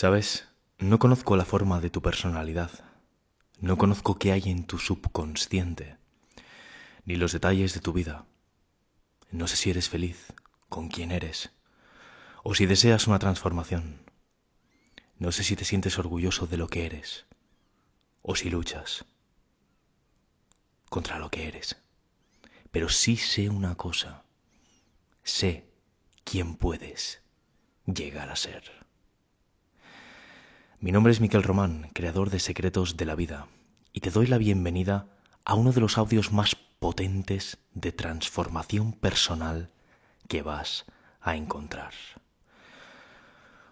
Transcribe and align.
Sabes, 0.00 0.48
no 0.78 0.98
conozco 0.98 1.36
la 1.36 1.44
forma 1.44 1.78
de 1.78 1.90
tu 1.90 2.00
personalidad, 2.00 2.70
no 3.58 3.76
conozco 3.76 4.18
qué 4.18 4.32
hay 4.32 4.44
en 4.46 4.64
tu 4.64 4.78
subconsciente, 4.78 5.98
ni 7.04 7.16
los 7.16 7.32
detalles 7.32 7.74
de 7.74 7.80
tu 7.80 7.92
vida. 7.92 8.24
No 9.30 9.46
sé 9.46 9.56
si 9.56 9.68
eres 9.68 9.90
feliz 9.90 10.32
con 10.70 10.88
quién 10.88 11.12
eres, 11.12 11.50
o 12.42 12.54
si 12.54 12.64
deseas 12.64 13.08
una 13.08 13.18
transformación. 13.18 14.10
No 15.18 15.32
sé 15.32 15.44
si 15.44 15.54
te 15.54 15.66
sientes 15.66 15.98
orgulloso 15.98 16.46
de 16.46 16.56
lo 16.56 16.68
que 16.68 16.86
eres, 16.86 17.26
o 18.22 18.34
si 18.36 18.48
luchas 18.48 19.04
contra 20.88 21.18
lo 21.18 21.30
que 21.30 21.46
eres. 21.46 21.76
Pero 22.70 22.88
sí 22.88 23.18
sé 23.18 23.50
una 23.50 23.74
cosa, 23.74 24.24
sé 25.24 25.68
quién 26.24 26.56
puedes 26.56 27.20
llegar 27.84 28.30
a 28.30 28.36
ser. 28.36 28.79
Mi 30.82 30.92
nombre 30.92 31.12
es 31.12 31.20
Miquel 31.20 31.42
Román, 31.42 31.90
creador 31.92 32.30
de 32.30 32.40
Secretos 32.40 32.96
de 32.96 33.04
la 33.04 33.14
Vida, 33.14 33.48
y 33.92 34.00
te 34.00 34.10
doy 34.10 34.26
la 34.26 34.38
bienvenida 34.38 35.08
a 35.44 35.54
uno 35.54 35.72
de 35.72 35.80
los 35.82 35.98
audios 35.98 36.32
más 36.32 36.54
potentes 36.54 37.58
de 37.74 37.92
transformación 37.92 38.94
personal 38.94 39.68
que 40.26 40.40
vas 40.40 40.86
a 41.20 41.36
encontrar. 41.36 41.92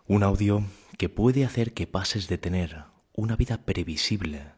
Un 0.07 0.23
audio 0.23 0.65
que 0.99 1.09
puede 1.09 1.47
hacer 1.47 1.73
que 1.73 1.87
pases 1.87 2.29
de 2.29 2.37
tener 2.37 2.85
una 3.15 3.37
vida 3.37 3.57
previsible, 3.65 4.53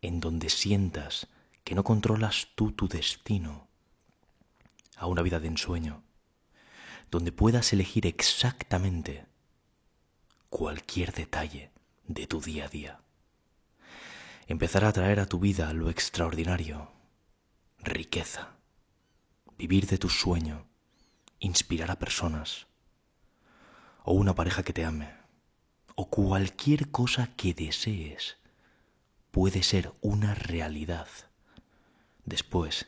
en 0.00 0.20
donde 0.20 0.48
sientas 0.48 1.26
que 1.64 1.74
no 1.74 1.82
controlas 1.82 2.50
tú 2.54 2.70
tu 2.70 2.86
destino, 2.86 3.66
a 4.96 5.06
una 5.06 5.22
vida 5.22 5.40
de 5.40 5.48
ensueño, 5.48 6.04
donde 7.10 7.32
puedas 7.32 7.72
elegir 7.72 8.06
exactamente 8.06 9.26
cualquier 10.50 11.12
detalle 11.12 11.72
de 12.10 12.26
tu 12.26 12.40
día 12.40 12.64
a 12.64 12.68
día. 12.68 13.00
Empezar 14.48 14.84
a 14.84 14.92
traer 14.92 15.20
a 15.20 15.26
tu 15.26 15.38
vida 15.38 15.72
lo 15.72 15.90
extraordinario, 15.90 16.90
riqueza, 17.78 18.56
vivir 19.56 19.86
de 19.86 19.96
tu 19.96 20.08
sueño, 20.08 20.66
inspirar 21.38 21.90
a 21.92 22.00
personas, 22.00 22.66
o 24.02 24.12
una 24.12 24.34
pareja 24.34 24.64
que 24.64 24.72
te 24.72 24.84
ame, 24.84 25.08
o 25.94 26.10
cualquier 26.10 26.90
cosa 26.90 27.30
que 27.36 27.54
desees, 27.54 28.38
puede 29.30 29.62
ser 29.62 29.92
una 30.00 30.34
realidad 30.34 31.06
después 32.24 32.86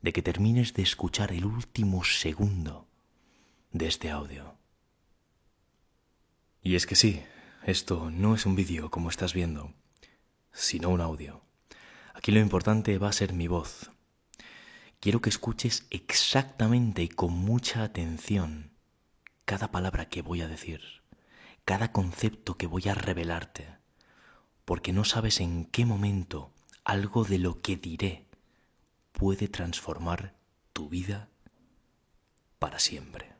de 0.00 0.14
que 0.14 0.22
termines 0.22 0.72
de 0.72 0.82
escuchar 0.82 1.32
el 1.32 1.44
último 1.44 2.04
segundo 2.04 2.88
de 3.70 3.86
este 3.86 4.10
audio. 4.10 4.56
Y 6.62 6.76
es 6.76 6.86
que 6.86 6.96
sí, 6.96 7.22
esto 7.64 8.10
no 8.10 8.34
es 8.34 8.44
un 8.44 8.56
vídeo 8.56 8.90
como 8.90 9.08
estás 9.08 9.34
viendo, 9.34 9.72
sino 10.52 10.88
un 10.88 11.00
audio. 11.00 11.42
Aquí 12.14 12.32
lo 12.32 12.40
importante 12.40 12.98
va 12.98 13.08
a 13.08 13.12
ser 13.12 13.32
mi 13.32 13.46
voz. 13.46 13.90
Quiero 14.98 15.20
que 15.20 15.30
escuches 15.30 15.86
exactamente 15.90 17.02
y 17.02 17.08
con 17.08 17.32
mucha 17.32 17.82
atención 17.82 18.72
cada 19.44 19.70
palabra 19.70 20.08
que 20.08 20.22
voy 20.22 20.40
a 20.40 20.48
decir, 20.48 20.80
cada 21.64 21.92
concepto 21.92 22.56
que 22.56 22.66
voy 22.66 22.88
a 22.88 22.94
revelarte, 22.94 23.68
porque 24.64 24.92
no 24.92 25.04
sabes 25.04 25.40
en 25.40 25.64
qué 25.66 25.84
momento 25.84 26.52
algo 26.84 27.24
de 27.24 27.38
lo 27.38 27.60
que 27.60 27.76
diré 27.76 28.26
puede 29.12 29.48
transformar 29.48 30.34
tu 30.72 30.88
vida 30.88 31.28
para 32.58 32.78
siempre. 32.78 33.32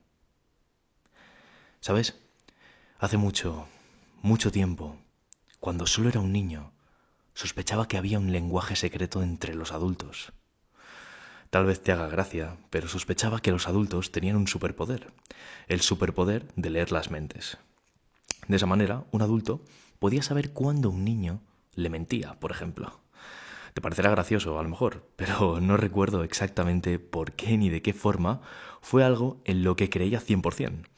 ¿Sabes? 1.80 2.14
Hace 2.98 3.16
mucho 3.16 3.66
mucho 4.22 4.52
tiempo, 4.52 4.96
cuando 5.58 5.84
solo 5.84 6.08
era 6.08 6.20
un 6.20 6.32
niño, 6.32 6.72
sospechaba 7.34 7.88
que 7.88 7.96
había 7.96 8.20
un 8.20 8.30
lenguaje 8.30 8.76
secreto 8.76 9.20
entre 9.20 9.52
los 9.56 9.72
adultos. 9.72 10.32
Tal 11.50 11.66
vez 11.66 11.82
te 11.82 11.90
haga 11.90 12.06
gracia, 12.06 12.56
pero 12.70 12.86
sospechaba 12.86 13.40
que 13.40 13.50
los 13.50 13.66
adultos 13.66 14.12
tenían 14.12 14.36
un 14.36 14.46
superpoder, 14.46 15.12
el 15.66 15.80
superpoder 15.80 16.46
de 16.54 16.70
leer 16.70 16.92
las 16.92 17.10
mentes. 17.10 17.58
De 18.46 18.56
esa 18.56 18.66
manera, 18.66 19.04
un 19.10 19.22
adulto 19.22 19.64
podía 19.98 20.22
saber 20.22 20.52
cuándo 20.52 20.90
un 20.90 21.04
niño 21.04 21.40
le 21.74 21.90
mentía, 21.90 22.38
por 22.38 22.52
ejemplo. 22.52 23.00
Te 23.74 23.80
parecerá 23.80 24.10
gracioso, 24.12 24.56
a 24.56 24.62
lo 24.62 24.68
mejor, 24.68 25.04
pero 25.16 25.60
no 25.60 25.76
recuerdo 25.76 26.22
exactamente 26.22 27.00
por 27.00 27.32
qué 27.32 27.58
ni 27.58 27.70
de 27.70 27.82
qué 27.82 27.92
forma 27.92 28.40
fue 28.80 29.02
algo 29.02 29.42
en 29.44 29.64
lo 29.64 29.74
que 29.74 29.90
creía 29.90 30.20
100%. 30.20 30.91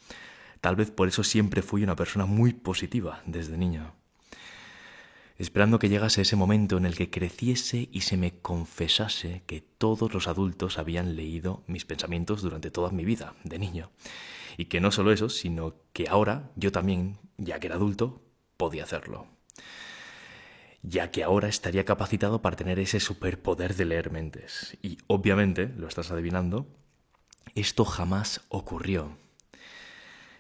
Tal 0.65 0.77
vez 0.77 0.91
por 0.91 1.09
eso 1.09 1.23
siempre 1.25 1.61
fui 1.61 1.85
una 1.85 1.95
persona 1.95 2.25
muy 2.25 2.55
positiva 2.55 3.23
desde 3.27 3.59
niño. 3.59 3.93
Esperando 5.37 5.79
que 5.79 5.91
llegase 5.91 6.23
ese 6.23 6.37
momento 6.37 6.79
en 6.79 6.87
el 6.87 6.97
que 6.97 7.11
creciese 7.11 7.91
y 7.93 8.01
se 8.01 8.17
me 8.17 8.39
confesase 8.39 9.43
que 9.45 9.61
todos 9.61 10.15
los 10.15 10.27
adultos 10.27 10.79
habían 10.79 11.17
leído 11.17 11.65
mis 11.67 11.85
pensamientos 11.85 12.41
durante 12.41 12.71
toda 12.71 12.89
mi 12.93 13.05
vida 13.05 13.35
de 13.45 13.59
niño. 13.59 13.91
Y 14.57 14.65
que 14.65 14.81
no 14.81 14.91
solo 14.91 15.13
eso, 15.13 15.29
sino 15.29 15.75
que 15.93 16.09
ahora 16.09 16.51
yo 16.57 16.73
también, 16.73 17.19
ya 17.37 17.61
que 17.61 17.67
era 17.67 17.77
adulto, 17.77 18.23
podía 18.57 18.85
hacerlo. 18.85 19.27
Ya 20.83 21.11
que 21.11 21.25
ahora 21.25 21.49
estaría 21.49 21.85
capacitado 21.85 22.41
para 22.41 22.57
tener 22.57 22.79
ese 22.79 23.01
superpoder 23.01 23.77
de 23.77 23.85
leer 23.85 24.11
mentes. 24.11 24.79
Y 24.81 24.97
obviamente, 25.09 25.71
lo 25.77 25.89
estás 25.89 26.11
adivinando, 26.11 26.67
esto 27.55 27.85
jamás 27.85 28.47
ocurrió. 28.49 29.23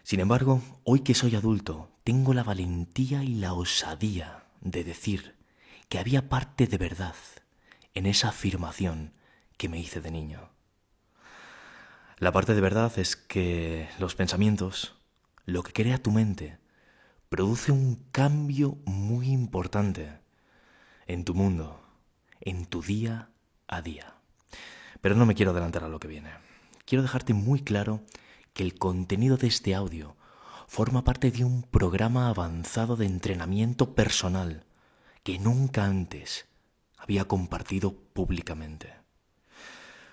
Sin 0.05 0.21
embargo, 0.21 0.61
hoy 0.85 1.01
que 1.01 1.15
soy 1.15 1.35
adulto, 1.35 1.89
tengo 2.05 2.35
la 2.35 2.43
valentía 2.45 3.25
y 3.25 3.37
la 3.37 3.55
osadía 3.55 4.45
de 4.61 4.85
decir 4.85 5.35
que 5.89 5.99
había 5.99 6.29
parte 6.29 6.67
de 6.67 6.77
verdad 6.77 7.15
en 7.95 8.05
esa 8.05 8.29
afirmación 8.29 9.15
que 9.57 9.71
me 9.71 9.79
hice 9.79 10.03
de 10.03 10.11
niño. 10.11 10.51
La 12.19 12.33
parte 12.33 12.55
de 12.55 12.61
verdad 12.61 12.93
es 12.99 13.17
que 13.17 13.89
los 13.99 14.15
pensamientos, 14.15 14.95
lo 15.47 15.63
que 15.63 15.73
crea 15.73 16.03
tu 16.03 16.11
mente, 16.11 16.59
produce 17.31 17.73
un 17.73 17.95
cambio 18.13 18.77
muy 18.85 19.31
importante 19.31 20.19
en 21.07 21.25
tu 21.25 21.33
mundo, 21.35 21.83
en 22.43 22.67
tu 22.67 22.83
día 22.83 23.31
a 23.69 23.81
día. 23.81 24.17
Pero 25.01 25.15
no 25.15 25.25
me 25.25 25.35
quiero 25.35 25.53
adelantar 25.53 25.83
a 25.83 25.89
lo 25.89 25.99
que 25.99 26.09
viene. 26.09 26.29
Quiero 26.85 27.01
dejarte 27.01 27.33
muy 27.33 27.63
claro 27.63 28.03
que 28.55 28.63
el 28.63 28.79
contenido 28.79 29.37
de 29.37 29.49
este 29.49 29.75
audio 29.75 30.17
forma 30.67 31.05
parte 31.05 31.31
de 31.31 31.45
un 31.45 31.63
programa 31.63 32.29
avanzado 32.29 32.97
de 32.97 33.05
entrenamiento 33.05 33.95
personal 33.95 34.65
que 35.23 35.39
nunca 35.39 35.85
antes 35.85 36.47
había 36.97 37.27
compartido 37.27 37.93
públicamente. 37.93 38.95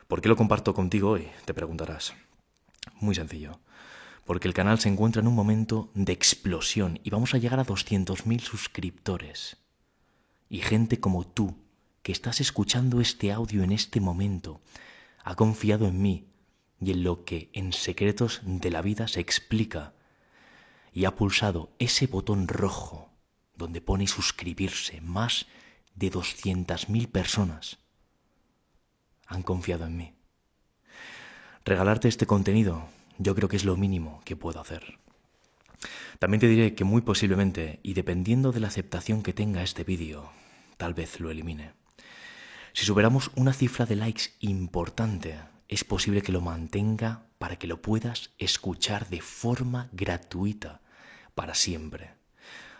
¿Por 0.07 0.21
qué 0.21 0.27
lo 0.27 0.35
comparto 0.35 0.73
contigo 0.73 1.11
hoy? 1.11 1.29
Te 1.45 1.53
preguntarás. 1.53 2.13
Muy 2.99 3.15
sencillo. 3.15 3.59
Porque 4.25 4.47
el 4.47 4.53
canal 4.53 4.79
se 4.79 4.89
encuentra 4.89 5.21
en 5.21 5.27
un 5.27 5.35
momento 5.35 5.89
de 5.93 6.11
explosión 6.11 6.99
y 7.03 7.11
vamos 7.11 7.33
a 7.33 7.37
llegar 7.37 7.59
a 7.59 7.65
200.000 7.65 8.39
suscriptores. 8.39 9.57
Y 10.49 10.59
gente 10.59 10.99
como 10.99 11.25
tú, 11.25 11.55
que 12.01 12.11
estás 12.11 12.41
escuchando 12.41 12.99
este 12.99 13.31
audio 13.31 13.63
en 13.63 13.71
este 13.71 14.01
momento, 14.01 14.61
ha 15.23 15.35
confiado 15.35 15.87
en 15.87 16.01
mí 16.01 16.30
y 16.81 16.91
en 16.91 17.03
lo 17.03 17.23
que 17.23 17.49
en 17.53 17.73
secretos 17.73 18.41
de 18.43 18.71
la 18.71 18.81
vida 18.81 19.07
se 19.07 19.19
explica 19.19 19.93
y 20.91 21.05
ha 21.05 21.15
pulsado 21.15 21.71
ese 21.79 22.07
botón 22.07 22.47
rojo 22.47 23.09
donde 23.55 23.81
pone 23.81 24.07
suscribirse 24.07 24.99
más 25.01 25.45
de 25.95 26.11
200.000 26.11 27.07
personas 27.07 27.77
han 29.27 29.43
confiado 29.43 29.85
en 29.85 29.95
mí. 29.95 30.13
Regalarte 31.63 32.07
este 32.07 32.25
contenido 32.25 32.89
yo 33.17 33.35
creo 33.35 33.47
que 33.47 33.55
es 33.55 33.65
lo 33.65 33.77
mínimo 33.77 34.21
que 34.25 34.35
puedo 34.35 34.59
hacer. 34.59 34.99
También 36.19 36.41
te 36.41 36.47
diré 36.47 36.75
que 36.75 36.83
muy 36.83 37.01
posiblemente, 37.01 37.79
y 37.83 37.93
dependiendo 37.93 38.51
de 38.51 38.59
la 38.59 38.67
aceptación 38.67 39.23
que 39.23 39.33
tenga 39.33 39.63
este 39.63 39.83
vídeo, 39.83 40.31
tal 40.77 40.93
vez 40.93 41.19
lo 41.19 41.31
elimine. 41.31 41.73
Si 42.73 42.85
superamos 42.85 43.31
una 43.35 43.53
cifra 43.53 43.85
de 43.85 43.95
likes 43.95 44.33
importante, 44.39 45.39
es 45.71 45.85
posible 45.85 46.21
que 46.21 46.33
lo 46.33 46.41
mantenga 46.41 47.23
para 47.39 47.55
que 47.55 47.65
lo 47.65 47.81
puedas 47.81 48.31
escuchar 48.37 49.07
de 49.07 49.21
forma 49.21 49.89
gratuita 49.93 50.81
para 51.33 51.55
siempre. 51.55 52.11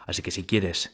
Así 0.06 0.22
que 0.22 0.30
si 0.30 0.44
quieres 0.44 0.94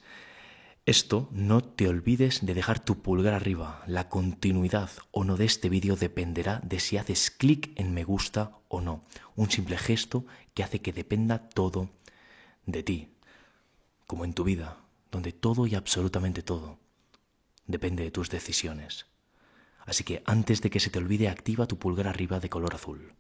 esto, 0.86 1.28
no 1.32 1.64
te 1.64 1.88
olvides 1.88 2.46
de 2.46 2.54
dejar 2.54 2.80
tu 2.80 3.02
pulgar 3.02 3.34
arriba. 3.34 3.84
La 3.88 4.10
continuidad 4.10 4.92
o 5.10 5.24
no 5.24 5.38
de 5.38 5.46
este 5.46 5.70
vídeo 5.70 5.96
dependerá 5.96 6.62
de 6.64 6.80
si 6.80 6.98
haces 6.98 7.32
clic 7.32 7.72
en 7.76 7.96
me 7.96 8.04
gusta 8.04 8.60
o 8.68 8.80
no. 8.80 9.04
Un 9.36 9.50
simple 9.50 9.76
gesto 9.76 10.24
que 10.54 10.64
hace 10.64 10.80
que 10.80 10.94
dependa 10.94 11.50
todo 11.50 11.90
de 12.68 12.84
ti, 12.84 13.10
como 14.06 14.24
en 14.24 14.34
tu 14.34 14.44
vida, 14.44 14.78
donde 15.12 15.34
todo 15.34 15.66
y 15.66 15.74
absolutamente 15.74 16.44
todo 16.44 16.78
depende 17.66 18.04
de 18.04 18.12
tus 18.12 18.30
decisiones. 18.30 19.08
Así 19.88 20.04
que 20.04 20.22
antes 20.26 20.62
de 20.62 20.70
que 20.70 20.80
se 20.80 20.92
te 20.92 21.00
olvide, 21.00 21.30
activa 21.30 21.66
tu 21.66 21.80
pulgar 21.80 22.08
arriba 22.08 22.40
de 22.40 22.50
color 22.50 22.76
azul. 22.76 23.14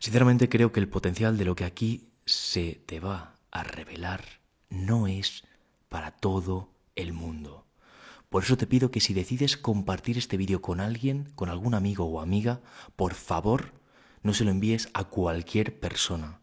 Sinceramente 0.00 0.48
creo 0.48 0.72
que 0.72 0.80
el 0.80 0.88
potencial 0.88 1.38
de 1.38 1.44
lo 1.44 1.54
que 1.54 1.64
aquí 1.64 2.08
se 2.26 2.82
te 2.84 3.00
va 3.00 3.36
a 3.50 3.62
revelar 3.62 4.24
no 4.68 5.06
es 5.06 5.44
para 5.88 6.10
todo 6.10 6.70
el 6.96 7.12
mundo. 7.12 7.64
Por 8.28 8.44
eso 8.44 8.56
te 8.56 8.66
pido 8.66 8.90
que 8.90 9.00
si 9.00 9.14
decides 9.14 9.56
compartir 9.56 10.18
este 10.18 10.36
vídeo 10.36 10.60
con 10.60 10.80
alguien, 10.80 11.32
con 11.34 11.48
algún 11.48 11.74
amigo 11.74 12.04
o 12.04 12.20
amiga, 12.20 12.60
por 12.96 13.14
favor 13.14 13.72
no 14.22 14.34
se 14.34 14.44
lo 14.44 14.50
envíes 14.50 14.88
a 14.94 15.04
cualquier 15.04 15.78
persona. 15.80 16.40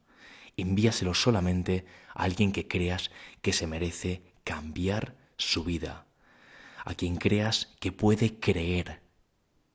Envíaselo 0.57 1.13
solamente 1.13 1.85
a 2.13 2.23
alguien 2.23 2.51
que 2.51 2.67
creas 2.67 3.11
que 3.41 3.53
se 3.53 3.67
merece 3.67 4.23
cambiar 4.43 5.15
su 5.37 5.63
vida, 5.63 6.06
a 6.87 6.95
quien 6.95 7.17
creas 7.17 7.75
que 7.79 7.91
puede 7.91 8.39
creer. 8.39 9.01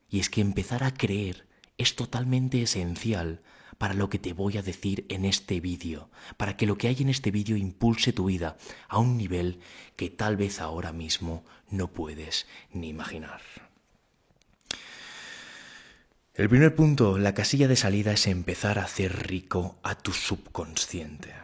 Y 0.08 0.18
es 0.18 0.30
que 0.30 0.40
empezar 0.40 0.82
a 0.82 0.94
creer 0.94 1.46
es 1.76 1.94
totalmente 1.94 2.62
esencial 2.62 3.42
para 3.76 3.92
lo 3.92 4.08
que 4.08 4.18
te 4.18 4.32
voy 4.32 4.56
a 4.56 4.62
decir 4.62 5.04
en 5.10 5.26
este 5.26 5.60
vídeo, 5.60 6.08
para 6.38 6.56
que 6.56 6.66
lo 6.66 6.78
que 6.78 6.88
hay 6.88 6.96
en 7.00 7.10
este 7.10 7.30
vídeo 7.30 7.56
impulse 7.56 8.14
tu 8.14 8.26
vida 8.26 8.56
a 8.88 8.98
un 8.98 9.18
nivel 9.18 9.60
que 9.96 10.08
tal 10.08 10.36
vez 10.36 10.58
ahora 10.58 10.92
mismo 10.92 11.44
no 11.68 11.92
puedes 11.92 12.46
ni 12.72 12.88
imaginar. 12.88 13.42
El 16.34 16.48
primer 16.48 16.74
punto, 16.74 17.18
la 17.18 17.34
casilla 17.34 17.68
de 17.68 17.76
salida 17.76 18.12
es 18.12 18.26
empezar 18.26 18.78
a 18.78 18.84
hacer 18.84 19.28
rico 19.28 19.78
a 19.82 19.96
tu 19.96 20.12
subconsciente. 20.12 21.34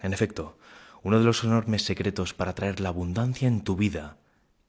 En 0.00 0.12
efecto, 0.12 0.58
uno 1.04 1.20
de 1.20 1.24
los 1.24 1.44
enormes 1.44 1.82
secretos 1.82 2.34
para 2.34 2.56
traer 2.56 2.80
la 2.80 2.88
abundancia 2.88 3.46
en 3.46 3.60
tu 3.62 3.76
vida 3.76 4.16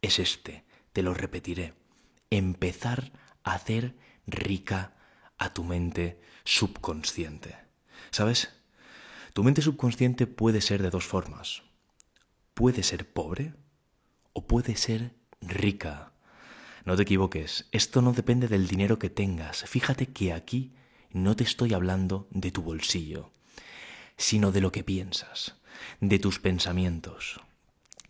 es 0.02 0.20
este, 0.20 0.66
te 0.94 1.02
lo 1.02 1.14
repetiré, 1.14 1.74
empezar 2.30 3.12
a 3.44 3.54
hacer 3.54 3.96
rica 4.26 4.96
a 5.38 5.54
tu 5.54 5.64
mente 5.64 6.20
subconsciente. 6.44 7.56
¿Sabes? 8.12 8.50
Tu 9.34 9.44
mente 9.44 9.62
subconsciente 9.62 10.28
puede 10.28 10.62
ser 10.62 10.82
de 10.82 10.90
dos 10.90 11.06
formas. 11.06 11.64
Puede 12.54 12.84
ser 12.84 13.12
pobre 13.12 13.54
o 14.34 14.48
puede 14.48 14.76
ser 14.76 15.16
rica. 15.42 16.14
No 16.86 16.96
te 16.96 17.04
equivoques, 17.04 17.68
esto 17.72 18.02
no 18.02 18.14
depende 18.14 18.48
del 18.48 18.68
dinero 18.68 18.98
que 18.98 19.10
tengas. 19.10 19.64
Fíjate 19.66 20.08
que 20.08 20.34
aquí 20.34 20.74
no 21.12 21.36
te 21.36 21.44
estoy 21.44 21.74
hablando 21.74 22.28
de 22.32 22.52
tu 22.52 22.62
bolsillo, 22.62 23.32
sino 24.16 24.52
de 24.52 24.62
lo 24.62 24.72
que 24.72 24.84
piensas, 24.84 25.56
de 26.00 26.18
tus 26.18 26.40
pensamientos. 26.40 27.42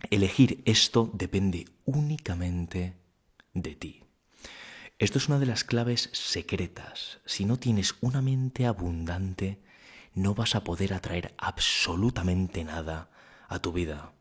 Elegir 0.09 0.61
esto 0.65 1.09
depende 1.13 1.65
únicamente 1.85 2.97
de 3.53 3.75
ti. 3.75 4.03
Esto 4.99 5.17
es 5.17 5.27
una 5.27 5.39
de 5.39 5.45
las 5.45 5.63
claves 5.63 6.09
secretas. 6.13 7.19
Si 7.25 7.45
no 7.45 7.57
tienes 7.57 7.95
una 8.01 8.21
mente 8.21 8.65
abundante, 8.65 9.59
no 10.13 10.33
vas 10.33 10.55
a 10.55 10.63
poder 10.63 10.93
atraer 10.93 11.33
absolutamente 11.37 12.63
nada 12.63 13.09
a 13.47 13.59
tu 13.59 13.71
vida. 13.71 14.13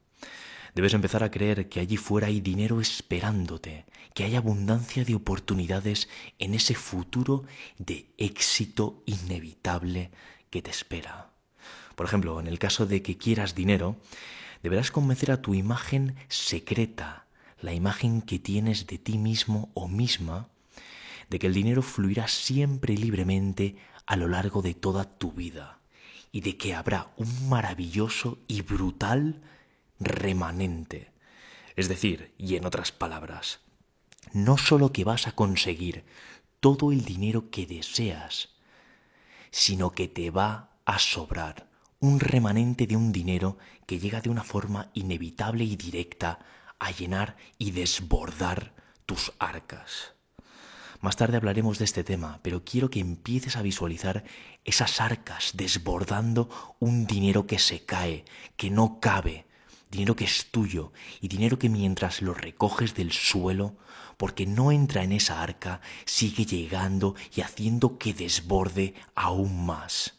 Debes 0.75 0.93
empezar 0.93 1.25
a 1.25 1.31
creer 1.31 1.71
que 1.71 1.81
allí 1.81 1.97
fuera 1.97 2.27
hay 2.27 2.41
dinero 2.43 2.83
esperándote, 2.83 3.87
que 4.13 4.25
hay 4.25 4.35
abundancia 4.35 5.05
de 5.05 5.15
oportunidades 5.15 6.09
en 6.39 6.53
ese 6.53 6.75
futuro 6.75 7.45
de 7.79 8.13
éxito 8.19 9.03
inevitable 9.07 10.11
que 10.51 10.61
te 10.61 10.71
espera. 10.71 11.31
Por 11.95 12.05
ejemplo, 12.05 12.39
en 12.41 12.47
el 12.47 12.59
caso 12.59 12.85
de 12.85 13.01
que 13.01 13.17
quieras 13.17 13.55
dinero, 13.55 13.97
deberás 14.63 14.91
convencer 14.91 15.31
a 15.31 15.43
tu 15.43 15.55
imagen 15.55 16.17
secreta, 16.29 17.27
la 17.61 17.73
imagen 17.73 18.23
que 18.23 18.39
tienes 18.39 18.87
de 18.87 18.99
ti 18.99 19.19
mismo 19.19 19.71
o 19.75 19.89
misma, 19.89 20.49
de 21.31 21.39
que 21.39 21.47
el 21.47 21.55
dinero 21.55 21.83
fluirá 21.83 22.29
siempre 22.29 22.95
libremente 22.97 23.77
a 24.07 24.17
lo 24.17 24.29
largo 24.29 24.63
de 24.63 24.75
toda 24.75 25.05
tu 25.05 25.33
vida 25.33 25.81
y 26.33 26.41
de 26.43 26.57
que 26.57 26.75
habrá 26.75 27.11
un 27.17 27.49
maravilloso 27.49 28.39
y 28.47 28.63
brutal 28.63 29.41
remanente. 29.99 31.11
Es 31.77 31.89
decir, 31.89 32.33
y 32.39 32.57
en 32.57 32.67
otras 32.67 32.93
palabras, 32.93 33.61
no 34.33 34.59
solo 34.59 34.93
que 34.93 35.05
vas 35.05 35.27
a 35.27 35.33
conseguir 35.33 36.05
todo 36.61 36.93
el 36.93 37.05
dinero 37.05 37.51
que 37.51 37.67
deseas, 37.67 38.51
sino 39.51 39.93
que 39.93 40.09
te 40.09 40.31
va 40.31 40.71
a 40.85 40.99
sobrar 40.99 41.66
un 42.01 42.21
remanente 42.21 42.87
de 42.87 42.97
un 42.97 43.13
dinero 43.13 43.59
que 43.87 43.99
llega 43.99 44.21
de 44.21 44.31
una 44.31 44.45
forma 44.45 44.91
inevitable 44.95 45.65
y 45.65 45.77
directa 45.77 46.39
a 46.79 46.91
llenar 46.91 47.37
y 47.59 47.71
desbordar 47.71 48.75
tus 49.07 49.33
arcas. 49.39 50.15
Más 51.01 51.17
tarde 51.17 51.37
hablaremos 51.37 51.79
de 51.79 51.85
este 51.85 52.05
tema, 52.05 52.41
pero 52.43 52.65
quiero 52.65 52.91
que 52.91 53.01
empieces 53.01 53.57
a 53.57 53.63
visualizar 53.63 54.25
esas 54.65 55.01
arcas 55.01 55.53
desbordando 55.55 56.49
un 56.81 57.07
dinero 57.07 57.47
que 57.47 57.59
se 57.59 57.85
cae, 57.85 58.25
que 58.57 58.71
no 58.71 58.99
cabe, 59.01 59.47
dinero 59.91 60.17
que 60.17 60.25
es 60.25 60.51
tuyo 60.51 60.93
y 61.21 61.29
dinero 61.29 61.59
que 61.59 61.69
mientras 61.69 62.23
lo 62.23 62.35
recoges 62.35 62.95
del 62.95 63.13
suelo, 63.13 63.77
porque 64.17 64.47
no 64.47 64.73
entra 64.73 65.05
en 65.05 65.13
esa 65.13 65.43
arca, 65.43 65.81
sigue 66.07 66.47
llegando 66.47 67.15
y 67.35 67.43
haciendo 67.43 67.99
que 67.99 68.15
desborde 68.15 68.95
aún 69.15 69.67
más. 69.67 70.16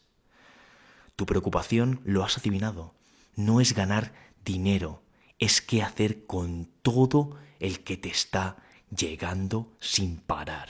Tu 1.17 1.25
preocupación, 1.25 1.99
lo 2.05 2.23
has 2.23 2.37
adivinado, 2.37 2.93
no 3.35 3.59
es 3.59 3.73
ganar 3.73 4.13
dinero, 4.45 5.01
es 5.39 5.63
qué 5.63 5.81
hacer 5.81 6.27
con 6.27 6.69
todo 6.83 7.35
el 7.59 7.83
que 7.83 7.97
te 7.97 8.09
está 8.09 8.57
llegando 8.95 9.75
sin 9.79 10.17
parar. 10.17 10.69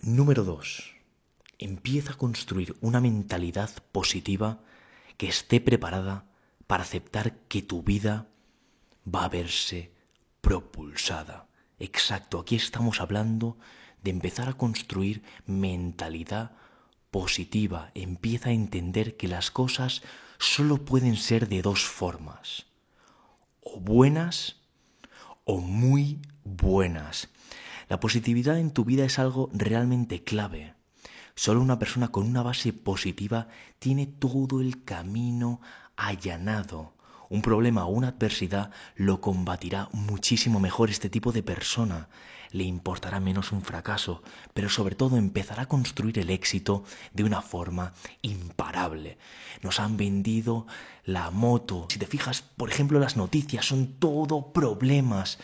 Número 0.00 0.44
2. 0.44 0.94
Empieza 1.58 2.12
a 2.12 2.16
construir 2.16 2.76
una 2.80 3.00
mentalidad 3.00 3.70
positiva 3.90 4.60
que 5.16 5.26
esté 5.28 5.60
preparada 5.60 6.26
para 6.68 6.84
aceptar 6.84 7.36
que 7.48 7.62
tu 7.62 7.82
vida 7.82 8.28
va 9.12 9.24
a 9.24 9.28
verse 9.28 9.92
propulsada. 10.40 11.48
Exacto, 11.80 12.38
aquí 12.38 12.54
estamos 12.54 13.00
hablando 13.00 13.58
de 14.04 14.12
empezar 14.12 14.48
a 14.48 14.54
construir 14.54 15.24
mentalidad 15.46 16.52
positiva. 17.12 17.92
Empieza 17.94 18.48
a 18.48 18.52
entender 18.52 19.16
que 19.16 19.28
las 19.28 19.52
cosas 19.52 20.02
solo 20.38 20.84
pueden 20.84 21.14
ser 21.14 21.48
de 21.48 21.62
dos 21.62 21.84
formas, 21.84 22.66
o 23.60 23.78
buenas 23.78 24.56
o 25.44 25.60
muy 25.60 26.18
buenas. 26.42 27.28
La 27.88 28.00
positividad 28.00 28.58
en 28.58 28.72
tu 28.72 28.84
vida 28.84 29.04
es 29.04 29.20
algo 29.20 29.50
realmente 29.52 30.24
clave. 30.24 30.74
Solo 31.34 31.60
una 31.60 31.78
persona 31.78 32.08
con 32.08 32.26
una 32.26 32.42
base 32.42 32.72
positiva 32.72 33.48
tiene 33.78 34.06
todo 34.06 34.60
el 34.60 34.82
camino 34.82 35.60
allanado. 35.96 36.94
Un 37.32 37.40
problema 37.40 37.86
o 37.86 37.88
una 37.88 38.08
adversidad 38.08 38.70
lo 38.94 39.22
combatirá 39.22 39.88
muchísimo 39.92 40.60
mejor 40.60 40.90
este 40.90 41.08
tipo 41.08 41.32
de 41.32 41.42
persona. 41.42 42.10
Le 42.50 42.64
importará 42.64 43.20
menos 43.20 43.52
un 43.52 43.62
fracaso, 43.62 44.22
pero 44.52 44.68
sobre 44.68 44.96
todo 44.96 45.16
empezará 45.16 45.62
a 45.62 45.66
construir 45.66 46.18
el 46.18 46.28
éxito 46.28 46.84
de 47.14 47.24
una 47.24 47.40
forma 47.40 47.94
imparable. 48.20 49.16
Nos 49.62 49.80
han 49.80 49.96
vendido 49.96 50.66
la 51.06 51.30
moto. 51.30 51.86
Si 51.88 51.98
te 51.98 52.04
fijas, 52.04 52.42
por 52.42 52.68
ejemplo, 52.68 53.00
las 53.00 53.16
noticias 53.16 53.64
son 53.64 53.94
todo 53.94 54.52
problemas. 54.52 55.38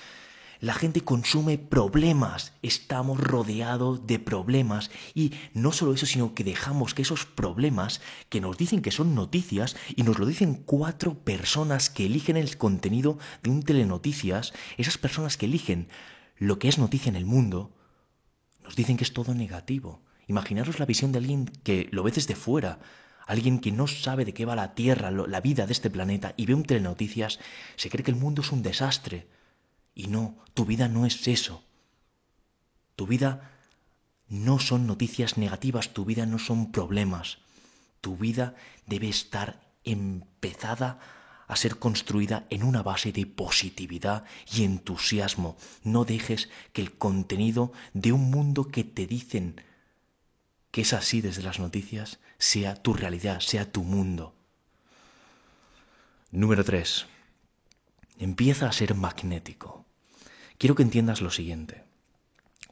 La 0.61 0.75
gente 0.75 1.03
consume 1.03 1.57
problemas, 1.57 2.53
estamos 2.63 3.21
rodeados 3.21 4.09
de 4.09 4.19
problemas. 4.19 4.91
Y 5.15 5.33
no 5.55 5.71
solo 5.71 5.95
eso, 5.95 6.05
sino 6.05 6.35
que 6.35 6.43
dejamos 6.43 6.95
que 6.95 7.03
esos 7.03 7.27
problemas 7.27 8.01
que 8.29 8.41
nos 8.41 8.59
dicen 8.59 8.83
que 8.83 8.91
son 8.91 9.15
noticias 9.15 9.77
y 9.95 10.03
nos 10.03 10.19
lo 10.19 10.27
dicen 10.27 10.55
cuatro 10.55 11.15
personas 11.15 11.91
que 11.91 12.07
eligen 12.07 12.37
el 12.37 12.57
contenido 12.57 13.19
de 13.43 13.51
un 13.51 13.63
telenoticias, 13.63 14.53
esas 14.79 14.99
personas 14.99 15.37
que 15.37 15.47
eligen 15.47 15.89
lo 16.37 16.59
que 16.59 16.69
es 16.69 16.79
noticia 16.79 17.11
en 17.11 17.17
el 17.17 17.25
mundo, 17.25 17.73
nos 18.65 18.75
dicen 18.75 18.97
que 18.97 19.05
es 19.05 19.13
todo 19.13 19.35
negativo. 19.35 20.03
Imaginaros 20.27 20.81
la 20.81 20.87
visión 20.87 21.13
de 21.13 21.19
alguien 21.19 21.47
que 21.63 21.89
lo 21.93 22.03
ve 22.03 22.11
desde 22.11 22.35
fuera, 22.35 22.81
alguien 23.27 23.61
que 23.61 23.71
no 23.71 23.87
sabe 23.87 24.25
de 24.25 24.35
qué 24.35 24.45
va 24.45 24.57
la 24.57 24.75
Tierra, 24.75 25.13
la 25.13 25.41
vida 25.41 25.67
de 25.67 25.73
este 25.73 25.89
planeta 25.89 26.35
y 26.37 26.47
ve 26.47 26.55
un 26.55 26.65
telenoticias, 26.65 27.39
se 27.77 27.91
cree 27.91 28.03
que 28.03 28.11
el 28.11 28.17
mundo 28.17 28.43
es 28.43 28.51
un 28.51 28.63
desastre 28.63 29.38
y 29.99 30.07
no, 30.07 30.37
tu 30.55 30.65
vida 30.65 30.87
no 30.87 31.07
es 31.07 31.27
eso. 31.27 31.65
Tu 32.95 33.09
vida 33.09 33.51
no 34.29 34.61
son 34.61 34.87
noticias 34.87 35.37
negativas, 35.37 35.93
tu 35.93 36.05
vida 36.05 36.25
no 36.25 36.39
son 36.39 36.71
problemas. 36.71 37.39
Tu 38.01 38.17
vida 38.17 38.55
debe 38.87 39.09
estar 39.09 39.61
empezada 39.83 41.01
a 41.49 41.57
ser 41.57 41.81
construida 41.81 42.47
en 42.49 42.63
una 42.63 42.85
base 42.85 43.11
de 43.11 43.27
positividad 43.27 44.23
y 44.55 44.63
entusiasmo. 44.63 45.57
No 45.83 46.05
dejes 46.05 46.49
que 46.73 46.81
el 46.81 46.93
contenido 46.97 47.73
de 47.93 48.13
un 48.13 48.31
mundo 48.31 48.69
que 48.69 48.85
te 48.85 49.09
dicen 49.09 49.61
que 50.71 50.83
es 50.83 50.93
así 50.93 51.21
desde 51.21 51.43
las 51.43 51.59
noticias 51.59 52.21
sea 52.39 52.77
tu 52.77 52.95
realidad, 52.95 53.41
sea 53.41 53.73
tu 53.73 53.83
mundo. 53.83 54.33
Número 56.31 56.63
3. 56.63 57.07
Empieza 58.21 58.69
a 58.69 58.73
ser 58.73 58.95
magnético. 58.95 59.88
Quiero 60.59 60.75
que 60.75 60.83
entiendas 60.83 61.21
lo 61.23 61.31
siguiente. 61.31 61.85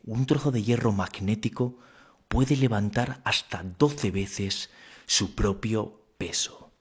Un 0.05 0.27
trozo 0.27 0.51
de 0.51 0.63
hierro 0.63 0.91
magnético 0.91 1.79
puede 2.27 2.57
levantar 2.57 3.21
hasta 3.25 3.63
12 3.63 4.11
veces 4.11 4.71
su 5.07 5.37
propio 5.37 6.03
peso. 6.19 6.73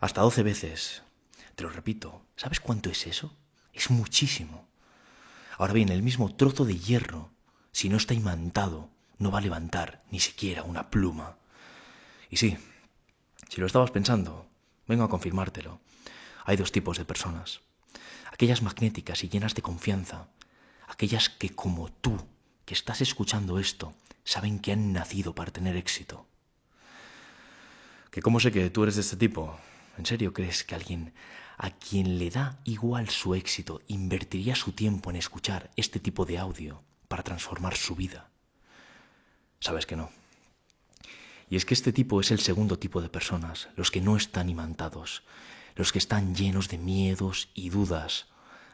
Hasta 0.00 0.22
12 0.22 0.42
veces. 0.42 1.02
Te 1.54 1.62
lo 1.62 1.70
repito, 1.70 2.22
¿sabes 2.36 2.58
cuánto 2.58 2.90
es 2.90 3.06
eso? 3.06 3.36
Es 3.72 3.90
muchísimo. 3.90 4.66
Ahora 5.58 5.72
bien, 5.72 5.90
el 5.90 6.02
mismo 6.02 6.34
trozo 6.34 6.64
de 6.64 6.76
hierro, 6.76 7.30
si 7.70 7.88
no 7.88 7.96
está 7.96 8.12
imantado, 8.12 8.90
no 9.18 9.30
va 9.30 9.38
a 9.38 9.42
levantar 9.42 10.02
ni 10.10 10.18
siquiera 10.18 10.64
una 10.64 10.90
pluma. 10.90 11.38
Y 12.30 12.36
sí, 12.36 12.58
si 13.48 13.60
lo 13.60 13.66
estabas 13.66 13.92
pensando, 13.92 14.48
vengo 14.88 15.04
a 15.04 15.08
confirmártelo. 15.08 15.80
Hay 16.44 16.56
dos 16.56 16.72
tipos 16.72 16.98
de 16.98 17.04
personas. 17.04 17.60
Aquellas 18.36 18.60
magnéticas 18.60 19.24
y 19.24 19.30
llenas 19.30 19.54
de 19.54 19.62
confianza. 19.62 20.28
Aquellas 20.88 21.30
que 21.30 21.48
como 21.48 21.90
tú, 21.90 22.18
que 22.66 22.74
estás 22.74 23.00
escuchando 23.00 23.58
esto, 23.58 23.94
saben 24.24 24.58
que 24.58 24.72
han 24.72 24.92
nacido 24.92 25.34
para 25.34 25.50
tener 25.50 25.74
éxito. 25.74 26.26
¿Que 28.10 28.20
cómo 28.20 28.38
sé 28.38 28.52
que 28.52 28.68
tú 28.68 28.82
eres 28.82 28.96
de 28.96 29.00
este 29.00 29.16
tipo? 29.16 29.58
¿En 29.96 30.04
serio 30.04 30.34
crees 30.34 30.64
que 30.64 30.74
alguien 30.74 31.14
a 31.56 31.70
quien 31.70 32.18
le 32.18 32.28
da 32.28 32.60
igual 32.64 33.08
su 33.08 33.34
éxito 33.34 33.80
invertiría 33.86 34.54
su 34.54 34.72
tiempo 34.72 35.08
en 35.08 35.16
escuchar 35.16 35.70
este 35.74 35.98
tipo 35.98 36.26
de 36.26 36.36
audio 36.36 36.82
para 37.08 37.22
transformar 37.22 37.74
su 37.74 37.94
vida? 37.94 38.28
Sabes 39.60 39.86
que 39.86 39.96
no. 39.96 40.10
Y 41.48 41.56
es 41.56 41.64
que 41.64 41.72
este 41.72 41.90
tipo 41.90 42.20
es 42.20 42.30
el 42.30 42.40
segundo 42.40 42.78
tipo 42.78 43.00
de 43.00 43.08
personas, 43.08 43.70
los 43.76 43.90
que 43.90 44.02
no 44.02 44.14
están 44.14 44.50
imantados, 44.50 45.22
los 45.76 45.92
que 45.92 45.98
están 45.98 46.34
llenos 46.34 46.68
de 46.68 46.78
miedos 46.78 47.50
y 47.54 47.68
dudas, 47.68 48.26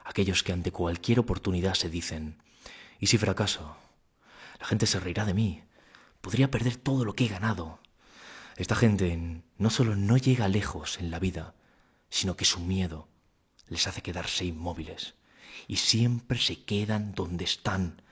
aquellos 0.05 0.43
que 0.43 0.53
ante 0.53 0.73
cualquier 0.73 1.19
oportunidad 1.19 1.75
se 1.75 1.91
dicen, 1.91 2.43
¿y 2.99 3.09
si 3.09 3.19
fracaso? 3.19 3.77
La 4.61 4.67
gente 4.67 4.87
se 4.87 5.01
reirá 5.01 5.25
de 5.25 5.35
mí, 5.35 5.63
podría 6.21 6.51
perder 6.51 6.77
todo 6.77 7.05
lo 7.05 7.15
que 7.15 7.27
he 7.27 7.29
ganado. 7.29 7.81
Esta 8.57 8.77
gente 8.77 9.43
no 9.59 9.71
solo 9.71 9.97
no 9.97 10.17
llega 10.17 10.49
lejos 10.49 10.99
en 10.99 11.11
la 11.11 11.19
vida, 11.19 11.55
sino 12.09 12.37
que 12.37 12.45
su 12.45 12.61
miedo 12.61 13.09
les 13.69 13.87
hace 13.87 14.03
quedarse 14.03 14.45
inmóviles 14.45 15.15
y 15.67 15.77
siempre 15.77 16.39
se 16.39 16.63
quedan 16.63 17.15
donde 17.15 17.45
están. 17.45 18.03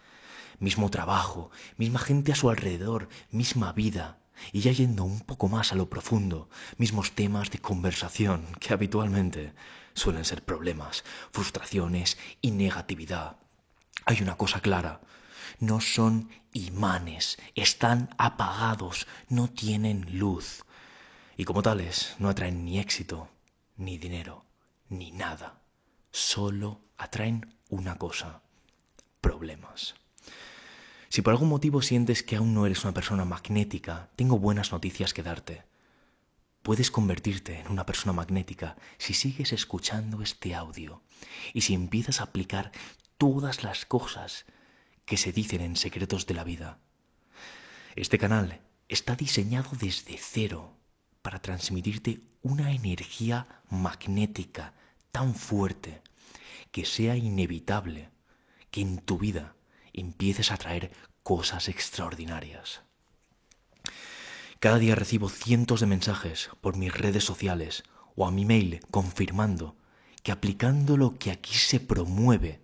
Mismo 0.59 0.91
trabajo, 0.91 1.51
misma 1.77 2.01
gente 2.01 2.33
a 2.33 2.37
su 2.37 2.51
alrededor, 2.51 3.09
misma 3.31 3.73
vida, 3.73 4.20
y 4.53 4.61
ya 4.61 4.73
yendo 4.73 5.05
un 5.05 5.21
poco 5.21 5.49
más 5.49 5.73
a 5.73 5.77
lo 5.77 5.89
profundo, 5.91 6.49
mismos 6.77 7.13
temas 7.13 7.51
de 7.51 7.59
conversación 7.59 8.47
que 8.61 8.73
habitualmente 8.73 9.53
suelen 9.95 10.25
ser 10.25 10.45
problemas, 10.45 11.05
frustraciones 11.31 12.19
y 12.41 12.51
negatividad. 12.51 13.37
Hay 14.07 14.23
una 14.23 14.37
cosa 14.37 14.61
clara, 14.61 15.01
no 15.59 15.81
son 15.81 16.31
imanes, 16.53 17.39
están 17.55 18.15
apagados, 18.19 19.07
no 19.29 19.49
tienen 19.49 20.19
luz, 20.19 20.65
y 21.37 21.45
como 21.45 21.63
tales 21.63 22.17
no 22.19 22.29
atraen 22.29 22.65
ni 22.65 22.79
éxito, 22.79 23.29
ni 23.77 23.99
dinero, 23.99 24.45
ni 24.89 25.13
nada, 25.13 25.63
solo 26.11 26.83
atraen 26.97 27.55
una 27.69 27.97
cosa, 27.97 28.43
problemas. 29.21 29.95
Si 31.11 31.23
por 31.23 31.33
algún 31.33 31.49
motivo 31.49 31.83
sientes 31.83 32.23
que 32.23 32.37
aún 32.37 32.55
no 32.55 32.67
eres 32.67 32.85
una 32.85 32.95
persona 32.95 33.25
magnética, 33.25 34.11
tengo 34.15 34.39
buenas 34.39 34.71
noticias 34.71 35.13
que 35.13 35.25
darte. 35.25 35.65
Puedes 36.63 36.93
convertirte 36.93 37.59
en 37.59 37.69
una 37.69 37.85
persona 37.85 38.13
magnética 38.13 38.77
si 38.97 39.13
sigues 39.13 39.53
escuchando 39.53 40.23
este 40.23 40.55
audio 40.55 41.03
y 41.53 41.63
si 41.63 41.75
empiezas 41.75 42.21
a 42.21 42.25
aplicar 42.25 42.71
todas 43.19 43.65
las 43.65 43.87
cosas 43.87 44.45
que 45.05 45.17
se 45.17 45.33
dicen 45.33 45.63
en 45.63 45.75
secretos 45.75 46.27
de 46.27 46.35
la 46.35 46.45
vida. 46.45 46.79
Este 47.97 48.17
canal 48.17 48.61
está 48.89 49.17
diseñado 49.17 49.71
desde 49.81 50.17
cero 50.17 50.77
para 51.23 51.43
transmitirte 51.43 52.21
una 52.43 52.71
energía 52.71 53.63
magnética 53.69 54.75
tan 55.11 55.35
fuerte 55.35 56.03
que 56.71 56.85
sea 56.85 57.17
inevitable 57.17 58.11
que 58.71 58.81
en 58.81 58.99
tu 58.99 59.19
vida 59.19 59.57
empieces 59.93 60.51
a 60.51 60.57
traer 60.57 60.93
cosas 61.23 61.69
extraordinarias. 61.69 62.83
Cada 64.59 64.79
día 64.79 64.95
recibo 64.95 65.29
cientos 65.29 65.81
de 65.81 65.87
mensajes 65.87 66.51
por 66.61 66.77
mis 66.77 66.93
redes 66.93 67.25
sociales 67.25 67.83
o 68.15 68.27
a 68.27 68.31
mi 68.31 68.45
mail 68.45 68.81
confirmando 68.91 69.77
que 70.23 70.33
aplicando 70.33 70.97
lo 70.97 71.19
que 71.19 71.31
aquí 71.31 71.55
se 71.55 71.81
promueve, 71.81 72.61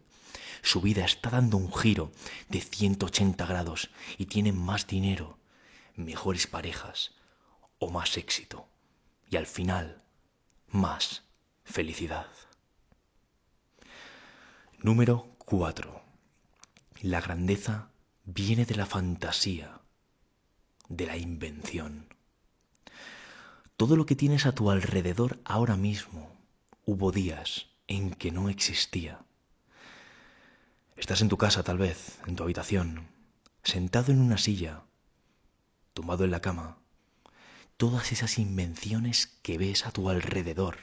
su 0.63 0.81
vida 0.81 1.05
está 1.05 1.31
dando 1.31 1.57
un 1.57 1.73
giro 1.73 2.13
de 2.49 2.61
180 2.61 3.47
grados 3.47 3.91
y 4.19 4.27
tienen 4.27 4.59
más 4.59 4.87
dinero, 4.87 5.39
mejores 5.95 6.47
parejas 6.47 7.13
o 7.79 7.91
más 7.91 8.17
éxito. 8.17 8.69
Y 9.31 9.37
al 9.37 9.47
final, 9.47 10.03
más 10.69 11.23
felicidad. 11.65 12.27
Número 14.79 15.37
4. 15.39 16.06
La 17.03 17.21
grandeza 17.21 17.91
viene 18.25 18.65
de 18.65 18.75
la 18.75 18.87
fantasía, 18.87 19.81
de 20.89 21.07
la 21.07 21.19
invención. 21.19 22.07
Todo 23.77 23.97
lo 23.97 24.07
que 24.07 24.17
tienes 24.17 24.47
a 24.47 24.53
tu 24.53 24.71
alrededor 24.71 25.39
ahora 25.45 25.77
mismo, 25.77 26.35
hubo 26.87 27.13
días 27.13 27.67
en 27.87 28.15
que 28.15 28.33
no 28.33 28.49
existía. 28.49 29.21
Estás 30.97 31.21
en 31.21 31.29
tu 31.29 31.37
casa 31.37 31.63
tal 31.63 31.77
vez, 31.77 32.19
en 32.27 32.35
tu 32.35 32.45
habitación, 32.45 33.09
sentado 33.63 34.11
en 34.11 34.21
una 34.21 34.39
silla, 34.39 34.83
tumbado 35.93 36.25
en 36.25 36.31
la 36.31 36.41
cama. 36.41 36.79
Todas 37.77 38.11
esas 38.11 38.39
invenciones 38.39 39.27
que 39.43 39.59
ves 39.59 39.85
a 39.85 39.91
tu 39.91 40.09
alrededor, 40.09 40.79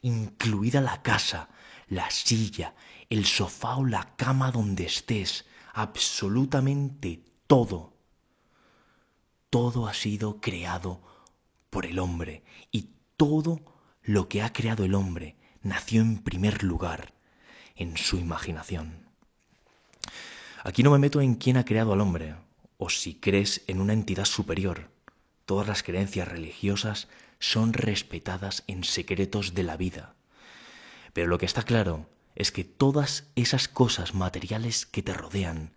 incluida 0.00 0.80
la 0.80 1.02
casa, 1.02 1.48
la 1.90 2.10
silla, 2.10 2.74
el 3.10 3.26
sofá 3.26 3.76
o 3.76 3.84
la 3.84 4.16
cama 4.16 4.50
donde 4.50 4.86
estés, 4.86 5.44
absolutamente 5.74 7.22
todo, 7.46 7.92
todo 9.50 9.88
ha 9.88 9.94
sido 9.94 10.40
creado 10.40 11.02
por 11.68 11.84
el 11.84 11.98
hombre 11.98 12.44
y 12.70 12.90
todo 13.16 13.60
lo 14.02 14.28
que 14.28 14.42
ha 14.42 14.52
creado 14.52 14.84
el 14.84 14.94
hombre 14.94 15.36
nació 15.62 16.00
en 16.00 16.22
primer 16.22 16.62
lugar 16.62 17.12
en 17.74 17.96
su 17.96 18.18
imaginación. 18.18 19.08
Aquí 20.62 20.82
no 20.82 20.90
me 20.92 20.98
meto 20.98 21.20
en 21.20 21.34
quién 21.34 21.56
ha 21.56 21.64
creado 21.64 21.92
al 21.92 22.00
hombre, 22.00 22.36
o 22.76 22.88
si 22.88 23.14
crees 23.14 23.62
en 23.66 23.80
una 23.80 23.94
entidad 23.94 24.26
superior. 24.26 24.90
Todas 25.44 25.66
las 25.66 25.82
creencias 25.82 26.28
religiosas 26.28 27.08
son 27.38 27.72
respetadas 27.72 28.62
en 28.66 28.84
secretos 28.84 29.54
de 29.54 29.62
la 29.64 29.76
vida. 29.76 30.14
Pero 31.12 31.28
lo 31.28 31.38
que 31.38 31.46
está 31.46 31.62
claro 31.62 32.08
es 32.34 32.52
que 32.52 32.64
todas 32.64 33.30
esas 33.34 33.68
cosas 33.68 34.14
materiales 34.14 34.86
que 34.86 35.02
te 35.02 35.12
rodean 35.12 35.72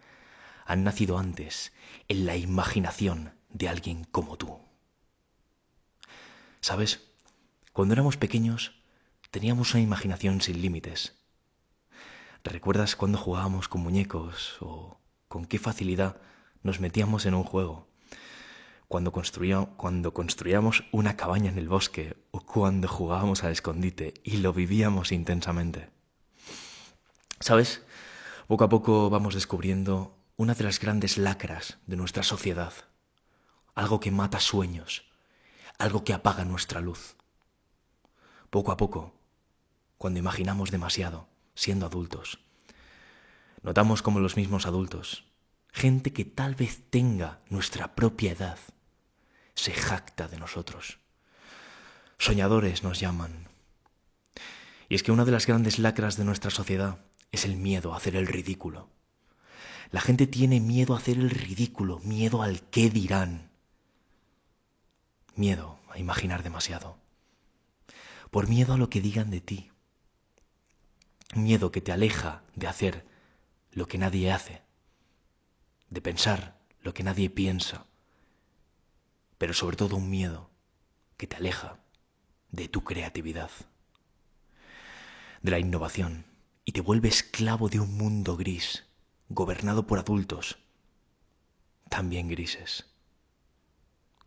han 0.65 0.83
nacido 0.83 1.17
antes 1.17 1.73
en 2.07 2.25
la 2.25 2.37
imaginación 2.37 3.33
de 3.49 3.69
alguien 3.69 4.05
como 4.05 4.37
tú. 4.37 4.59
¿Sabes? 6.61 7.01
Cuando 7.73 7.93
éramos 7.93 8.17
pequeños 8.17 8.79
teníamos 9.31 9.73
una 9.73 9.83
imaginación 9.83 10.41
sin 10.41 10.61
límites. 10.61 11.15
¿Recuerdas 12.43 12.95
cuando 12.95 13.17
jugábamos 13.17 13.67
con 13.67 13.81
muñecos 13.81 14.57
o 14.59 14.99
con 15.27 15.45
qué 15.45 15.59
facilidad 15.59 16.21
nos 16.61 16.79
metíamos 16.79 17.25
en 17.25 17.33
un 17.33 17.43
juego? 17.43 17.92
Cuando, 18.93 19.11
cuando 19.75 20.13
construíamos 20.13 20.83
una 20.91 21.17
cabaña 21.17 21.49
en 21.49 21.57
el 21.57 21.67
bosque 21.67 22.15
o 22.29 22.41
cuando 22.41 22.87
jugábamos 22.87 23.43
al 23.43 23.51
escondite 23.51 24.13
y 24.23 24.37
lo 24.37 24.53
vivíamos 24.53 25.11
intensamente. 25.11 25.89
¿Sabes? 27.39 27.81
Poco 28.47 28.65
a 28.65 28.69
poco 28.69 29.09
vamos 29.09 29.33
descubriendo 29.33 30.15
una 30.37 30.53
de 30.53 30.63
las 30.63 30.79
grandes 30.79 31.17
lacras 31.17 31.79
de 31.87 31.95
nuestra 31.95 32.21
sociedad. 32.21 32.71
Algo 33.73 33.99
que 33.99 34.11
mata 34.11 34.39
sueños, 34.39 35.05
algo 35.79 36.03
que 36.03 36.13
apaga 36.13 36.45
nuestra 36.45 36.79
luz. 36.79 37.15
Poco 38.51 38.71
a 38.71 38.77
poco, 38.77 39.15
cuando 39.97 40.19
imaginamos 40.19 40.69
demasiado, 40.69 41.27
siendo 41.55 41.87
adultos, 41.87 42.41
notamos 43.63 44.03
como 44.03 44.19
los 44.19 44.37
mismos 44.37 44.67
adultos, 44.67 45.25
gente 45.71 46.13
que 46.13 46.25
tal 46.25 46.53
vez 46.53 46.83
tenga 46.91 47.39
nuestra 47.49 47.95
propia 47.95 48.33
edad, 48.33 48.59
se 49.55 49.73
jacta 49.73 50.27
de 50.27 50.37
nosotros. 50.37 50.99
Soñadores 52.17 52.83
nos 52.83 52.99
llaman. 52.99 53.47
Y 54.89 54.95
es 54.95 55.03
que 55.03 55.11
una 55.11 55.25
de 55.25 55.31
las 55.31 55.47
grandes 55.47 55.79
lacras 55.79 56.17
de 56.17 56.25
nuestra 56.25 56.51
sociedad 56.51 56.99
es 57.31 57.45
el 57.45 57.55
miedo 57.57 57.93
a 57.93 57.97
hacer 57.97 58.15
el 58.15 58.27
ridículo. 58.27 58.89
La 59.91 60.01
gente 60.01 60.27
tiene 60.27 60.59
miedo 60.59 60.93
a 60.93 60.97
hacer 60.97 61.17
el 61.17 61.29
ridículo, 61.29 61.99
miedo 61.99 62.41
al 62.41 62.61
qué 62.69 62.89
dirán. 62.89 63.51
Miedo 65.35 65.79
a 65.89 65.99
imaginar 65.99 66.43
demasiado. 66.43 66.97
Por 68.31 68.47
miedo 68.47 68.73
a 68.73 68.77
lo 68.77 68.89
que 68.89 69.01
digan 69.01 69.29
de 69.29 69.41
ti. 69.41 69.71
Miedo 71.35 71.71
que 71.71 71.81
te 71.81 71.91
aleja 71.91 72.43
de 72.55 72.67
hacer 72.67 73.05
lo 73.71 73.87
que 73.87 73.97
nadie 73.97 74.31
hace, 74.31 74.61
de 75.89 76.01
pensar 76.01 76.59
lo 76.81 76.93
que 76.93 77.03
nadie 77.03 77.29
piensa, 77.29 77.87
pero 79.43 79.53
sobre 79.53 79.75
todo 79.75 79.97
un 79.97 80.09
miedo 80.09 80.49
que 81.17 81.27
te 81.27 81.35
aleja 81.35 81.75
de 82.51 82.69
tu 82.69 82.85
creatividad, 82.85 83.51
de 85.41 85.51
la 85.51 85.59
innovación, 85.59 86.25
y 86.63 86.71
te 86.71 86.79
vuelve 86.79 87.09
esclavo 87.09 87.67
de 87.67 87.81
un 87.81 87.97
mundo 87.97 88.37
gris, 88.37 88.85
gobernado 89.27 89.85
por 89.85 89.99
adultos, 89.99 90.59
también 91.89 92.29
grises, 92.29 92.85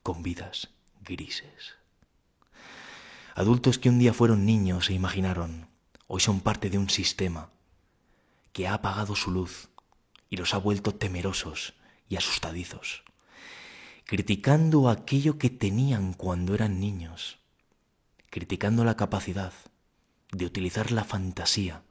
con 0.03 0.23
vidas 0.23 0.69
grises. 1.01 1.77
Adultos 3.35 3.79
que 3.79 3.89
un 3.89 3.99
día 3.99 4.13
fueron 4.13 4.45
niños 4.45 4.91
e 4.91 4.93
imaginaron, 4.93 5.71
hoy 6.09 6.21
son 6.21 6.43
parte 6.43 6.69
de 6.69 6.77
un 6.77 6.91
sistema 6.91 7.49
que 8.53 8.69
ha 8.69 8.75
apagado 8.75 9.17
su 9.17 9.31
luz 9.31 9.71
y 10.29 10.37
los 10.37 10.53
ha 10.53 10.59
vuelto 10.59 10.95
temerosos 10.95 11.73
y 12.07 12.17
asustadizos, 12.17 13.03
criticando 14.07 14.89
aquello 14.89 15.37
que 15.37 15.51
tenían 15.51 16.13
cuando 16.13 16.55
eran 16.55 16.79
niños, 16.79 17.39
criticando 18.31 18.85
la 18.85 18.97
capacidad 18.97 19.53
de 20.31 20.47
utilizar 20.47 20.93
la 20.93 21.03
fantasía 21.03 21.83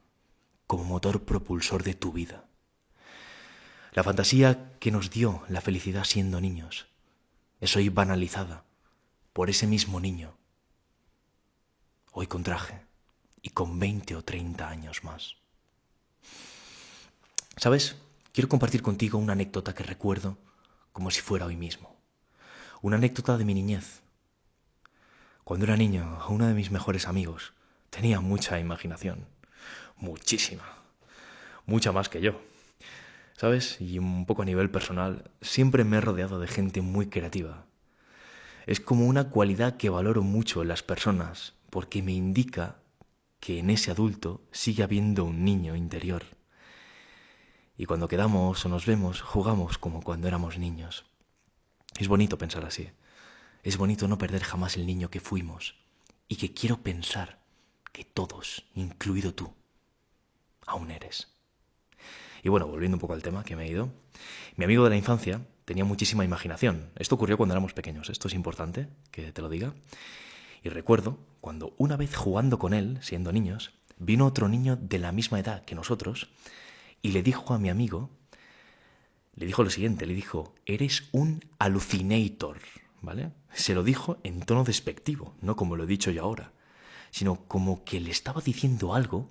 como 0.66 0.86
motor 0.86 1.26
propulsor 1.26 1.84
de 1.84 1.94
tu 1.94 2.14
vida. 2.14 2.46
La 3.92 4.04
fantasía 4.04 4.78
que 4.80 4.92
nos 4.92 5.10
dio 5.12 5.44
la 5.50 5.60
felicidad 5.60 6.06
siendo 6.06 6.40
niños 6.40 6.88
es 7.60 7.76
hoy 7.76 7.90
banalizada 7.90 8.64
por 9.34 9.50
ese 9.50 9.68
mismo 9.68 10.00
niño 10.00 10.38
hoy 12.14 12.28
con 12.28 12.44
traje 12.44 12.82
y 13.42 13.50
con 13.50 13.78
20 13.78 14.16
o 14.16 14.24
30 14.24 14.70
años 14.70 15.04
más. 15.04 15.36
¿Sabes? 17.58 17.98
Quiero 18.32 18.48
compartir 18.48 18.82
contigo 18.82 19.18
una 19.18 19.34
anécdota 19.34 19.76
que 19.76 19.84
recuerdo 19.84 20.38
como 20.94 21.12
si 21.12 21.20
fuera 21.20 21.46
hoy 21.46 21.58
mismo. 21.58 21.95
Una 22.86 22.98
anécdota 22.98 23.36
de 23.36 23.46
mi 23.46 23.56
niñez. 23.56 24.04
Cuando 25.44 25.66
era 25.66 25.76
niño, 25.76 26.20
uno 26.30 26.46
de 26.46 26.54
mis 26.54 26.70
mejores 26.70 27.08
amigos 27.08 27.54
tenía 27.90 28.22
mucha 28.22 28.60
imaginación. 28.60 29.26
Muchísima. 29.98 30.66
Mucha 31.66 31.92
más 31.92 32.10
que 32.10 32.22
yo. 32.22 32.40
¿Sabes? 33.36 33.82
Y 33.82 33.98
un 33.98 34.28
poco 34.28 34.44
a 34.44 34.46
nivel 34.46 34.70
personal, 34.70 35.32
siempre 35.42 35.84
me 35.84 35.98
he 35.98 36.02
rodeado 36.02 36.40
de 36.40 36.46
gente 36.46 36.82
muy 36.82 37.08
creativa. 37.08 37.66
Es 38.68 38.80
como 38.80 39.08
una 39.08 39.32
cualidad 39.32 39.78
que 39.78 39.90
valoro 39.90 40.22
mucho 40.22 40.62
en 40.62 40.68
las 40.68 40.84
personas 40.84 41.56
porque 41.72 42.04
me 42.04 42.14
indica 42.14 42.76
que 43.40 43.58
en 43.58 43.72
ese 43.72 43.90
adulto 43.90 44.44
sigue 44.52 44.84
habiendo 44.84 45.26
un 45.26 45.44
niño 45.44 45.76
interior. 45.76 46.22
Y 47.78 47.86
cuando 47.88 48.08
quedamos 48.08 48.64
o 48.64 48.70
nos 48.70 48.86
vemos, 48.86 49.22
jugamos 49.22 49.80
como 49.80 50.04
cuando 50.04 50.28
éramos 50.28 50.60
niños. 50.60 51.04
Es 51.98 52.08
bonito 52.08 52.38
pensar 52.38 52.66
así. 52.66 52.90
Es 53.64 53.78
bonito 53.78 54.08
no 54.08 54.18
perder 54.18 54.44
jamás 54.44 54.76
el 54.76 54.86
niño 54.86 55.10
que 55.10 55.20
fuimos 55.20 55.76
y 56.28 56.36
que 56.36 56.54
quiero 56.54 56.78
pensar 56.78 57.40
que 57.92 58.04
todos, 58.04 58.66
incluido 58.76 59.34
tú, 59.34 59.54
aún 60.66 60.92
eres. 60.92 61.30
Y 62.44 62.50
bueno, 62.50 62.68
volviendo 62.68 62.96
un 62.96 63.00
poco 63.00 63.14
al 63.14 63.24
tema 63.24 63.44
que 63.44 63.56
me 63.56 63.66
he 63.66 63.72
ido, 63.72 63.90
mi 64.56 64.66
amigo 64.66 64.84
de 64.84 64.90
la 64.90 64.98
infancia 64.98 65.42
tenía 65.64 65.86
muchísima 65.86 66.26
imaginación. 66.26 66.92
Esto 66.96 67.16
ocurrió 67.16 67.38
cuando 67.38 67.54
éramos 67.54 67.74
pequeños, 67.74 68.10
esto 68.10 68.28
es 68.28 68.34
importante 68.34 68.88
que 69.12 69.32
te 69.32 69.42
lo 69.42 69.50
diga. 69.50 69.74
Y 70.64 70.70
recuerdo 70.70 71.18
cuando 71.42 71.74
una 71.78 71.96
vez 71.96 72.16
jugando 72.16 72.60
con 72.60 72.74
él, 72.74 73.00
siendo 73.02 73.32
niños, 73.32 73.74
vino 73.98 74.26
otro 74.26 74.48
niño 74.48 74.76
de 74.76 75.00
la 75.00 75.12
misma 75.12 75.40
edad 75.40 75.64
que 75.64 75.76
nosotros 75.76 76.30
y 77.02 77.12
le 77.12 77.24
dijo 77.24 77.54
a 77.54 77.60
mi 77.60 77.70
amigo, 77.70 78.10
le 79.36 79.46
dijo 79.46 79.64
lo 79.64 79.70
siguiente, 79.70 80.06
le 80.06 80.14
dijo, 80.14 80.56
eres 80.66 81.10
un 81.12 81.44
alucinator, 81.60 82.60
¿vale? 83.02 83.32
Se 83.54 83.74
lo 83.74 83.84
dijo 83.84 84.18
en 84.24 84.42
tono 84.42 84.64
despectivo, 84.64 85.36
no 85.42 85.56
como 85.56 85.76
lo 85.76 85.84
he 85.84 85.88
dicho 85.88 86.12
yo 86.12 86.24
ahora, 86.24 86.54
sino 87.12 87.46
como 87.48 87.84
que 87.84 88.00
le 88.00 88.12
estaba 88.12 88.42
diciendo 88.42 88.94
algo 88.94 89.30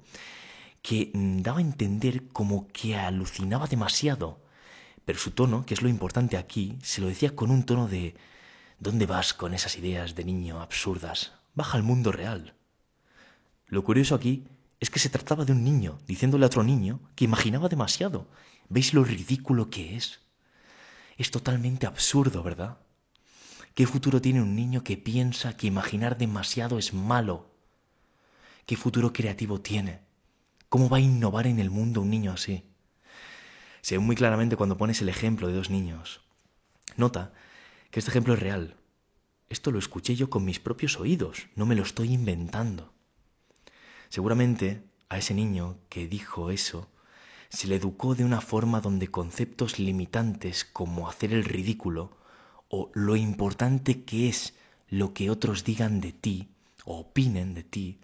que 0.83 1.11
daba 1.15 1.59
a 1.59 1.63
entender 1.63 2.29
como 2.29 2.69
que 2.69 2.97
alucinaba 2.97 3.67
demasiado. 3.67 4.43
Pero 5.05 5.19
su 5.19 5.31
tono, 5.33 5.65
que 5.67 5.75
es 5.75 5.83
lo 5.83 5.89
importante 5.89 6.37
aquí, 6.37 6.79
se 6.83 7.01
lo 7.01 7.09
decía 7.09 7.35
con 7.35 7.51
un 7.51 7.65
tono 7.65 7.89
de 7.89 8.15
¿Dónde 8.79 9.07
vas 9.07 9.33
con 9.33 9.55
esas 9.55 9.79
ideas 9.79 10.15
de 10.15 10.25
niño 10.25 10.61
absurdas? 10.61 11.33
Baja 11.55 11.79
al 11.79 11.85
mundo 11.85 12.13
real. 12.13 12.55
Lo 13.67 13.85
curioso 13.85 14.15
aquí 14.15 14.45
es 14.81 14.91
que 14.91 14.99
se 14.99 15.09
trataba 15.09 15.45
de 15.45 15.53
un 15.53 15.65
niño 15.65 15.99
diciéndole 16.07 16.45
a 16.45 16.49
otro 16.49 16.63
niño 16.63 17.01
que 17.15 17.25
imaginaba 17.25 17.69
demasiado. 17.69 18.29
¿Veis 18.69 18.95
lo 18.95 19.05
ridículo 19.05 19.71
que 19.71 19.97
es? 19.97 20.21
Es 21.17 21.31
totalmente 21.31 21.87
absurdo, 21.87 22.43
¿verdad? 22.43 22.79
¿Qué 23.75 23.87
futuro 23.87 24.21
tiene 24.21 24.41
un 24.41 24.55
niño 24.55 24.85
que 24.85 24.97
piensa 24.97 25.57
que 25.57 25.67
imaginar 25.67 26.17
demasiado 26.17 26.79
es 26.79 26.95
malo? 26.95 27.51
¿Qué 28.67 28.77
futuro 28.77 29.13
creativo 29.13 29.61
tiene? 29.61 30.01
¿Cómo 30.69 30.89
va 30.89 30.99
a 30.99 31.01
innovar 31.01 31.47
en 31.47 31.59
el 31.59 31.71
mundo 31.71 32.01
un 32.01 32.11
niño 32.11 32.33
así? 32.33 32.65
Se 33.83 33.97
ve 33.97 33.99
muy 33.99 34.17
claramente 34.17 34.57
cuando 34.57 34.79
pones 34.79 35.03
el 35.03 35.09
ejemplo 35.09 35.49
de 35.49 35.55
dos 35.55 35.71
niños. 35.71 36.23
Nota 36.97 37.33
que 37.91 37.99
este 37.99 38.11
ejemplo 38.11 38.35
es 38.35 38.41
real. 38.41 38.77
Esto 39.49 39.71
lo 39.71 39.79
escuché 39.79 40.17
yo 40.17 40.31
con 40.31 40.45
mis 40.45 40.61
propios 40.61 40.99
oídos, 40.99 41.49
no 41.55 41.67
me 41.67 41.75
lo 41.75 41.83
estoy 41.83 42.13
inventando. 42.13 42.94
Seguramente 44.15 44.85
a 45.09 45.19
ese 45.19 45.35
niño 45.35 45.77
que 45.89 46.07
dijo 46.07 46.53
eso 46.53 46.87
se 47.49 47.67
le 47.67 47.75
educó 47.75 48.15
de 48.15 48.25
una 48.25 48.41
forma 48.41 48.81
donde 48.81 49.09
conceptos 49.09 49.81
limitantes 49.81 50.65
como 50.65 51.09
hacer 51.09 51.33
el 51.33 51.43
ridículo 51.43 52.17
o 52.69 52.93
lo 52.95 53.17
importante 53.17 54.05
que 54.05 54.29
es 54.29 54.55
lo 54.89 55.15
que 55.15 55.31
otros 55.31 55.65
digan 55.65 56.01
de 56.01 56.13
ti 56.13 56.55
o 56.85 57.01
opinen 57.01 57.55
de 57.55 57.65
ti, 57.65 57.99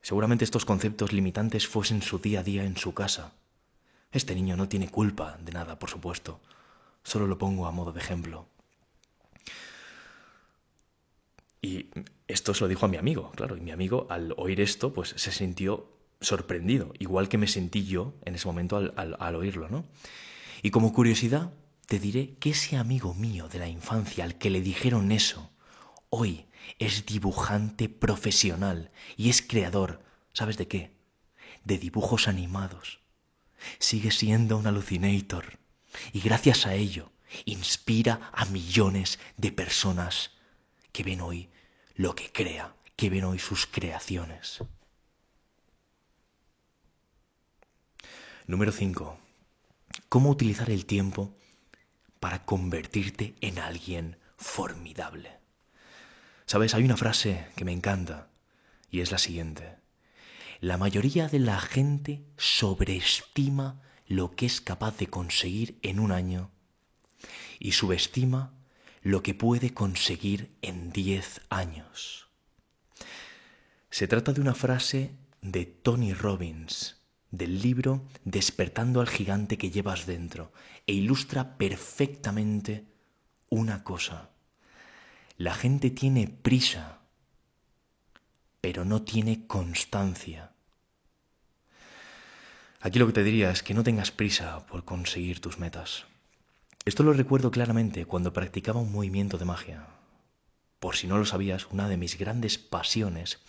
seguramente 0.00 0.44
estos 0.44 0.64
conceptos 0.64 1.12
limitantes 1.12 1.66
fuesen 1.66 2.00
su 2.00 2.20
día 2.20 2.38
a 2.38 2.44
día 2.44 2.64
en 2.64 2.76
su 2.76 2.94
casa. 2.94 3.32
Este 4.12 4.36
niño 4.36 4.56
no 4.56 4.68
tiene 4.68 4.88
culpa 4.88 5.38
de 5.42 5.50
nada, 5.50 5.76
por 5.76 5.90
supuesto, 5.90 6.40
solo 7.02 7.26
lo 7.26 7.36
pongo 7.36 7.66
a 7.66 7.72
modo 7.72 7.92
de 7.92 7.98
ejemplo. 7.98 8.46
Y 11.64 11.88
esto 12.28 12.52
se 12.52 12.60
lo 12.60 12.68
dijo 12.68 12.84
a 12.84 12.90
mi 12.90 12.98
amigo, 12.98 13.32
claro, 13.34 13.56
y 13.56 13.60
mi 13.62 13.70
amigo 13.70 14.06
al 14.10 14.34
oír 14.36 14.60
esto, 14.60 14.92
pues 14.92 15.14
se 15.16 15.32
sintió 15.32 15.96
sorprendido, 16.20 16.92
igual 16.98 17.30
que 17.30 17.38
me 17.38 17.46
sentí 17.46 17.86
yo 17.86 18.12
en 18.26 18.34
ese 18.34 18.46
momento 18.46 18.76
al, 18.76 19.34
oírlo, 19.34 19.70
¿no? 19.70 19.86
Y 20.62 20.70
como 20.70 20.92
curiosidad, 20.92 21.54
te 21.86 21.98
diré 21.98 22.34
que 22.34 22.50
ese 22.50 22.76
amigo 22.76 23.14
mío 23.14 23.48
de 23.48 23.60
la 23.60 23.68
infancia 23.68 24.24
al 24.24 24.36
que 24.36 24.50
le 24.50 24.60
dijeron 24.60 25.10
eso, 25.10 25.52
hoy 26.10 26.44
es 26.78 27.06
dibujante 27.06 27.88
profesional 27.88 28.90
y 29.16 29.30
es 29.30 29.40
creador, 29.40 30.02
¿sabes 30.34 30.58
de 30.58 30.68
qué? 30.68 30.90
De 31.64 31.78
dibujos 31.78 32.28
animados. 32.28 33.00
Sigue 33.78 34.10
siendo 34.10 34.58
un 34.58 34.66
alucinator 34.66 35.58
y 36.12 36.20
gracias 36.20 36.66
a 36.66 36.74
ello 36.74 37.10
inspira 37.46 38.30
a 38.34 38.44
millones 38.44 39.18
de 39.38 39.50
personas 39.50 40.32
que 40.92 41.02
ven 41.02 41.22
hoy 41.22 41.48
lo 41.94 42.14
que 42.14 42.32
crea, 42.32 42.74
que 42.96 43.10
ven 43.10 43.24
hoy 43.24 43.38
sus 43.38 43.66
creaciones. 43.66 44.62
Número 48.46 48.72
5. 48.72 49.18
¿Cómo 50.08 50.30
utilizar 50.30 50.70
el 50.70 50.86
tiempo 50.86 51.36
para 52.20 52.44
convertirte 52.44 53.34
en 53.40 53.58
alguien 53.58 54.18
formidable? 54.36 55.38
Sabes, 56.46 56.74
hay 56.74 56.84
una 56.84 56.96
frase 56.96 57.46
que 57.56 57.64
me 57.64 57.72
encanta 57.72 58.28
y 58.90 59.00
es 59.00 59.10
la 59.10 59.18
siguiente. 59.18 59.76
La 60.60 60.76
mayoría 60.76 61.28
de 61.28 61.38
la 61.38 61.58
gente 61.60 62.24
sobreestima 62.36 63.80
lo 64.06 64.34
que 64.36 64.46
es 64.46 64.60
capaz 64.60 64.98
de 64.98 65.06
conseguir 65.06 65.78
en 65.82 66.00
un 66.00 66.12
año 66.12 66.50
y 67.58 67.72
subestima 67.72 68.52
lo 69.04 69.22
que 69.22 69.34
puede 69.34 69.74
conseguir 69.74 70.56
en 70.62 70.90
diez 70.90 71.42
años. 71.50 72.28
Se 73.90 74.08
trata 74.08 74.32
de 74.32 74.40
una 74.40 74.54
frase 74.54 75.12
de 75.42 75.66
Tony 75.66 76.14
Robbins, 76.14 76.96
del 77.30 77.60
libro 77.60 78.02
Despertando 78.24 79.00
al 79.00 79.08
gigante 79.08 79.58
que 79.58 79.70
llevas 79.70 80.06
dentro, 80.06 80.52
e 80.86 80.94
ilustra 80.94 81.58
perfectamente 81.58 82.86
una 83.50 83.84
cosa. 83.84 84.30
La 85.36 85.52
gente 85.54 85.90
tiene 85.90 86.26
prisa, 86.26 87.00
pero 88.62 88.86
no 88.86 89.02
tiene 89.02 89.46
constancia. 89.46 90.52
Aquí 92.80 92.98
lo 92.98 93.06
que 93.06 93.12
te 93.12 93.22
diría 93.22 93.50
es 93.50 93.62
que 93.62 93.74
no 93.74 93.84
tengas 93.84 94.10
prisa 94.10 94.64
por 94.66 94.86
conseguir 94.86 95.40
tus 95.40 95.58
metas. 95.58 96.06
Esto 96.86 97.02
lo 97.02 97.14
recuerdo 97.14 97.50
claramente 97.50 98.04
cuando 98.04 98.34
practicaba 98.34 98.78
un 98.78 98.92
movimiento 98.92 99.38
de 99.38 99.46
magia. 99.46 99.86
Por 100.78 100.96
si 100.96 101.06
no 101.06 101.16
lo 101.16 101.24
sabías, 101.24 101.66
una 101.70 101.88
de 101.88 101.96
mis 101.96 102.18
grandes 102.18 102.58
pasiones, 102.58 103.40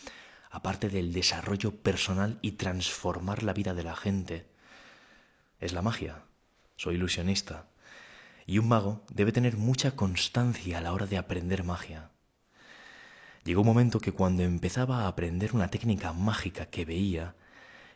aparte 0.49 0.87
del 0.87 1.11
desarrollo 1.11 1.75
personal 1.75 2.39
y 2.41 2.53
transformar 2.53 3.43
la 3.43 3.51
vida 3.51 3.73
de 3.73 3.83
la 3.83 3.97
gente, 3.97 4.47
es 5.59 5.73
la 5.73 5.81
magia. 5.81 6.23
Soy 6.77 6.95
ilusionista. 6.95 7.67
Y 8.45 8.57
un 8.57 8.69
mago 8.69 9.03
debe 9.11 9.33
tener 9.33 9.57
mucha 9.57 9.97
constancia 9.97 10.77
a 10.77 10.81
la 10.81 10.93
hora 10.93 11.05
de 11.05 11.17
aprender 11.17 11.65
magia. 11.65 12.11
Llegó 13.43 13.61
un 13.61 13.67
momento 13.67 13.99
que 13.99 14.13
cuando 14.13 14.43
empezaba 14.43 15.01
a 15.01 15.07
aprender 15.09 15.53
una 15.53 15.69
técnica 15.69 16.13
mágica 16.13 16.67
que 16.67 16.85
veía, 16.85 17.35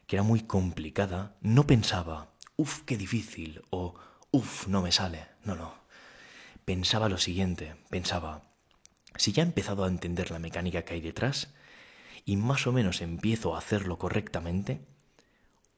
que 0.06 0.17
era 0.17 0.23
muy 0.23 0.41
complicada, 0.41 1.38
no 1.39 1.65
pensaba, 1.65 2.34
uff, 2.58 2.82
qué 2.84 2.97
difícil, 2.97 3.62
o 3.69 3.95
uff, 4.32 4.67
no 4.67 4.82
me 4.82 4.91
sale. 4.91 5.29
No, 5.43 5.56
no. 5.56 5.73
Pensaba 6.65 7.10
lo 7.10 7.17
siguiente, 7.17 7.75
pensaba, 7.89 8.43
si 9.15 9.32
ya 9.32 9.43
he 9.43 9.45
empezado 9.45 9.84
a 9.84 9.88
entender 9.88 10.32
la 10.32 10.39
mecánica 10.39 10.84
que 10.84 10.93
hay 10.93 11.02
detrás, 11.02 11.54
y 12.25 12.38
más 12.38 12.67
o 12.67 12.71
menos 12.71 13.02
empiezo 13.02 13.56
a 13.56 13.58
hacerlo 13.58 13.97
correctamente, 13.97 14.86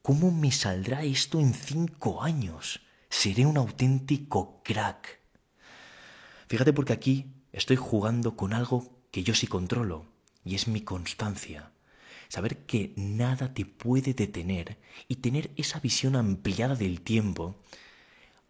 ¿cómo 0.02 0.30
me 0.30 0.52
saldrá 0.52 1.02
esto 1.02 1.40
en 1.40 1.54
cinco 1.54 2.22
años? 2.22 2.82
Seré 3.08 3.46
un 3.46 3.56
auténtico 3.56 4.62
crack. 4.62 5.20
Fíjate 6.48 6.72
porque 6.72 6.92
aquí 6.92 7.32
estoy 7.52 7.76
jugando 7.76 8.36
con 8.36 8.52
algo 8.52 9.02
que 9.10 9.22
yo 9.22 9.34
sí 9.34 9.46
controlo, 9.46 10.06
y 10.44 10.54
es 10.54 10.68
mi 10.68 10.82
constancia. 10.82 11.72
Saber 12.28 12.66
que 12.66 12.92
nada 12.96 13.54
te 13.54 13.64
puede 13.64 14.14
detener 14.14 14.78
y 15.08 15.16
tener 15.16 15.50
esa 15.56 15.80
visión 15.80 16.16
ampliada 16.16 16.74
del 16.74 17.00
tiempo 17.02 17.62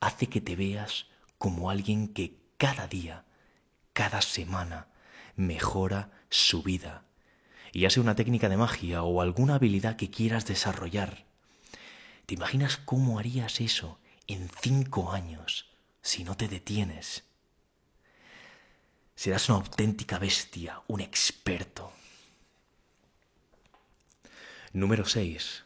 hace 0.03 0.27
que 0.27 0.41
te 0.41 0.57
veas 0.57 1.07
como 1.39 1.71
alguien 1.71 2.09
que 2.09 2.37
cada 2.59 2.89
día, 2.89 3.25
cada 3.93 4.21
semana, 4.21 4.89
mejora 5.37 6.11
su 6.29 6.65
vida. 6.65 7.05
Y 7.73 7.83
ya 7.83 7.91
sea 7.91 8.03
una 8.03 8.17
técnica 8.17 8.49
de 8.49 8.57
magia 8.57 9.05
o 9.05 9.21
alguna 9.21 9.55
habilidad 9.55 9.95
que 9.95 10.11
quieras 10.11 10.45
desarrollar. 10.45 11.25
¿Te 12.27 12.35
imaginas 12.35 12.79
cómo 12.79 13.21
harías 13.21 13.61
eso 13.61 14.01
en 14.27 14.51
cinco 14.61 15.13
años 15.13 15.71
si 16.03 16.25
no 16.25 16.37
te 16.37 16.49
detienes? 16.49 17.23
Serás 19.15 19.49
una 19.49 19.59
auténtica 19.59 20.19
bestia, 20.19 20.83
un 20.89 21.01
experto. 21.01 21.93
Número 24.73 25.05
6. 25.05 25.65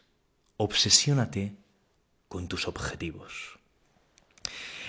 Obsesiónate 0.57 1.55
con 2.27 2.47
tus 2.47 2.67
objetivos. 2.67 3.56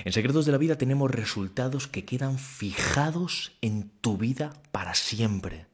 En 0.04 0.12
Secretos 0.12 0.46
de 0.46 0.52
la 0.52 0.58
Vida 0.58 0.78
tenemos 0.78 1.10
resultados 1.10 1.88
que 1.88 2.04
quedan 2.04 2.38
fijados 2.38 3.56
en 3.60 3.90
tu 4.00 4.16
vida 4.16 4.52
para 4.70 4.94
siempre. 4.94 5.66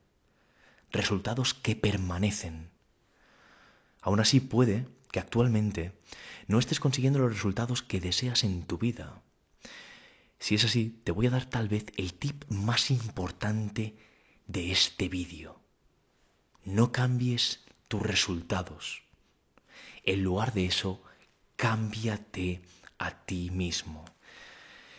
Resultados 0.90 1.52
que 1.52 1.76
permanecen. 1.76 2.70
Aún 4.00 4.20
así 4.20 4.40
puede 4.40 4.86
que 5.10 5.20
actualmente 5.20 5.92
no 6.46 6.58
estés 6.58 6.80
consiguiendo 6.80 7.18
los 7.18 7.32
resultados 7.32 7.82
que 7.82 8.00
deseas 8.00 8.44
en 8.44 8.64
tu 8.64 8.78
vida. 8.78 9.22
Si 10.38 10.54
es 10.54 10.64
así, 10.64 11.00
te 11.04 11.12
voy 11.12 11.26
a 11.26 11.30
dar 11.30 11.44
tal 11.44 11.68
vez 11.68 11.86
el 11.96 12.14
tip 12.14 12.44
más 12.48 12.90
importante 12.90 13.96
de 14.46 14.72
este 14.72 15.08
vídeo. 15.08 15.60
No 16.64 16.92
cambies 16.92 17.64
tus 17.88 18.02
resultados. 18.02 19.02
En 20.02 20.22
lugar 20.22 20.52
de 20.54 20.66
eso, 20.66 21.02
cámbiate 21.56 22.62
a 22.98 23.24
ti 23.24 23.50
mismo. 23.50 24.13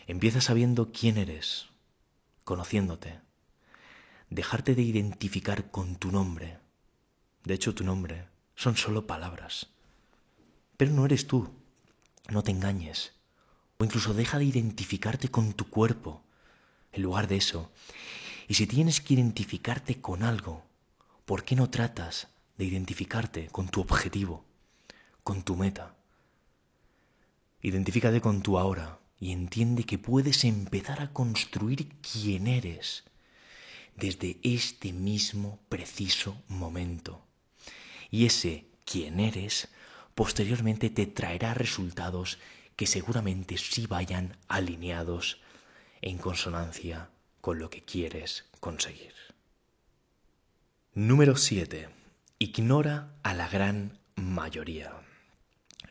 Empieza 0.07 0.39
sabiendo 0.39 0.91
quién 0.91 1.17
eres, 1.17 1.65
conociéndote. 2.43 3.21
Dejarte 4.29 4.75
de 4.75 4.83
identificar 4.83 5.71
con 5.71 5.95
tu 5.95 6.11
nombre. 6.11 6.59
De 7.43 7.55
hecho, 7.55 7.73
tu 7.73 7.83
nombre 7.83 8.27
son 8.55 8.77
solo 8.77 9.07
palabras. 9.07 9.67
Pero 10.77 10.91
no 10.91 11.05
eres 11.05 11.25
tú. 11.25 11.49
No 12.29 12.43
te 12.43 12.51
engañes. 12.51 13.13
O 13.79 13.83
incluso 13.83 14.13
deja 14.13 14.37
de 14.37 14.45
identificarte 14.45 15.29
con 15.29 15.53
tu 15.53 15.69
cuerpo 15.71 16.21
en 16.91 17.01
lugar 17.01 17.27
de 17.27 17.37
eso. 17.37 17.71
Y 18.47 18.53
si 18.53 18.67
tienes 18.67 19.01
que 19.01 19.15
identificarte 19.15 20.01
con 20.01 20.21
algo, 20.21 20.63
¿por 21.25 21.43
qué 21.43 21.55
no 21.55 21.71
tratas 21.71 22.27
de 22.59 22.65
identificarte 22.65 23.47
con 23.47 23.69
tu 23.69 23.81
objetivo, 23.81 24.45
con 25.23 25.41
tu 25.41 25.55
meta? 25.55 25.95
Identifícate 27.63 28.21
con 28.21 28.43
tu 28.43 28.59
ahora 28.59 28.99
y 29.19 29.31
entiende 29.31 29.83
que 29.83 29.97
puedes 29.97 30.43
empezar 30.43 31.01
a 31.01 31.13
construir 31.13 31.89
quién 32.01 32.47
eres 32.47 33.03
desde 33.95 34.37
este 34.43 34.93
mismo 34.93 35.59
preciso 35.69 36.41
momento. 36.47 37.21
Y 38.11 38.25
ese 38.25 38.65
quién 38.85 39.19
eres 39.19 39.69
posteriormente 40.15 40.89
te 40.89 41.05
traerá 41.05 41.53
resultados 41.53 42.39
que 42.75 42.87
seguramente 42.87 43.57
sí 43.57 43.87
vayan 43.87 44.37
alineados 44.47 45.39
en 46.01 46.17
consonancia 46.17 47.09
con 47.41 47.59
lo 47.59 47.69
que 47.69 47.83
quieres 47.83 48.45
conseguir. 48.59 49.13
Número 50.93 51.35
7. 51.35 51.89
Ignora 52.39 53.13
a 53.23 53.33
la 53.33 53.47
gran 53.47 53.97
mayoría. 54.15 54.93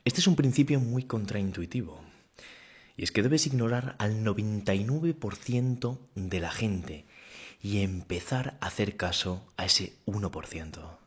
Este 0.04 0.20
es 0.20 0.26
un 0.26 0.37
principio 0.37 0.80
muy 0.80 1.04
contraintuitivo. 1.04 2.03
Y 2.96 3.04
es 3.04 3.12
que 3.12 3.22
debes 3.22 3.46
ignorar 3.46 3.96
al 3.98 4.24
99% 4.24 5.98
de 6.14 6.40
la 6.40 6.50
gente 6.50 7.07
y 7.62 7.83
empezar 7.83 8.57
a 8.61 8.66
hacer 8.66 8.96
caso 8.96 9.50
a 9.57 9.64
ese 9.64 9.96
1%. 10.07 10.98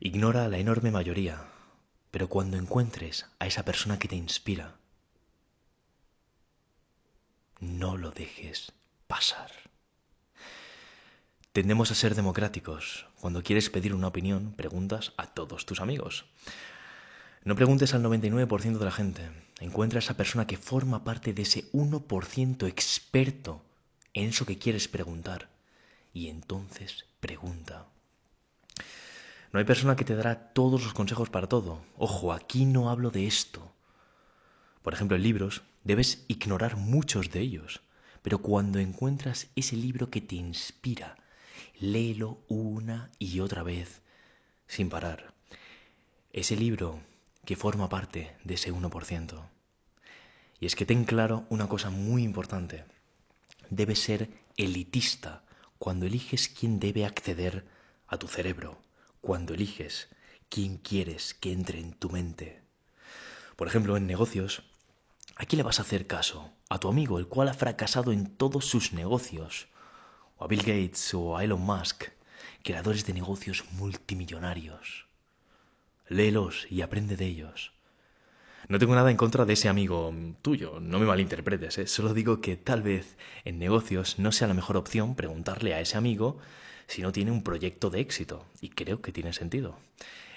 Ignora 0.00 0.44
a 0.46 0.48
la 0.48 0.58
enorme 0.58 0.90
mayoría, 0.90 1.44
pero 2.10 2.28
cuando 2.28 2.56
encuentres 2.56 3.26
a 3.38 3.46
esa 3.46 3.64
persona 3.64 3.98
que 3.98 4.08
te 4.08 4.16
inspira, 4.16 4.76
no 7.60 7.96
lo 7.96 8.10
dejes 8.10 8.72
pasar. 9.06 9.50
Tendemos 11.52 11.90
a 11.90 11.94
ser 11.94 12.14
democráticos. 12.14 13.06
Cuando 13.20 13.42
quieres 13.42 13.70
pedir 13.70 13.92
una 13.92 14.06
opinión, 14.06 14.52
preguntas 14.52 15.12
a 15.16 15.26
todos 15.26 15.66
tus 15.66 15.80
amigos. 15.80 16.24
No 17.42 17.56
preguntes 17.56 17.94
al 17.94 18.02
99% 18.02 18.78
de 18.78 18.84
la 18.84 18.90
gente. 18.90 19.30
Encuentra 19.60 19.98
a 19.98 20.00
esa 20.00 20.16
persona 20.16 20.46
que 20.46 20.58
forma 20.58 21.04
parte 21.04 21.32
de 21.32 21.42
ese 21.42 21.72
1% 21.72 22.68
experto 22.68 23.62
en 24.12 24.28
eso 24.28 24.44
que 24.44 24.58
quieres 24.58 24.88
preguntar. 24.88 25.48
Y 26.12 26.28
entonces 26.28 27.06
pregunta. 27.20 27.86
No 29.52 29.58
hay 29.58 29.64
persona 29.64 29.96
que 29.96 30.04
te 30.04 30.14
dará 30.14 30.52
todos 30.52 30.84
los 30.84 30.92
consejos 30.92 31.30
para 31.30 31.48
todo. 31.48 31.82
Ojo, 31.96 32.34
aquí 32.34 32.66
no 32.66 32.90
hablo 32.90 33.10
de 33.10 33.26
esto. 33.26 33.72
Por 34.82 34.92
ejemplo, 34.92 35.16
en 35.16 35.22
libros 35.22 35.62
debes 35.82 36.24
ignorar 36.28 36.76
muchos 36.76 37.30
de 37.30 37.40
ellos, 37.40 37.80
pero 38.20 38.38
cuando 38.38 38.78
encuentras 38.78 39.48
ese 39.56 39.76
libro 39.76 40.10
que 40.10 40.20
te 40.20 40.36
inspira, 40.36 41.16
léelo 41.78 42.38
una 42.48 43.10
y 43.18 43.40
otra 43.40 43.62
vez 43.62 44.02
sin 44.66 44.90
parar. 44.90 45.32
Ese 46.32 46.54
libro 46.54 47.00
que 47.44 47.56
forma 47.56 47.88
parte 47.88 48.36
de 48.44 48.54
ese 48.54 48.72
1%. 48.72 49.42
Y 50.60 50.66
es 50.66 50.76
que 50.76 50.86
ten 50.86 51.04
claro 51.04 51.44
una 51.48 51.68
cosa 51.68 51.90
muy 51.90 52.22
importante. 52.22 52.84
Debes 53.70 54.00
ser 54.00 54.30
elitista 54.56 55.44
cuando 55.78 56.06
eliges 56.06 56.48
quién 56.48 56.80
debe 56.80 57.06
acceder 57.06 57.66
a 58.06 58.18
tu 58.18 58.28
cerebro 58.28 58.78
cuando 59.20 59.54
eliges 59.54 60.08
quién 60.48 60.78
quieres 60.78 61.34
que 61.34 61.52
entre 61.52 61.78
en 61.78 61.92
tu 61.92 62.10
mente. 62.10 62.62
Por 63.56 63.68
ejemplo, 63.68 63.96
en 63.96 64.06
negocios, 64.06 64.62
¿a 65.36 65.44
quién 65.44 65.58
le 65.58 65.62
vas 65.62 65.78
a 65.78 65.82
hacer 65.82 66.06
caso? 66.06 66.50
¿A 66.68 66.78
tu 66.78 66.88
amigo, 66.88 67.18
el 67.18 67.28
cual 67.28 67.48
ha 67.48 67.54
fracasado 67.54 68.12
en 68.12 68.36
todos 68.36 68.64
sus 68.64 68.92
negocios? 68.92 69.68
¿O 70.38 70.44
a 70.44 70.48
Bill 70.48 70.60
Gates 70.60 71.12
o 71.14 71.36
a 71.36 71.44
Elon 71.44 71.60
Musk, 71.60 72.04
creadores 72.62 73.06
de 73.06 73.12
negocios 73.12 73.64
multimillonarios? 73.72 75.06
Léelos 76.10 76.66
y 76.68 76.82
aprende 76.82 77.16
de 77.16 77.26
ellos. 77.26 77.72
No 78.68 78.80
tengo 78.80 78.96
nada 78.96 79.12
en 79.12 79.16
contra 79.16 79.44
de 79.44 79.52
ese 79.52 79.68
amigo 79.68 80.12
tuyo, 80.42 80.80
no 80.80 80.98
me 80.98 81.06
malinterpretes, 81.06 81.78
¿eh? 81.78 81.86
solo 81.86 82.14
digo 82.14 82.40
que 82.40 82.56
tal 82.56 82.82
vez 82.82 83.16
en 83.44 83.60
negocios 83.60 84.18
no 84.18 84.32
sea 84.32 84.48
la 84.48 84.54
mejor 84.54 84.76
opción 84.76 85.14
preguntarle 85.14 85.72
a 85.72 85.80
ese 85.80 85.96
amigo 85.96 86.38
si 86.88 87.00
no 87.00 87.12
tiene 87.12 87.30
un 87.30 87.44
proyecto 87.44 87.90
de 87.90 88.00
éxito. 88.00 88.44
Y 88.60 88.70
creo 88.70 89.00
que 89.00 89.12
tiene 89.12 89.32
sentido. 89.32 89.78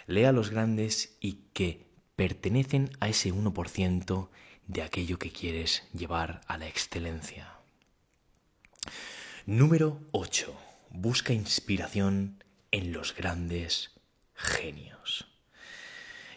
Lea 0.06 0.30
a 0.30 0.32
los 0.32 0.52
grandes 0.52 1.18
y 1.20 1.40
que 1.54 1.88
pertenecen 2.16 2.92
a 3.00 3.10
ese 3.10 3.34
1% 3.34 4.30
de 4.68 4.82
aquello 4.84 5.18
que 5.18 5.32
quieres 5.32 5.90
llevar 5.92 6.42
a 6.48 6.60
la 6.60 6.68
excelencia. 6.68 7.58
Número 9.48 10.00
8. 10.12 10.56
Busca 10.92 11.34
inspiración 11.34 12.44
en 12.70 12.94
los 12.94 13.16
grandes 13.16 14.00
genios. 14.36 15.33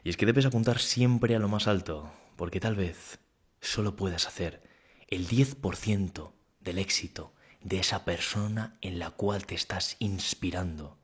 Y 0.06 0.10
es 0.10 0.16
que 0.16 0.24
debes 0.24 0.46
apuntar 0.46 0.78
siempre 0.78 1.34
a 1.34 1.40
lo 1.40 1.48
más 1.48 1.66
alto, 1.66 2.12
porque 2.36 2.60
tal 2.60 2.76
vez 2.76 3.18
solo 3.60 3.96
puedas 3.96 4.28
hacer 4.28 4.62
el 5.08 5.26
10% 5.26 6.30
del 6.60 6.78
éxito 6.78 7.32
de 7.60 7.80
esa 7.80 8.04
persona 8.04 8.78
en 8.82 9.00
la 9.00 9.10
cual 9.10 9.46
te 9.46 9.56
estás 9.56 9.96
inspirando. 9.98 10.96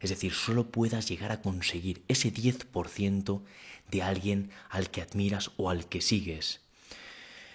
Es 0.00 0.08
decir, 0.08 0.32
solo 0.32 0.70
puedas 0.70 1.06
llegar 1.06 1.32
a 1.32 1.42
conseguir 1.42 2.02
ese 2.08 2.32
10% 2.32 3.42
de 3.90 4.02
alguien 4.02 4.52
al 4.70 4.88
que 4.90 5.02
admiras 5.02 5.50
o 5.58 5.68
al 5.68 5.86
que 5.86 6.00
sigues. 6.00 6.62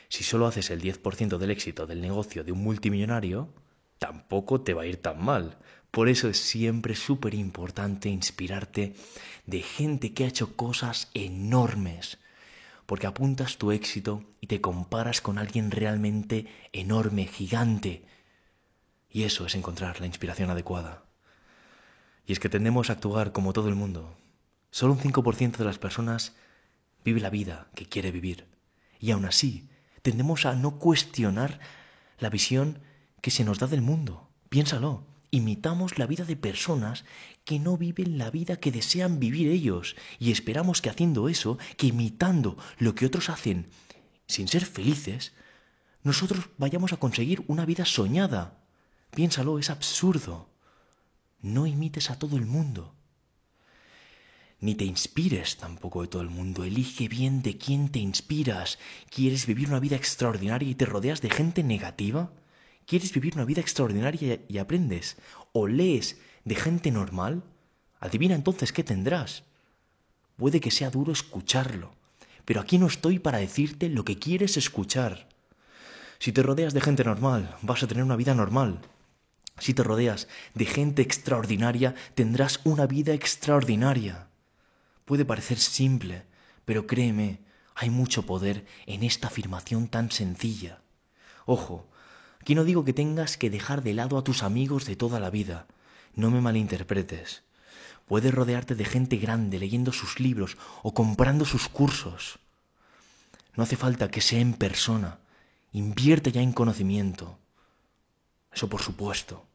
Si 0.08 0.24
solo 0.24 0.46
haces 0.46 0.70
el 0.70 0.84
10% 0.84 1.40
del 1.40 1.50
éxito 1.50 1.88
del 1.88 2.00
negocio 2.00 2.44
de 2.44 2.52
un 2.52 2.60
multimillonario, 2.60 3.52
tampoco 3.98 4.62
te 4.62 4.76
va 4.76 4.84
a 4.84 4.86
ir 4.86 4.98
tan 4.98 5.20
mal. 5.20 5.58
Por 5.94 6.10
eso 6.10 6.28
es 6.28 6.40
siempre 6.40 6.96
súper 6.96 7.36
importante 7.36 8.10
inspirarte 8.10 8.96
de 9.46 9.62
gente 9.62 10.16
que 10.16 10.24
ha 10.24 10.28
hecho 10.28 10.56
cosas 10.56 11.12
enormes, 11.14 12.18
porque 12.88 13.06
apuntas 13.06 13.60
tu 13.60 13.72
éxito 13.72 14.26
y 14.42 14.48
te 14.48 14.60
comparas 14.60 15.22
con 15.22 15.38
alguien 15.38 15.70
realmente 15.70 16.48
enorme, 16.72 17.28
gigante. 17.28 18.08
Y 19.08 19.22
eso 19.22 19.46
es 19.46 19.54
encontrar 19.54 20.00
la 20.02 20.08
inspiración 20.08 20.50
adecuada. 20.50 21.04
Y 22.26 22.32
es 22.34 22.40
que 22.40 22.50
tendemos 22.50 22.90
a 22.90 22.94
actuar 22.94 23.32
como 23.32 23.54
todo 23.54 23.70
el 23.70 23.76
mundo. 23.76 24.18
Solo 24.72 24.94
un 24.94 25.00
5% 25.00 25.58
de 25.58 25.66
las 25.66 25.78
personas 25.78 26.36
vive 27.06 27.22
la 27.22 27.30
vida 27.30 27.68
que 27.76 27.86
quiere 27.86 28.10
vivir. 28.10 28.48
Y 29.00 29.12
aún 29.12 29.26
así, 29.26 29.70
tendemos 30.02 30.48
a 30.48 30.56
no 30.56 30.80
cuestionar 30.80 31.60
la 32.18 32.32
visión 32.32 32.80
que 33.22 33.30
se 33.30 33.44
nos 33.44 33.60
da 33.60 33.68
del 33.68 33.84
mundo. 33.84 34.32
Piénsalo. 34.50 35.13
Imitamos 35.34 35.98
la 35.98 36.06
vida 36.06 36.26
de 36.26 36.36
personas 36.36 37.06
que 37.44 37.58
no 37.58 37.76
viven 37.76 38.20
la 38.20 38.30
vida 38.30 38.58
que 38.58 38.72
desean 38.72 39.20
vivir 39.20 39.48
ellos 39.48 39.96
y 40.20 40.32
esperamos 40.32 40.80
que 40.80 40.92
haciendo 40.92 41.28
eso, 41.28 41.58
que 41.76 41.88
imitando 41.88 42.56
lo 42.78 42.94
que 42.94 43.08
otros 43.08 43.32
hacen 43.32 43.72
sin 44.28 44.48
ser 44.48 44.64
felices, 44.64 45.34
nosotros 46.04 46.50
vayamos 46.60 46.94
a 46.94 46.98
conseguir 46.98 47.44
una 47.48 47.66
vida 47.66 47.84
soñada. 47.84 48.60
Piénsalo, 49.10 49.58
es 49.58 49.72
absurdo. 49.72 50.52
No 51.42 51.66
imites 51.66 52.12
a 52.12 52.20
todo 52.20 52.38
el 52.38 52.46
mundo. 52.46 52.94
Ni 54.60 54.76
te 54.76 54.86
inspires 54.86 55.58
tampoco 55.58 56.04
de 56.04 56.10
todo 56.10 56.22
el 56.22 56.30
mundo. 56.30 56.64
Elige 56.64 57.08
bien 57.08 57.42
de 57.42 57.58
quién 57.58 57.90
te 57.90 57.98
inspiras. 57.98 58.78
¿Quieres 59.10 59.48
vivir 59.48 59.70
una 59.70 59.80
vida 59.80 59.96
extraordinaria 59.96 60.70
y 60.70 60.76
te 60.76 60.86
rodeas 60.86 61.22
de 61.22 61.32
gente 61.32 61.64
negativa? 61.64 62.32
¿Quieres 62.86 63.14
vivir 63.14 63.36
una 63.36 63.46
vida 63.46 63.62
extraordinaria 63.62 64.42
y 64.48 64.58
aprendes? 64.58 65.18
¿O 65.52 65.68
lees 65.68 66.18
de 66.44 66.56
gente 66.56 66.92
normal? 66.92 67.44
Adivina 68.00 68.36
entonces 68.36 68.74
qué 68.74 68.84
tendrás. 68.84 69.44
Puede 70.38 70.60
que 70.60 70.72
sea 70.72 70.90
duro 70.90 71.14
escucharlo, 71.14 71.94
pero 72.46 72.60
aquí 72.60 72.78
no 72.78 72.88
estoy 72.88 73.20
para 73.20 73.38
decirte 73.38 73.90
lo 73.90 74.04
que 74.04 74.20
quieres 74.20 74.58
escuchar. 74.58 75.30
Si 76.20 76.32
te 76.32 76.44
rodeas 76.44 76.74
de 76.74 76.82
gente 76.82 77.04
normal, 77.04 77.56
vas 77.62 77.84
a 77.84 77.88
tener 77.88 78.04
una 78.04 78.16
vida 78.16 78.34
normal. 78.34 78.80
Si 79.60 79.74
te 79.74 79.84
rodeas 79.84 80.28
de 80.54 80.66
gente 80.66 81.02
extraordinaria, 81.02 81.96
tendrás 82.16 82.60
una 82.64 82.88
vida 82.88 83.14
extraordinaria. 83.14 84.28
Puede 85.06 85.26
parecer 85.26 85.60
simple, 85.60 86.24
pero 86.66 86.88
créeme, 86.88 87.40
hay 87.76 87.90
mucho 87.90 88.26
poder 88.26 88.66
en 88.86 89.04
esta 89.04 89.28
afirmación 89.28 89.88
tan 89.88 90.12
sencilla. 90.12 90.82
Ojo, 91.46 91.88
aquí 92.44 92.56
no 92.56 92.66
digo 92.66 92.84
que 92.84 92.92
tengas 92.92 93.38
que 93.38 93.50
dejar 93.50 93.84
de 93.84 93.94
lado 93.94 94.18
a 94.18 94.24
tus 94.26 94.44
amigos 94.44 94.84
de 94.84 94.98
toda 94.98 95.22
la 95.22 95.30
vida. 95.30 95.66
No 96.14 96.30
me 96.30 96.42
malinterpretes. 96.42 97.44
Puedes 98.06 98.34
rodearte 98.34 98.76
de 98.76 98.84
gente 98.84 99.16
grande 99.16 99.60
leyendo 99.60 99.94
sus 99.94 100.20
libros 100.20 100.58
o 100.82 100.94
comprando 100.94 101.46
sus 101.46 101.70
cursos. 101.70 102.40
No 103.56 103.64
hace 103.64 103.78
falta 103.78 104.12
que 104.12 104.20
sea 104.20 104.42
en 104.42 104.56
persona. 104.56 105.20
Invierte 105.72 106.34
ya 106.34 106.42
en 106.42 106.52
conocimiento. 106.52 107.40
Eso 108.52 108.68
por 108.68 108.82
supuesto. 108.82 109.46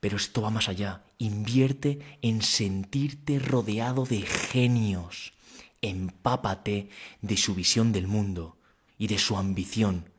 Pero 0.00 0.16
esto 0.16 0.42
va 0.42 0.50
más 0.50 0.68
allá. 0.68 1.04
Invierte 1.18 2.18
en 2.20 2.42
sentirte 2.42 3.38
rodeado 3.38 4.06
de 4.06 4.22
genios. 4.22 5.34
Empápate 5.82 6.90
de 7.20 7.36
su 7.36 7.54
visión 7.54 7.92
del 7.92 8.08
mundo 8.08 8.56
y 8.98 9.06
de 9.06 9.18
su 9.18 9.36
ambición, 9.36 10.10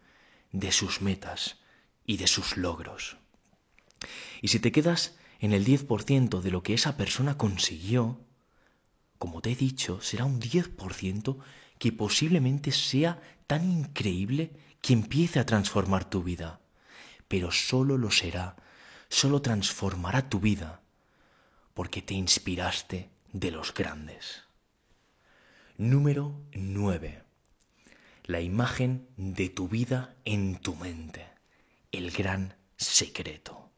de 0.53 0.71
sus 0.71 1.01
metas 1.01 1.57
y 2.05 2.17
de 2.17 2.27
sus 2.27 2.57
logros. 2.57 3.17
Y 4.41 4.49
si 4.49 4.59
te 4.59 4.71
quedas 4.71 5.17
en 5.39 5.53
el 5.53 5.65
10% 5.65 6.41
de 6.41 6.51
lo 6.51 6.63
que 6.63 6.73
esa 6.73 6.97
persona 6.97 7.37
consiguió, 7.37 8.19
como 9.17 9.41
te 9.41 9.51
he 9.51 9.55
dicho, 9.55 10.01
será 10.01 10.25
un 10.25 10.41
10% 10.41 11.37
que 11.79 11.91
posiblemente 11.91 12.71
sea 12.71 13.21
tan 13.47 13.69
increíble 13.69 14.51
que 14.81 14.93
empiece 14.93 15.39
a 15.39 15.45
transformar 15.45 16.09
tu 16.09 16.23
vida. 16.23 16.59
Pero 17.27 17.51
solo 17.51 17.97
lo 17.97 18.11
será 18.11 18.57
solo 19.13 19.43
transformará 19.43 20.27
tu 20.27 20.39
vida 20.39 20.81
porque 21.75 22.01
te 22.01 22.15
inspiraste 22.15 23.11
de 23.31 23.51
los 23.51 23.71
grandes. 23.73 24.43
Número 25.77 26.35
9. 26.53 27.21
La 28.25 28.41
imagen 28.41 29.07
de 29.17 29.49
tu 29.49 29.67
vida 29.67 30.15
en 30.25 30.57
tu 30.57 30.75
mente. 30.75 31.32
El 31.93 32.09
gran 32.09 32.55
secreto. 32.75 33.69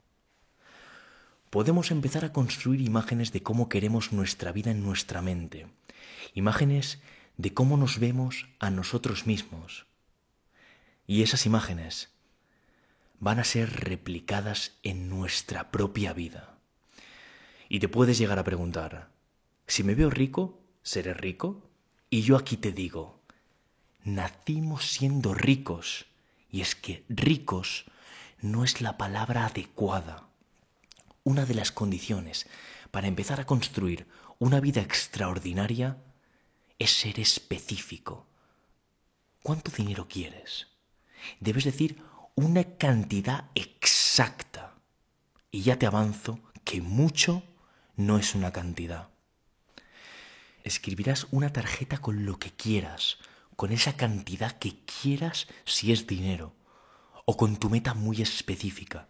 Podemos 1.50 1.92
empezar 1.92 2.24
a 2.24 2.32
construir 2.32 2.80
imágenes 2.80 3.34
de 3.34 3.44
cómo 3.44 3.68
queremos 3.68 4.14
nuestra 4.14 4.54
vida 4.54 4.72
en 4.72 4.82
nuestra 4.82 5.22
mente. 5.22 5.68
Imágenes 6.34 7.02
de 7.36 7.54
cómo 7.54 7.76
nos 7.76 8.00
vemos 8.00 8.48
a 8.60 8.70
nosotros 8.70 9.28
mismos. 9.28 9.86
Y 11.06 11.24
esas 11.24 11.46
imágenes 11.46 12.10
van 13.20 13.38
a 13.40 13.44
ser 13.44 13.84
replicadas 13.84 14.72
en 14.82 15.10
nuestra 15.10 15.70
propia 15.70 16.14
vida. 16.14 16.58
Y 17.68 17.82
te 17.82 17.90
puedes 17.90 18.18
llegar 18.18 18.40
a 18.40 18.46
preguntar, 18.46 19.12
si 19.68 19.84
me 19.84 19.94
veo 19.94 20.10
rico, 20.10 20.64
¿seré 20.84 21.14
rico? 21.14 21.70
Y 22.10 22.22
yo 22.22 22.38
aquí 22.38 22.56
te 22.56 22.72
digo, 22.72 23.20
nacimos 24.06 24.86
siendo 24.86 25.34
ricos, 25.34 26.06
y 26.50 26.62
es 26.62 26.76
que 26.76 27.04
ricos 27.10 27.84
no 28.46 28.64
es 28.64 28.82
la 28.82 28.98
palabra 28.98 29.48
adecuada. 29.48 30.28
Una 31.24 31.46
de 31.46 31.56
las 31.56 31.72
condiciones 31.72 32.48
para 32.92 33.08
empezar 33.08 33.42
a 33.42 33.46
construir 33.46 34.08
una 34.38 34.60
vida 34.60 34.82
extraordinaria 34.82 35.98
es 36.78 36.92
ser 36.92 37.20
específico. 37.20 38.28
¿Cuánto 39.42 39.72
dinero 39.72 40.08
quieres? 40.08 40.68
Debes 41.40 41.64
decir 41.64 42.02
una 42.36 42.64
cantidad 42.78 43.50
exacta. 43.56 44.76
Y 45.50 45.62
ya 45.62 45.80
te 45.80 45.88
avanzo 45.88 46.40
que 46.64 46.82
mucho 46.82 47.44
no 47.96 48.18
es 48.20 48.36
una 48.36 48.52
cantidad. 48.52 49.10
Escribirás 50.64 51.28
una 51.32 51.52
tarjeta 51.52 51.98
con 51.98 52.26
lo 52.26 52.38
que 52.38 52.52
quieras, 52.52 53.18
con 53.56 53.72
esa 53.72 53.96
cantidad 53.96 54.52
que 54.60 54.84
quieras 54.86 55.48
si 55.64 55.92
es 55.92 56.08
dinero, 56.08 56.54
o 57.26 57.38
con 57.38 57.58
tu 57.58 57.70
meta 57.70 57.94
muy 57.94 58.22
específica, 58.22 59.10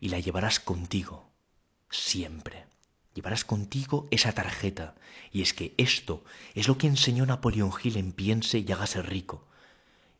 y 0.00 0.08
la 0.08 0.20
llevarás 0.20 0.60
contigo, 0.60 1.32
siempre. 1.88 2.66
Llevarás 3.14 3.44
contigo 3.44 4.06
esa 4.10 4.32
tarjeta, 4.32 4.96
y 5.30 5.42
es 5.42 5.54
que 5.54 5.72
esto 5.78 6.24
es 6.54 6.66
lo 6.66 6.76
que 6.76 6.88
enseñó 6.88 7.24
Napoleón 7.26 7.70
Hill 7.82 7.96
en 7.96 8.12
Piense 8.12 8.58
y 8.58 8.72
hágase 8.72 9.02
rico. 9.02 9.46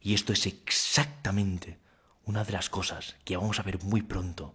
Y 0.00 0.14
esto 0.14 0.32
es 0.32 0.46
exactamente 0.46 1.78
una 2.24 2.44
de 2.44 2.52
las 2.52 2.70
cosas 2.70 3.16
que 3.24 3.36
vamos 3.36 3.58
a 3.58 3.64
ver 3.64 3.82
muy 3.82 4.02
pronto 4.02 4.54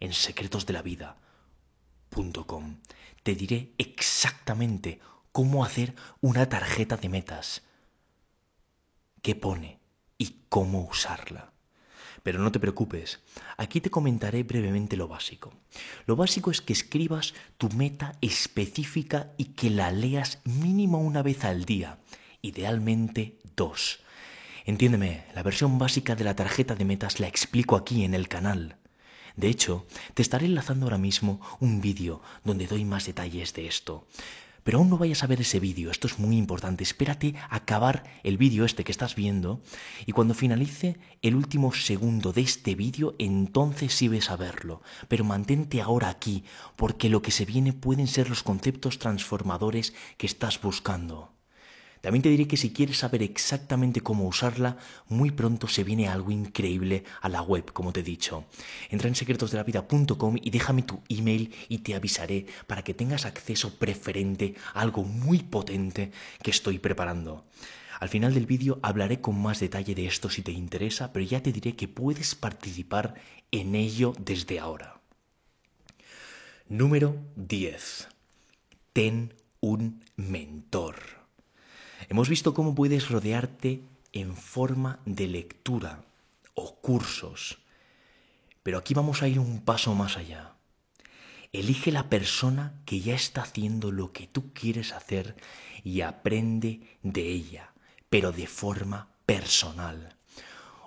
en 0.00 0.12
secretosdelavida.com. 0.12 2.76
Te 3.22 3.34
diré 3.34 3.72
exactamente 3.78 5.00
cómo 5.32 5.64
hacer 5.64 5.94
una 6.20 6.46
tarjeta 6.48 6.96
de 6.96 7.08
metas, 7.08 7.62
qué 9.22 9.34
pone 9.34 9.80
y 10.18 10.42
cómo 10.48 10.82
usarla. 10.82 11.52
Pero 12.28 12.40
no 12.40 12.52
te 12.52 12.60
preocupes, 12.60 13.20
aquí 13.56 13.80
te 13.80 13.88
comentaré 13.88 14.42
brevemente 14.42 14.98
lo 14.98 15.08
básico. 15.08 15.54
Lo 16.04 16.14
básico 16.14 16.50
es 16.50 16.60
que 16.60 16.74
escribas 16.74 17.32
tu 17.56 17.70
meta 17.70 18.18
específica 18.20 19.32
y 19.38 19.54
que 19.56 19.70
la 19.70 19.90
leas 19.92 20.42
mínimo 20.44 21.00
una 21.00 21.22
vez 21.22 21.46
al 21.46 21.64
día, 21.64 22.00
idealmente 22.42 23.38
dos 23.56 24.00
Entiéndeme, 24.66 25.24
la 25.34 25.42
versión 25.42 25.78
básica 25.78 26.16
de 26.16 26.24
la 26.24 26.36
tarjeta 26.36 26.74
de 26.74 26.84
metas 26.84 27.18
la 27.18 27.28
explico 27.28 27.76
aquí 27.76 28.04
en 28.04 28.12
el 28.12 28.28
canal. 28.28 28.76
De 29.34 29.48
hecho, 29.48 29.86
te 30.12 30.20
estaré 30.20 30.44
enlazando 30.44 30.84
ahora 30.84 30.98
mismo 30.98 31.40
un 31.60 31.80
vídeo 31.80 32.20
donde 32.44 32.66
doy 32.66 32.84
más 32.84 33.06
detalles 33.06 33.54
de 33.54 33.68
esto. 33.68 34.06
Pero 34.68 34.80
aún 34.80 34.90
no 34.90 34.98
vayas 34.98 35.24
a 35.24 35.26
ver 35.26 35.40
ese 35.40 35.60
vídeo, 35.60 35.90
esto 35.90 36.06
es 36.08 36.18
muy 36.18 36.36
importante. 36.36 36.84
Espérate 36.84 37.34
acabar 37.48 38.04
el 38.22 38.36
vídeo 38.36 38.66
este 38.66 38.84
que 38.84 38.92
estás 38.92 39.14
viendo 39.14 39.62
y 40.04 40.12
cuando 40.12 40.34
finalice 40.34 40.98
el 41.22 41.36
último 41.36 41.72
segundo 41.72 42.34
de 42.34 42.42
este 42.42 42.74
vídeo, 42.74 43.14
entonces 43.18 43.94
sí 43.94 44.08
ves 44.08 44.28
a 44.28 44.36
verlo. 44.36 44.82
Pero 45.08 45.24
mantente 45.24 45.80
ahora 45.80 46.10
aquí, 46.10 46.44
porque 46.76 47.08
lo 47.08 47.22
que 47.22 47.30
se 47.30 47.46
viene 47.46 47.72
pueden 47.72 48.08
ser 48.08 48.28
los 48.28 48.42
conceptos 48.42 48.98
transformadores 48.98 49.94
que 50.18 50.26
estás 50.26 50.60
buscando. 50.60 51.37
También 52.00 52.22
te 52.22 52.28
diré 52.28 52.46
que 52.46 52.56
si 52.56 52.72
quieres 52.72 52.98
saber 52.98 53.22
exactamente 53.22 54.00
cómo 54.00 54.26
usarla, 54.26 54.76
muy 55.08 55.30
pronto 55.30 55.68
se 55.68 55.84
viene 55.84 56.08
algo 56.08 56.30
increíble 56.30 57.04
a 57.20 57.28
la 57.28 57.42
web, 57.42 57.72
como 57.72 57.92
te 57.92 58.00
he 58.00 58.02
dicho. 58.04 58.44
Entra 58.90 59.08
en 59.08 59.14
secretosdelavida.com 59.14 60.36
y 60.40 60.50
déjame 60.50 60.82
tu 60.82 61.00
email 61.08 61.54
y 61.68 61.78
te 61.78 61.94
avisaré 61.94 62.46
para 62.66 62.82
que 62.82 62.94
tengas 62.94 63.26
acceso 63.26 63.78
preferente 63.78 64.54
a 64.74 64.80
algo 64.80 65.04
muy 65.04 65.40
potente 65.40 66.12
que 66.42 66.50
estoy 66.50 66.78
preparando. 66.78 67.44
Al 68.00 68.08
final 68.08 68.32
del 68.32 68.46
vídeo 68.46 68.78
hablaré 68.82 69.20
con 69.20 69.40
más 69.40 69.58
detalle 69.58 69.94
de 69.94 70.06
esto 70.06 70.30
si 70.30 70.42
te 70.42 70.52
interesa, 70.52 71.12
pero 71.12 71.24
ya 71.24 71.42
te 71.42 71.52
diré 71.52 71.74
que 71.74 71.88
puedes 71.88 72.34
participar 72.34 73.14
en 73.50 73.74
ello 73.74 74.12
desde 74.18 74.60
ahora. 74.60 75.00
Número 76.68 77.16
10. 77.36 78.08
Ten 78.92 79.34
un 79.60 80.04
mentor. 80.16 81.17
Hemos 82.10 82.30
visto 82.30 82.54
cómo 82.54 82.74
puedes 82.74 83.10
rodearte 83.10 83.82
en 84.12 84.34
forma 84.34 84.98
de 85.04 85.26
lectura 85.26 86.04
o 86.54 86.76
cursos. 86.76 87.58
Pero 88.62 88.78
aquí 88.78 88.94
vamos 88.94 89.22
a 89.22 89.28
ir 89.28 89.38
un 89.38 89.60
paso 89.60 89.94
más 89.94 90.16
allá. 90.16 90.54
Elige 91.52 91.92
la 91.92 92.08
persona 92.08 92.80
que 92.86 93.00
ya 93.00 93.14
está 93.14 93.42
haciendo 93.42 93.92
lo 93.92 94.12
que 94.12 94.26
tú 94.26 94.54
quieres 94.54 94.92
hacer 94.92 95.36
y 95.84 96.00
aprende 96.00 96.80
de 97.02 97.28
ella, 97.28 97.72
pero 98.08 98.32
de 98.32 98.46
forma 98.46 99.08
personal. 99.26 100.16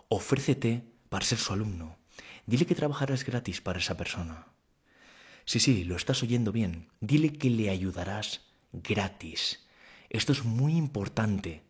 Ofrécete 0.09 0.83
para 1.09 1.25
ser 1.25 1.37
su 1.37 1.53
alumno. 1.53 1.97
Dile 2.47 2.65
que 2.65 2.75
trabajarás 2.75 3.23
gratis 3.25 3.61
para 3.61 3.77
esa 3.77 3.95
persona. 3.95 4.47
Sí, 5.45 5.59
sí, 5.59 5.83
lo 5.83 5.95
estás 5.95 6.23
oyendo 6.23 6.51
bien. 6.51 6.87
Dile 6.99 7.31
que 7.33 7.51
le 7.51 7.69
ayudarás 7.69 8.41
gratis 8.73 9.59
esto 10.11 10.33
es 10.33 10.43
muy 10.43 10.75
importante 10.75 11.63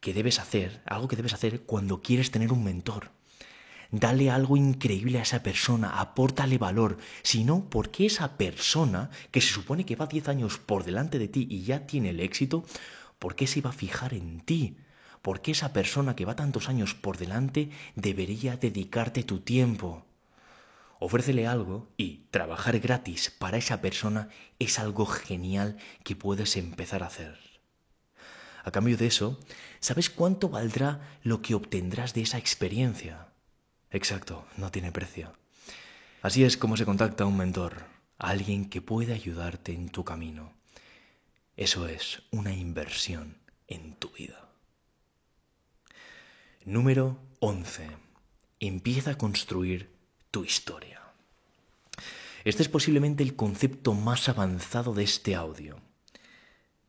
que 0.00 0.14
debes 0.14 0.38
hacer, 0.38 0.82
algo 0.86 1.08
que 1.08 1.16
debes 1.16 1.34
hacer 1.34 1.62
cuando 1.62 2.00
quieres 2.00 2.30
tener 2.30 2.52
un 2.52 2.62
mentor. 2.62 3.10
Dale 3.90 4.30
algo 4.30 4.56
increíble 4.56 5.18
a 5.18 5.22
esa 5.22 5.42
persona, 5.42 6.00
apórtale 6.00 6.58
valor. 6.58 6.98
Si 7.22 7.44
no, 7.44 7.68
¿por 7.68 7.90
qué 7.90 8.06
esa 8.06 8.36
persona, 8.36 9.10
que 9.30 9.40
se 9.40 9.52
supone 9.52 9.84
que 9.84 9.96
va 9.96 10.06
10 10.06 10.28
años 10.28 10.58
por 10.58 10.84
delante 10.84 11.18
de 11.18 11.28
ti 11.28 11.46
y 11.50 11.62
ya 11.62 11.86
tiene 11.86 12.10
el 12.10 12.20
éxito, 12.20 12.64
¿por 13.18 13.34
qué 13.34 13.46
se 13.46 13.60
iba 13.60 13.70
a 13.70 13.74
fijar 13.74 14.14
en 14.14 14.40
ti? 14.40 14.76
¿Por 15.22 15.40
qué 15.40 15.52
esa 15.52 15.72
persona 15.72 16.14
que 16.14 16.24
va 16.24 16.36
tantos 16.36 16.68
años 16.68 16.94
por 16.94 17.18
delante 17.18 17.70
debería 17.96 18.56
dedicarte 18.56 19.24
tu 19.24 19.40
tiempo? 19.40 20.04
Ofrécele 20.98 21.46
algo 21.46 21.88
y 21.96 22.26
trabajar 22.30 22.78
gratis 22.78 23.30
para 23.36 23.58
esa 23.58 23.80
persona 23.80 24.28
es 24.58 24.78
algo 24.78 25.04
genial 25.04 25.78
que 26.04 26.16
puedes 26.16 26.56
empezar 26.56 27.02
a 27.02 27.06
hacer. 27.06 27.45
A 28.66 28.72
cambio 28.72 28.96
de 28.96 29.06
eso, 29.06 29.38
¿sabes 29.78 30.10
cuánto 30.10 30.48
valdrá 30.48 31.20
lo 31.22 31.40
que 31.40 31.54
obtendrás 31.54 32.14
de 32.14 32.22
esa 32.22 32.36
experiencia? 32.36 33.28
Exacto, 33.92 34.44
no 34.56 34.72
tiene 34.72 34.90
precio. 34.90 35.32
Así 36.20 36.42
es 36.42 36.56
como 36.56 36.76
se 36.76 36.84
contacta 36.84 37.22
a 37.22 37.28
un 37.28 37.36
mentor, 37.36 37.84
alguien 38.18 38.68
que 38.68 38.82
puede 38.82 39.14
ayudarte 39.14 39.72
en 39.72 39.88
tu 39.88 40.04
camino. 40.04 40.52
Eso 41.56 41.86
es 41.86 42.22
una 42.32 42.52
inversión 42.52 43.38
en 43.68 43.94
tu 43.94 44.10
vida. 44.10 44.48
Número 46.64 47.20
11. 47.38 47.86
Empieza 48.58 49.12
a 49.12 49.18
construir 49.18 49.94
tu 50.32 50.44
historia. 50.44 51.02
Este 52.42 52.64
es 52.64 52.68
posiblemente 52.68 53.22
el 53.22 53.36
concepto 53.36 53.94
más 53.94 54.28
avanzado 54.28 54.92
de 54.92 55.04
este 55.04 55.36
audio, 55.36 55.76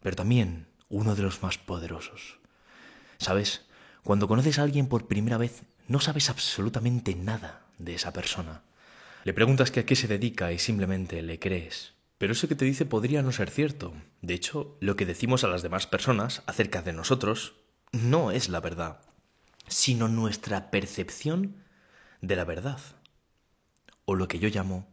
pero 0.01 0.15
también 0.15 0.65
uno 0.89 1.15
de 1.15 1.23
los 1.23 1.43
más 1.43 1.57
poderosos. 1.57 2.39
¿Sabes? 3.17 3.65
Cuando 4.03 4.27
conoces 4.27 4.59
a 4.59 4.63
alguien 4.63 4.87
por 4.87 5.07
primera 5.07 5.37
vez, 5.37 5.63
no 5.87 5.99
sabes 5.99 6.29
absolutamente 6.29 7.15
nada 7.15 7.65
de 7.77 7.95
esa 7.95 8.13
persona. 8.13 8.61
Le 9.23 9.33
preguntas 9.33 9.71
que 9.71 9.81
a 9.81 9.85
qué 9.85 9.95
se 9.95 10.07
dedica 10.07 10.51
y 10.51 10.59
simplemente 10.59 11.21
le 11.21 11.39
crees. 11.39 11.93
Pero 12.17 12.33
eso 12.33 12.47
que 12.47 12.55
te 12.55 12.65
dice 12.65 12.85
podría 12.85 13.21
no 13.21 13.31
ser 13.31 13.49
cierto. 13.49 13.93
De 14.21 14.33
hecho, 14.33 14.77
lo 14.79 14.95
que 14.95 15.05
decimos 15.05 15.43
a 15.43 15.47
las 15.47 15.61
demás 15.61 15.87
personas 15.87 16.41
acerca 16.45 16.81
de 16.81 16.93
nosotros 16.93 17.55
no 17.91 18.31
es 18.31 18.49
la 18.49 18.59
verdad, 18.59 19.01
sino 19.67 20.07
nuestra 20.07 20.71
percepción 20.71 21.63
de 22.21 22.35
la 22.35 22.45
verdad. 22.45 22.79
O 24.05 24.15
lo 24.15 24.27
que 24.27 24.39
yo 24.39 24.49
llamo 24.49 24.87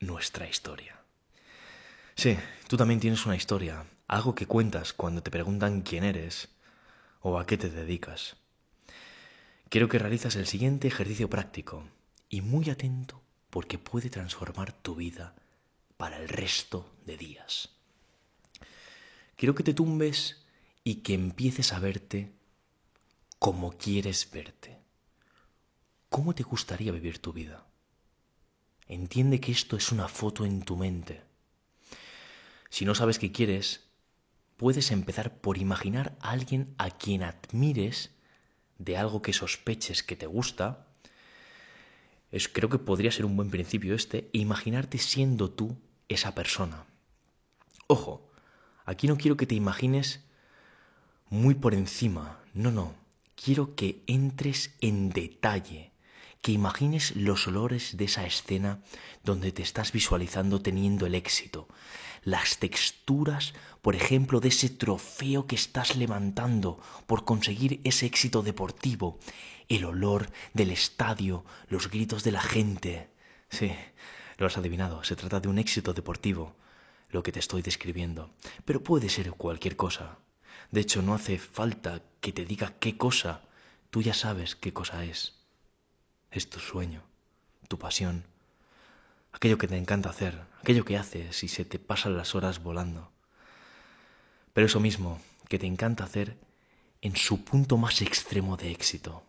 nuestra 0.00 0.48
historia. 0.48 1.00
Sí, 2.14 2.36
tú 2.68 2.76
también 2.76 3.00
tienes 3.00 3.24
una 3.24 3.36
historia, 3.36 3.84
algo 4.10 4.34
que 4.34 4.46
cuentas 4.46 4.92
cuando 4.92 5.22
te 5.22 5.30
preguntan 5.30 5.82
quién 5.82 6.02
eres 6.02 6.48
o 7.20 7.38
a 7.38 7.46
qué 7.46 7.56
te 7.56 7.70
dedicas. 7.70 8.34
Quiero 9.68 9.88
que 9.88 10.00
realizas 10.00 10.34
el 10.34 10.48
siguiente 10.48 10.88
ejercicio 10.88 11.30
práctico 11.30 11.84
y 12.28 12.40
muy 12.40 12.70
atento 12.70 13.22
porque 13.50 13.78
puede 13.78 14.10
transformar 14.10 14.72
tu 14.72 14.96
vida 14.96 15.36
para 15.96 16.16
el 16.16 16.28
resto 16.28 16.92
de 17.06 17.16
días. 17.16 17.68
Quiero 19.36 19.54
que 19.54 19.62
te 19.62 19.74
tumbes 19.74 20.44
y 20.82 20.96
que 21.02 21.14
empieces 21.14 21.72
a 21.72 21.78
verte 21.78 22.32
como 23.38 23.78
quieres 23.78 24.28
verte. 24.32 24.80
¿Cómo 26.08 26.34
te 26.34 26.42
gustaría 26.42 26.90
vivir 26.90 27.20
tu 27.20 27.32
vida? 27.32 27.64
Entiende 28.88 29.38
que 29.38 29.52
esto 29.52 29.76
es 29.76 29.92
una 29.92 30.08
foto 30.08 30.44
en 30.44 30.62
tu 30.62 30.76
mente. 30.76 31.22
Si 32.70 32.84
no 32.84 32.96
sabes 32.96 33.20
qué 33.20 33.30
quieres, 33.30 33.89
puedes 34.60 34.90
empezar 34.90 35.40
por 35.40 35.56
imaginar 35.56 36.18
a 36.20 36.32
alguien 36.32 36.74
a 36.76 36.90
quien 36.90 37.22
admires 37.22 38.10
de 38.76 38.98
algo 38.98 39.22
que 39.22 39.32
sospeches 39.32 40.02
que 40.02 40.16
te 40.16 40.26
gusta. 40.26 40.86
Es, 42.30 42.46
creo 42.46 42.68
que 42.68 42.76
podría 42.76 43.10
ser 43.10 43.24
un 43.24 43.38
buen 43.38 43.48
principio 43.48 43.94
este, 43.94 44.28
e 44.34 44.38
imaginarte 44.38 44.98
siendo 44.98 45.50
tú 45.50 45.78
esa 46.10 46.34
persona. 46.34 46.84
Ojo, 47.86 48.30
aquí 48.84 49.08
no 49.08 49.16
quiero 49.16 49.38
que 49.38 49.46
te 49.46 49.54
imagines 49.54 50.26
muy 51.30 51.54
por 51.54 51.72
encima, 51.72 52.40
no, 52.52 52.70
no, 52.70 52.92
quiero 53.42 53.74
que 53.74 54.02
entres 54.06 54.74
en 54.82 55.08
detalle, 55.08 55.89
que 56.40 56.52
imagines 56.52 57.14
los 57.16 57.46
olores 57.46 57.96
de 57.96 58.06
esa 58.06 58.26
escena 58.26 58.80
donde 59.24 59.52
te 59.52 59.62
estás 59.62 59.92
visualizando 59.92 60.60
teniendo 60.62 61.06
el 61.06 61.14
éxito, 61.14 61.68
las 62.22 62.58
texturas, 62.58 63.54
por 63.82 63.94
ejemplo, 63.94 64.40
de 64.40 64.48
ese 64.48 64.68
trofeo 64.68 65.46
que 65.46 65.56
estás 65.56 65.96
levantando 65.96 66.80
por 67.06 67.24
conseguir 67.24 67.80
ese 67.84 68.06
éxito 68.06 68.42
deportivo, 68.42 69.18
el 69.68 69.84
olor 69.84 70.30
del 70.52 70.70
estadio, 70.70 71.44
los 71.68 71.90
gritos 71.90 72.24
de 72.24 72.32
la 72.32 72.40
gente. 72.40 73.10
Sí, 73.48 73.72
lo 74.38 74.46
has 74.46 74.56
adivinado, 74.56 75.04
se 75.04 75.16
trata 75.16 75.40
de 75.40 75.48
un 75.48 75.58
éxito 75.58 75.92
deportivo, 75.92 76.56
lo 77.10 77.22
que 77.22 77.32
te 77.32 77.40
estoy 77.40 77.62
describiendo, 77.62 78.30
pero 78.64 78.82
puede 78.82 79.08
ser 79.08 79.30
cualquier 79.32 79.76
cosa. 79.76 80.18
De 80.70 80.80
hecho, 80.80 81.02
no 81.02 81.14
hace 81.14 81.38
falta 81.38 82.02
que 82.20 82.32
te 82.32 82.44
diga 82.44 82.74
qué 82.78 82.96
cosa, 82.96 83.42
tú 83.90 84.02
ya 84.02 84.14
sabes 84.14 84.56
qué 84.56 84.72
cosa 84.72 85.04
es. 85.04 85.39
Es 86.30 86.48
tu 86.48 86.60
sueño, 86.60 87.02
tu 87.68 87.78
pasión, 87.78 88.24
aquello 89.32 89.58
que 89.58 89.68
te 89.68 89.76
encanta 89.76 90.10
hacer, 90.10 90.40
aquello 90.60 90.84
que 90.84 90.96
haces 90.96 91.42
y 91.42 91.48
se 91.48 91.64
te 91.64 91.78
pasan 91.78 92.16
las 92.16 92.34
horas 92.34 92.62
volando. 92.62 93.10
Pero 94.52 94.66
eso 94.66 94.80
mismo 94.80 95.20
que 95.48 95.58
te 95.58 95.66
encanta 95.66 96.04
hacer 96.04 96.38
en 97.00 97.16
su 97.16 97.44
punto 97.44 97.76
más 97.76 98.02
extremo 98.02 98.56
de 98.56 98.70
éxito. 98.70 99.24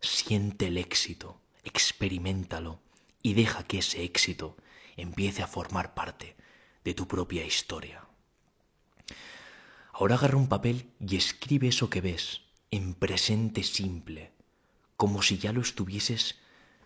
Siente 0.00 0.66
el 0.66 0.76
éxito, 0.76 1.40
experimentalo 1.62 2.80
y 3.22 3.34
deja 3.34 3.64
que 3.64 3.78
ese 3.78 4.04
éxito 4.04 4.56
empiece 4.96 5.42
a 5.42 5.46
formar 5.46 5.94
parte 5.94 6.36
de 6.84 6.92
tu 6.92 7.08
propia 7.08 7.46
historia. 7.46 8.04
Ahora 9.92 10.16
agarra 10.16 10.36
un 10.36 10.48
papel 10.48 10.90
y 11.00 11.16
escribe 11.16 11.68
eso 11.68 11.88
que 11.88 12.02
ves 12.02 12.42
en 12.70 12.94
presente 12.94 13.62
simple, 13.62 14.33
como 14.96 15.22
si 15.22 15.38
ya 15.38 15.52
lo 15.52 15.60
estuvieses 15.60 16.38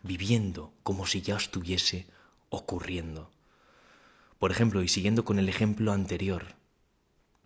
viviendo, 0.02 0.72
como 0.82 1.06
si 1.06 1.22
ya 1.22 1.36
estuviese 1.36 2.06
ocurriendo. 2.50 3.30
Por 4.38 4.50
ejemplo, 4.50 4.82
y 4.82 4.88
siguiendo 4.88 5.24
con 5.24 5.38
el 5.38 5.48
ejemplo 5.48 5.92
anterior, 5.92 6.54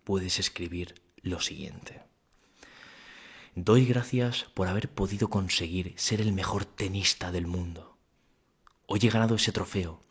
puedes 0.03 0.39
escribir 0.39 0.95
lo 1.21 1.39
siguiente. 1.39 2.03
Doy 3.55 3.85
gracias 3.85 4.45
por 4.53 4.67
haber 4.67 4.89
podido 4.89 5.29
conseguir 5.29 5.93
ser 5.97 6.21
el 6.21 6.33
mejor 6.33 6.65
tenista 6.65 7.31
del 7.31 7.47
mundo. 7.47 7.97
Hoy 8.87 8.99
he 9.03 9.09
ganado 9.09 9.35
ese 9.35 9.51
trofeo 9.51 10.01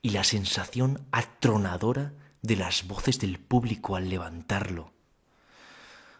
y 0.00 0.10
la 0.10 0.24
sensación 0.24 1.06
atronadora 1.10 2.12
de 2.42 2.56
las 2.56 2.86
voces 2.86 3.18
del 3.18 3.38
público 3.38 3.96
al 3.96 4.08
levantarlo 4.08 4.92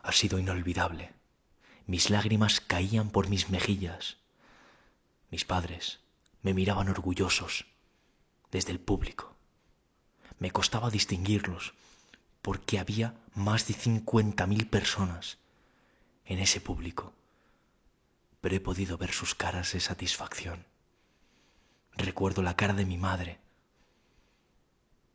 ha 0.03 0.13
sido 0.13 0.39
inolvidable. 0.39 1.13
Mis 1.87 2.11
lágrimas 2.11 2.61
caían 2.61 3.11
por 3.11 3.29
mis 3.29 3.51
mejillas. 3.51 4.17
Mis 5.31 5.45
padres 5.45 6.01
me 6.43 6.55
miraban 6.55 6.89
orgullosos 6.89 7.67
desde 8.51 8.73
el 8.73 8.81
público. 8.81 9.35
Me 10.39 10.51
costaba 10.51 10.91
distinguirlos, 10.91 11.75
porque 12.41 12.79
había 12.79 13.15
más 13.35 13.67
de 13.67 13.75
50.000 13.75 14.69
personas 14.69 15.39
en 16.25 16.39
ese 16.39 16.61
público, 16.61 17.13
pero 18.41 18.55
he 18.55 18.61
podido 18.61 18.99
ver 18.99 19.13
sus 19.13 19.35
caras 19.35 19.73
de 19.73 19.81
satisfacción. 19.81 20.67
Recuerdo 21.93 22.43
la 22.43 22.57
cara 22.57 22.75
de 22.75 22.87
mi 22.87 22.99
madre, 22.99 23.39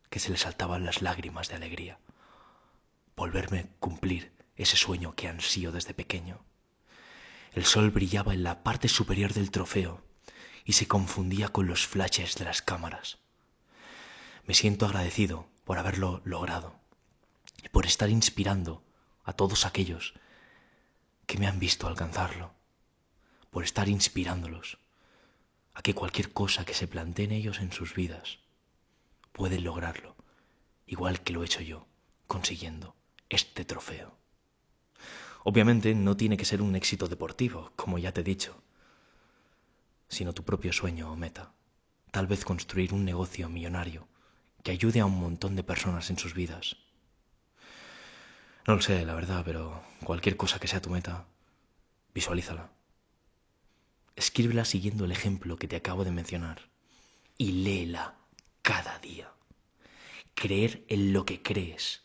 que 0.10 0.20
se 0.20 0.32
le 0.32 0.38
saltaban 0.38 0.86
las 0.86 1.02
lágrimas 1.02 1.50
de 1.50 1.56
alegría, 1.56 2.00
volverme 3.16 3.60
a 3.60 3.68
cumplir 3.80 4.32
ese 4.56 4.76
sueño 4.76 5.14
que 5.14 5.28
ansío 5.28 5.72
desde 5.72 5.94
pequeño. 5.94 6.49
El 7.60 7.66
sol 7.66 7.92
brillaba 7.92 8.34
en 8.34 8.44
la 8.44 8.64
parte 8.64 8.88
superior 8.88 9.34
del 9.34 9.52
trofeo 9.52 10.02
y 10.64 10.72
se 10.72 10.88
confundía 10.88 11.50
con 11.50 11.68
los 11.68 11.86
flashes 11.86 12.36
de 12.36 12.46
las 12.46 12.62
cámaras. 12.62 13.18
Me 14.46 14.54
siento 14.54 14.86
agradecido 14.86 15.46
por 15.66 15.78
haberlo 15.78 16.22
logrado 16.24 16.80
y 17.62 17.68
por 17.68 17.86
estar 17.86 18.10
inspirando 18.10 18.82
a 19.26 19.34
todos 19.34 19.66
aquellos 19.66 20.14
que 21.26 21.38
me 21.38 21.48
han 21.48 21.60
visto 21.60 21.86
alcanzarlo, 21.90 22.54
por 23.50 23.66
estar 23.66 23.90
inspirándolos 23.90 24.78
a 25.74 25.82
que 25.82 25.94
cualquier 25.94 26.32
cosa 26.32 26.64
que 26.64 26.74
se 26.74 26.88
planteen 26.88 27.34
ellos 27.34 27.60
en 27.60 27.74
sus 27.74 27.94
vidas 27.94 28.40
pueden 29.34 29.66
lograrlo, 29.66 30.16
igual 30.88 31.20
que 31.24 31.34
lo 31.34 31.44
he 31.44 31.48
hecho 31.48 31.60
yo, 31.60 31.88
consiguiendo 32.26 32.96
este 33.28 33.66
trofeo. 33.66 34.19
Obviamente 35.50 35.96
no 35.96 36.16
tiene 36.16 36.38
que 36.38 36.46
ser 36.46 36.62
un 36.62 36.76
éxito 36.76 37.08
deportivo, 37.08 37.72
como 37.76 37.98
ya 37.98 38.12
te 38.12 38.22
he 38.22 38.24
dicho, 38.24 38.62
sino 40.08 40.32
tu 40.32 40.44
propio 40.44 40.72
sueño 40.72 41.12
o 41.12 41.16
meta. 41.16 41.54
Tal 42.12 42.28
vez 42.28 42.46
construir 42.46 42.94
un 42.94 43.04
negocio 43.04 43.50
millonario 43.50 44.08
que 44.62 44.70
ayude 44.70 45.00
a 45.00 45.08
un 45.08 45.20
montón 45.20 45.56
de 45.56 45.64
personas 45.64 46.12
en 46.12 46.20
sus 46.20 46.36
vidas. 46.36 46.76
No 48.68 48.76
lo 48.76 48.82
sé, 48.84 49.04
la 49.04 49.16
verdad, 49.16 49.42
pero 49.44 49.82
cualquier 50.04 50.38
cosa 50.38 50.60
que 50.60 50.68
sea 50.68 50.84
tu 50.84 50.92
meta, 50.92 51.26
visualízala. 52.14 52.70
Escríbela 54.16 54.66
siguiendo 54.66 55.06
el 55.06 55.12
ejemplo 55.12 55.58
que 55.58 55.68
te 55.68 55.78
acabo 55.78 56.06
de 56.06 56.12
mencionar 56.12 56.70
y 57.40 57.64
léela 57.64 58.20
cada 58.62 59.00
día. 59.00 59.32
Creer 60.36 60.86
en 60.90 61.12
lo 61.12 61.26
que 61.26 61.42
crees 61.42 62.04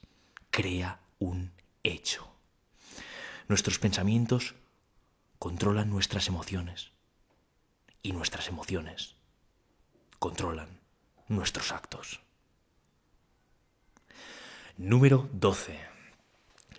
crea 0.50 1.00
un 1.18 1.52
hecho. 1.82 2.33
Nuestros 3.48 3.78
pensamientos 3.78 4.54
controlan 5.38 5.90
nuestras 5.90 6.28
emociones 6.28 6.92
y 8.02 8.12
nuestras 8.12 8.48
emociones 8.48 9.16
controlan 10.18 10.80
nuestros 11.28 11.70
actos. 11.70 12.20
Número 14.78 15.28
12. 15.32 15.78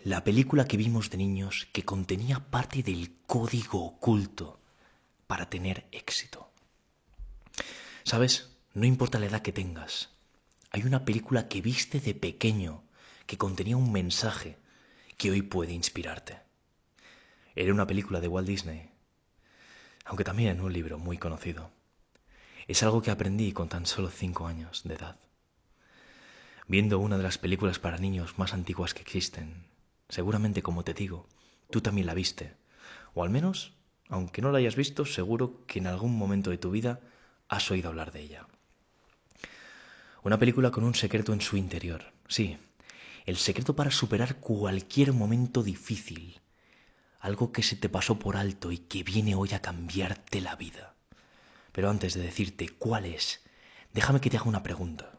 La 0.03 0.23
película 0.23 0.67
que 0.67 0.77
vimos 0.77 1.11
de 1.11 1.17
niños 1.17 1.67
que 1.71 1.85
contenía 1.85 2.39
parte 2.39 2.81
del 2.81 3.15
código 3.27 3.85
oculto 3.85 4.59
para 5.27 5.49
tener 5.49 5.87
éxito. 5.91 6.49
¿Sabes? 8.03 8.49
No 8.73 8.85
importa 8.85 9.19
la 9.19 9.27
edad 9.27 9.43
que 9.43 9.51
tengas. 9.51 10.09
Hay 10.71 10.83
una 10.83 11.05
película 11.05 11.47
que 11.47 11.61
viste 11.61 11.99
de 11.99 12.15
pequeño 12.15 12.83
que 13.27 13.37
contenía 13.37 13.77
un 13.77 13.91
mensaje 13.91 14.57
que 15.17 15.29
hoy 15.31 15.43
puede 15.43 15.73
inspirarte. 15.73 16.44
Era 17.55 17.73
una 17.73 17.87
película 17.87 18.19
de 18.19 18.27
Walt 18.27 18.47
Disney, 18.47 18.89
aunque 20.03 20.25
también 20.25 20.59
un 20.59 20.73
libro 20.73 20.99
muy 20.99 21.17
conocido. 21.17 21.71
Es 22.67 22.83
algo 22.83 23.01
que 23.01 23.11
aprendí 23.11 23.53
con 23.53 23.69
tan 23.69 23.85
solo 23.85 24.09
cinco 24.09 24.47
años 24.47 24.83
de 24.83 24.95
edad. 24.95 25.17
Viendo 26.67 26.99
una 26.99 27.15
de 27.15 27.23
las 27.23 27.37
películas 27.37 27.79
para 27.79 27.97
niños 27.97 28.37
más 28.37 28.53
antiguas 28.53 28.93
que 28.93 29.03
existen, 29.03 29.67
seguramente 30.09 30.61
como 30.61 30.83
te 30.83 30.93
digo, 30.93 31.29
tú 31.69 31.79
también 31.79 32.07
la 32.07 32.13
viste, 32.13 32.57
o 33.13 33.23
al 33.23 33.29
menos, 33.29 33.73
aunque 34.09 34.41
no 34.41 34.51
la 34.51 34.57
hayas 34.57 34.75
visto, 34.75 35.05
seguro 35.05 35.65
que 35.65 35.79
en 35.79 35.87
algún 35.87 36.17
momento 36.17 36.49
de 36.49 36.57
tu 36.57 36.71
vida 36.71 36.99
has 37.47 37.71
oído 37.71 37.87
hablar 37.87 38.11
de 38.11 38.21
ella. 38.21 38.47
Una 40.23 40.37
película 40.37 40.71
con 40.71 40.83
un 40.83 40.95
secreto 40.95 41.31
en 41.31 41.39
su 41.39 41.55
interior, 41.55 42.11
sí, 42.27 42.57
el 43.25 43.37
secreto 43.37 43.77
para 43.77 43.91
superar 43.91 44.41
cualquier 44.41 45.13
momento 45.13 45.63
difícil, 45.63 46.41
algo 47.25 47.51
que 47.51 47.63
se 47.63 47.75
te 47.75 47.89
pasó 47.89 48.19
por 48.19 48.37
alto 48.37 48.71
y 48.71 48.77
que 48.77 49.03
viene 49.03 49.33
hoy 49.33 49.53
a 49.53 49.61
cambiarte 49.61 50.41
la 50.41 50.55
vida. 50.55 50.93
Pero 51.71 51.89
antes 51.89 52.13
de 52.13 52.21
decirte 52.21 52.69
cuál 52.69 53.05
es, 53.05 53.41
déjame 53.93 54.21
que 54.21 54.29
te 54.29 54.37
haga 54.37 54.47
una 54.47 54.61
pregunta. 54.61 55.11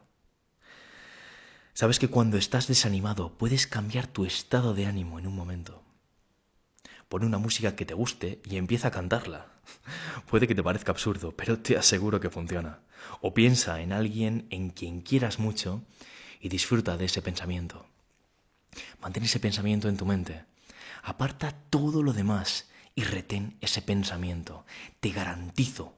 Sabes 1.73 1.99
que 1.99 2.07
cuando 2.07 2.37
estás 2.37 2.67
desanimado 2.67 3.37
puedes 3.37 3.67
cambiar 3.67 4.07
tu 4.07 4.25
estado 4.25 4.73
de 4.73 4.85
ánimo 4.85 5.19
en 5.19 5.27
un 5.27 5.35
momento. 5.35 5.83
Pone 7.09 7.25
una 7.25 7.39
música 7.39 7.75
que 7.75 7.85
te 7.85 7.93
guste 7.93 8.41
y 8.45 8.55
empieza 8.55 8.87
a 8.87 8.91
cantarla. 8.91 9.51
Puede 10.29 10.47
que 10.47 10.55
te 10.55 10.63
parezca 10.63 10.93
absurdo, 10.93 11.35
pero 11.35 11.59
te 11.59 11.77
aseguro 11.77 12.21
que 12.21 12.29
funciona. 12.29 12.79
O 13.19 13.33
piensa 13.33 13.81
en 13.81 13.91
alguien 13.91 14.47
en 14.49 14.69
quien 14.69 15.01
quieras 15.01 15.39
mucho 15.39 15.83
y 16.39 16.47
disfruta 16.47 16.97
de 16.97 17.05
ese 17.05 17.21
pensamiento. 17.21 17.85
Mantén 19.01 19.23
ese 19.23 19.41
pensamiento 19.41 19.89
en 19.89 19.97
tu 19.97 20.05
mente. 20.05 20.45
Aparta 21.07 21.53
todo 21.69 22.03
lo 22.03 22.11
demás 22.11 22.67
y 22.93 23.05
retén 23.05 23.55
ese 23.61 23.81
pensamiento. 23.81 24.65
Te 24.99 25.11
garantizo 25.11 25.95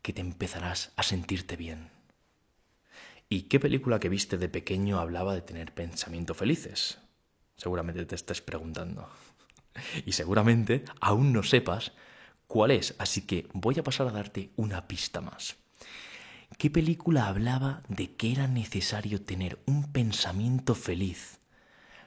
que 0.00 0.12
te 0.12 0.20
empezarás 0.20 0.92
a 0.94 1.02
sentirte 1.02 1.56
bien. 1.56 1.90
¿Y 3.28 3.48
qué 3.48 3.58
película 3.58 3.98
que 3.98 4.08
viste 4.08 4.38
de 4.38 4.48
pequeño 4.48 5.00
hablaba 5.00 5.34
de 5.34 5.40
tener 5.42 5.74
pensamientos 5.74 6.36
felices? 6.36 6.98
Seguramente 7.56 8.06
te 8.06 8.14
estés 8.14 8.40
preguntando. 8.40 9.08
Y 10.04 10.12
seguramente 10.12 10.84
aún 11.00 11.32
no 11.32 11.42
sepas 11.42 11.90
cuál 12.46 12.70
es, 12.70 12.94
así 13.00 13.22
que 13.22 13.48
voy 13.54 13.76
a 13.80 13.82
pasar 13.82 14.06
a 14.06 14.12
darte 14.12 14.52
una 14.54 14.86
pista 14.86 15.20
más. 15.20 15.56
¿Qué 16.58 16.70
película 16.70 17.26
hablaba 17.26 17.82
de 17.88 18.14
que 18.14 18.30
era 18.30 18.46
necesario 18.46 19.22
tener 19.22 19.58
un 19.66 19.90
pensamiento 19.90 20.76
feliz 20.76 21.40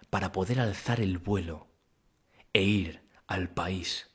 para 0.09 0.31
poder 0.31 0.61
alzar 0.61 1.01
el 1.01 1.17
vuelo 1.17 1.68
e 2.53 2.63
ir 2.63 3.01
al 3.27 3.49
país 3.49 4.09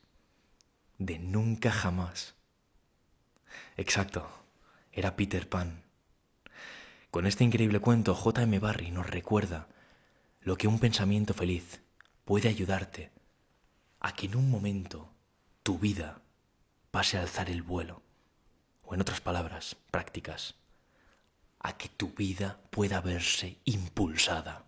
de 0.97 1.19
nunca 1.19 1.71
jamás? 1.71 2.35
Exacto, 3.77 4.29
era 4.91 5.15
Peter 5.15 5.47
Pan. 5.47 5.83
Con 7.11 7.25
este 7.25 7.43
increíble 7.43 7.79
cuento, 7.79 8.13
J.M. 8.13 8.59
Barry 8.59 8.91
nos 8.91 9.09
recuerda 9.09 9.67
lo 10.41 10.57
que 10.57 10.67
un 10.67 10.79
pensamiento 10.79 11.33
feliz 11.33 11.81
puede 12.25 12.49
ayudarte 12.49 13.11
a 13.99 14.13
que 14.13 14.25
en 14.25 14.35
un 14.35 14.49
momento 14.49 15.09
tu 15.63 15.79
vida 15.79 16.21
pase 16.91 17.17
a 17.17 17.21
alzar 17.21 17.49
el 17.49 17.63
vuelo, 17.63 18.01
o 18.83 18.93
en 18.93 19.01
otras 19.01 19.21
palabras 19.21 19.75
prácticas, 19.91 20.55
a 21.59 21.77
que 21.77 21.89
tu 21.89 22.09
vida 22.09 22.59
pueda 22.69 23.01
verse 23.01 23.57
impulsada. 23.65 24.65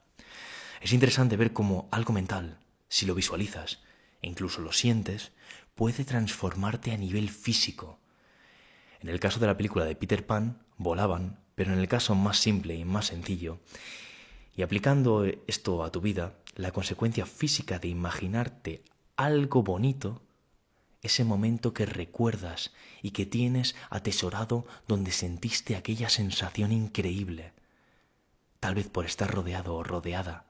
Es 0.81 0.93
interesante 0.93 1.37
ver 1.37 1.53
cómo 1.53 1.87
algo 1.91 2.13
mental, 2.13 2.57
si 2.89 3.05
lo 3.05 3.15
visualizas 3.15 3.81
e 4.21 4.27
incluso 4.27 4.61
lo 4.61 4.71
sientes, 4.71 5.31
puede 5.75 6.05
transformarte 6.05 6.91
a 6.91 6.97
nivel 6.97 7.29
físico. 7.29 7.99
En 8.99 9.09
el 9.09 9.19
caso 9.19 9.39
de 9.39 9.47
la 9.47 9.57
película 9.57 9.85
de 9.85 9.95
Peter 9.95 10.25
Pan, 10.25 10.63
volaban, 10.77 11.39
pero 11.55 11.73
en 11.73 11.79
el 11.79 11.87
caso 11.87 12.15
más 12.15 12.37
simple 12.37 12.75
y 12.75 12.85
más 12.85 13.07
sencillo, 13.07 13.59
y 14.55 14.63
aplicando 14.63 15.23
esto 15.45 15.83
a 15.83 15.91
tu 15.91 16.01
vida, 16.01 16.33
la 16.55 16.71
consecuencia 16.71 17.27
física 17.27 17.77
de 17.77 17.89
imaginarte 17.89 18.83
algo 19.15 19.61
bonito, 19.61 20.23
ese 21.03 21.23
momento 21.23 21.73
que 21.73 21.85
recuerdas 21.85 22.73
y 23.03 23.11
que 23.11 23.27
tienes 23.27 23.75
atesorado 23.91 24.65
donde 24.87 25.11
sentiste 25.11 25.75
aquella 25.75 26.09
sensación 26.09 26.71
increíble, 26.71 27.53
tal 28.59 28.73
vez 28.73 28.89
por 28.89 29.05
estar 29.05 29.29
rodeado 29.31 29.75
o 29.75 29.83
rodeada 29.83 30.45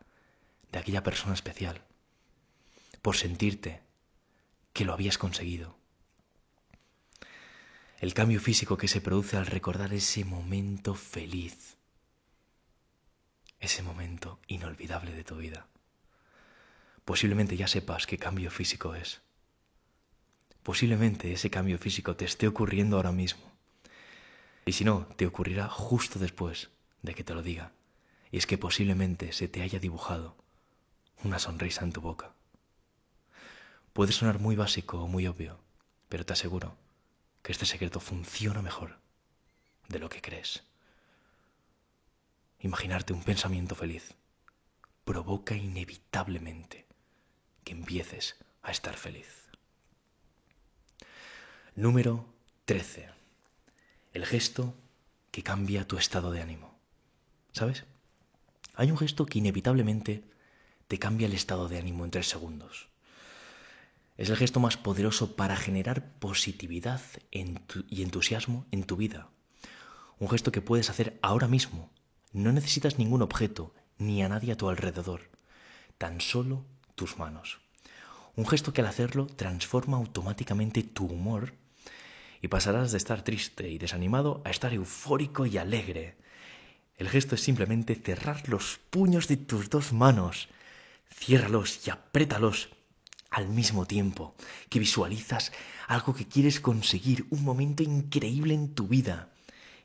de 0.72 0.80
aquella 0.80 1.04
persona 1.04 1.34
especial, 1.34 1.82
por 3.08 3.16
sentirte 3.16 3.80
que 4.74 4.84
lo 4.84 4.92
habías 4.92 5.18
conseguido. 5.18 5.78
El 8.00 8.14
cambio 8.14 8.42
físico 8.42 8.76
que 8.76 8.90
se 8.90 9.00
produce 9.00 9.38
al 9.38 9.46
recordar 9.46 9.94
ese 9.94 10.26
momento 10.26 10.94
feliz, 10.94 11.78
ese 13.62 13.82
momento 13.82 14.42
inolvidable 14.48 15.14
de 15.14 15.24
tu 15.24 15.38
vida. 15.38 15.68
Posiblemente 17.06 17.56
ya 17.56 17.70
sepas 17.70 18.08
qué 18.08 18.18
cambio 18.18 18.52
físico 18.52 18.94
es. 18.94 19.22
Posiblemente 20.62 21.32
ese 21.32 21.50
cambio 21.50 21.78
físico 21.78 22.18
te 22.18 22.26
esté 22.26 22.46
ocurriendo 22.46 22.98
ahora 22.98 23.14
mismo. 23.14 23.54
Y 24.66 24.74
si 24.74 24.84
no, 24.84 25.08
te 25.16 25.28
ocurrirá 25.28 25.70
justo 25.70 26.20
después 26.20 26.72
de 27.04 27.16
que 27.16 27.24
te 27.24 27.34
lo 27.34 27.42
diga. 27.42 27.72
Y 28.32 28.38
es 28.38 28.46
que 28.46 28.58
posiblemente 28.58 29.32
se 29.32 29.48
te 29.48 29.62
haya 29.62 29.80
dibujado 29.80 30.36
una 31.24 31.40
sonrisa 31.40 31.86
en 31.86 31.94
tu 31.94 32.02
boca. 32.02 32.37
Puede 33.98 34.12
sonar 34.12 34.38
muy 34.38 34.56
básico 34.56 35.02
o 35.02 35.08
muy 35.08 35.26
obvio, 35.26 35.58
pero 36.08 36.24
te 36.24 36.34
aseguro 36.34 36.78
que 37.42 37.52
este 37.52 37.66
secreto 37.66 38.00
funciona 38.00 38.62
mejor 38.62 39.00
de 39.88 39.98
lo 39.98 40.08
que 40.08 40.22
crees. 40.22 40.62
Imaginarte 42.60 43.14
un 43.14 43.24
pensamiento 43.24 43.74
feliz 43.74 44.14
provoca 45.04 45.56
inevitablemente 45.56 46.86
que 47.64 47.72
empieces 47.72 48.36
a 48.62 48.70
estar 48.70 48.96
feliz. 48.98 49.48
Número 51.74 52.24
13. 52.66 53.10
El 54.14 54.28
gesto 54.28 54.76
que 55.32 55.42
cambia 55.42 55.88
tu 55.88 55.98
estado 55.98 56.30
de 56.30 56.44
ánimo. 56.44 56.78
¿Sabes? 57.52 57.86
Hay 58.76 58.92
un 58.92 58.98
gesto 59.00 59.26
que 59.26 59.40
inevitablemente 59.40 60.24
te 60.88 61.00
cambia 61.00 61.26
el 61.26 61.34
estado 61.34 61.68
de 61.68 61.80
ánimo 61.80 62.06
en 62.06 62.12
tres 62.12 62.30
segundos. 62.30 62.90
Es 64.18 64.30
el 64.30 64.36
gesto 64.36 64.60
más 64.60 64.78
poderoso 64.78 65.36
para 65.36 65.56
generar 65.56 66.12
positividad 66.20 67.02
y 67.32 68.02
entusiasmo 68.02 68.66
en 68.72 68.84
tu 68.84 68.96
vida. 68.96 69.30
Un 70.18 70.28
gesto 70.30 70.52
que 70.52 70.62
puedes 70.62 70.90
hacer 70.90 71.20
ahora 71.22 71.48
mismo. 71.48 71.92
No 72.34 72.52
necesitas 72.52 72.98
ningún 72.98 73.22
objeto 73.22 73.76
ni 74.00 74.24
a 74.24 74.30
nadie 74.30 74.54
a 74.54 74.58
tu 74.58 74.70
alrededor. 74.70 75.30
Tan 76.00 76.20
solo 76.20 76.66
tus 76.96 77.18
manos. 77.20 77.60
Un 78.36 78.48
gesto 78.48 78.74
que 78.74 78.82
al 78.82 78.88
hacerlo 78.88 79.28
transforma 79.28 79.98
automáticamente 79.98 80.82
tu 80.82 81.06
humor 81.06 81.54
y 82.42 82.48
pasarás 82.48 82.92
de 82.92 82.98
estar 82.98 83.24
triste 83.24 83.70
y 83.70 83.78
desanimado 83.78 84.42
a 84.46 84.50
estar 84.50 84.74
eufórico 84.74 85.46
y 85.46 85.60
alegre. 85.60 86.18
El 86.98 87.10
gesto 87.10 87.36
es 87.36 87.42
simplemente 87.42 87.94
cerrar 87.94 88.50
los 88.50 88.80
puños 88.90 89.28
de 89.28 89.38
tus 89.38 89.70
dos 89.70 89.94
manos. 89.94 90.50
Ciérralos 91.10 91.86
y 91.88 91.92
apriétalos 91.92 92.70
al 93.30 93.50
mismo 93.50 93.86
tiempo 93.86 94.36
que 94.70 94.80
visualizas 94.80 95.52
algo 95.88 96.14
que 96.14 96.28
quieres 96.28 96.60
conseguir, 96.60 97.26
un 97.30 97.44
momento 97.44 97.84
increíble 97.84 98.54
en 98.54 98.74
tu 98.74 98.88
vida. 98.88 99.30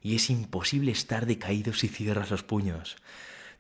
Y 0.03 0.17
es 0.17 0.31
imposible 0.31 0.91
estar 0.91 1.27
decaído 1.27 1.73
si 1.73 1.89
cierras 1.89 2.31
los 2.31 2.43
puños. 2.43 2.97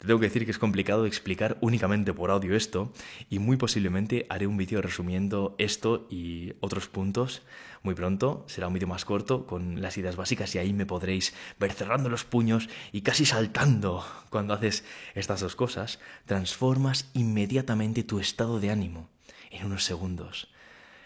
Te 0.02 0.08
tengo 0.08 0.18
que 0.18 0.26
decir 0.26 0.44
que 0.44 0.50
es 0.50 0.58
complicado 0.58 1.06
explicar 1.06 1.58
únicamente 1.60 2.12
por 2.12 2.32
audio 2.32 2.56
esto 2.56 2.92
y 3.30 3.38
muy 3.38 3.56
posiblemente 3.56 4.26
haré 4.28 4.48
un 4.48 4.56
vídeo 4.56 4.82
resumiendo 4.82 5.54
esto 5.58 6.08
y 6.10 6.54
otros 6.58 6.88
puntos 6.88 7.42
muy 7.84 7.94
pronto. 7.94 8.44
Será 8.48 8.66
un 8.66 8.74
vídeo 8.74 8.88
más 8.88 9.04
corto 9.04 9.46
con 9.46 9.80
las 9.80 9.96
ideas 9.98 10.16
básicas 10.16 10.52
y 10.56 10.58
ahí 10.58 10.72
me 10.72 10.86
podréis 10.86 11.34
ver 11.60 11.72
cerrando 11.72 12.08
los 12.08 12.24
puños 12.24 12.68
y 12.90 13.02
casi 13.02 13.24
saltando 13.24 14.04
cuando 14.28 14.54
haces 14.54 14.82
estas 15.14 15.40
dos 15.40 15.54
cosas. 15.54 16.00
Transformas 16.26 17.08
inmediatamente 17.14 18.02
tu 18.02 18.18
estado 18.18 18.58
de 18.58 18.70
ánimo 18.70 19.08
en 19.52 19.66
unos 19.66 19.84
segundos. 19.84 20.48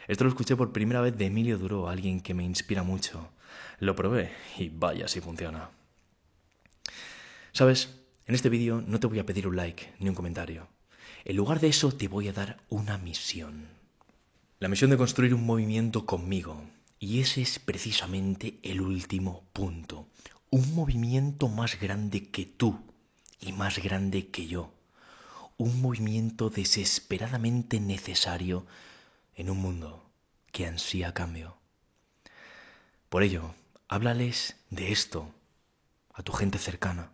Esto 0.09 0.24
lo 0.24 0.30
escuché 0.30 0.57
por 0.57 0.72
primera 0.72 1.01
vez 1.01 1.16
de 1.16 1.26
Emilio 1.26 1.59
Duró, 1.59 1.88
alguien 1.88 2.20
que 2.20 2.32
me 2.32 2.44
inspira 2.44 2.82
mucho. 2.82 3.28
Lo 3.78 3.94
probé 3.97 4.32
y 4.57 4.68
vaya 4.68 5.09
si 5.09 5.20
funciona. 5.20 5.70
¿Sabes? 7.53 8.01
En 8.26 8.34
este 8.34 8.49
vídeo 8.49 8.82
no 8.86 9.01
te 9.01 9.07
voy 9.07 9.18
a 9.18 9.26
pedir 9.26 9.47
un 9.49 9.57
like 9.57 9.94
ni 9.99 10.09
un 10.09 10.14
comentario. 10.14 10.68
En 11.24 11.36
lugar 11.36 11.61
de 11.61 11.68
eso 11.68 11.92
te 11.92 12.09
voy 12.09 12.28
a 12.28 12.32
dar 12.32 12.59
una 12.68 12.99
misión. 12.99 13.68
La 14.59 14.68
misión 14.68 14.90
de 14.90 14.97
construir 14.97 15.34
un 15.34 15.44
movimiento 15.44 16.07
conmigo. 16.07 16.62
Y 16.99 17.20
ese 17.20 17.42
es 17.42 17.59
precisamente 17.59 18.59
el 18.62 18.80
último 18.80 19.44
punto. 19.53 20.09
Un 20.51 20.74
movimiento 20.74 21.49
más 21.49 21.78
grande 21.80 22.30
que 22.30 22.47
tú 22.47 22.78
y 23.40 23.53
más 23.53 23.78
grande 23.78 24.28
que 24.28 24.47
yo. 24.47 24.76
Un 25.59 25.80
movimiento 25.80 26.50
desesperadamente 26.50 27.80
necesario 27.80 28.66
en 29.34 29.50
un 29.50 29.59
mundo 29.59 30.11
que 30.52 30.66
ansía 30.66 31.14
cambio. 31.14 31.57
Por 33.09 33.22
ello, 33.22 33.54
háblales 33.88 34.57
de 34.70 34.92
esto 34.92 35.34
a 36.12 36.22
tu 36.22 36.32
gente 36.32 36.59
cercana 36.59 37.11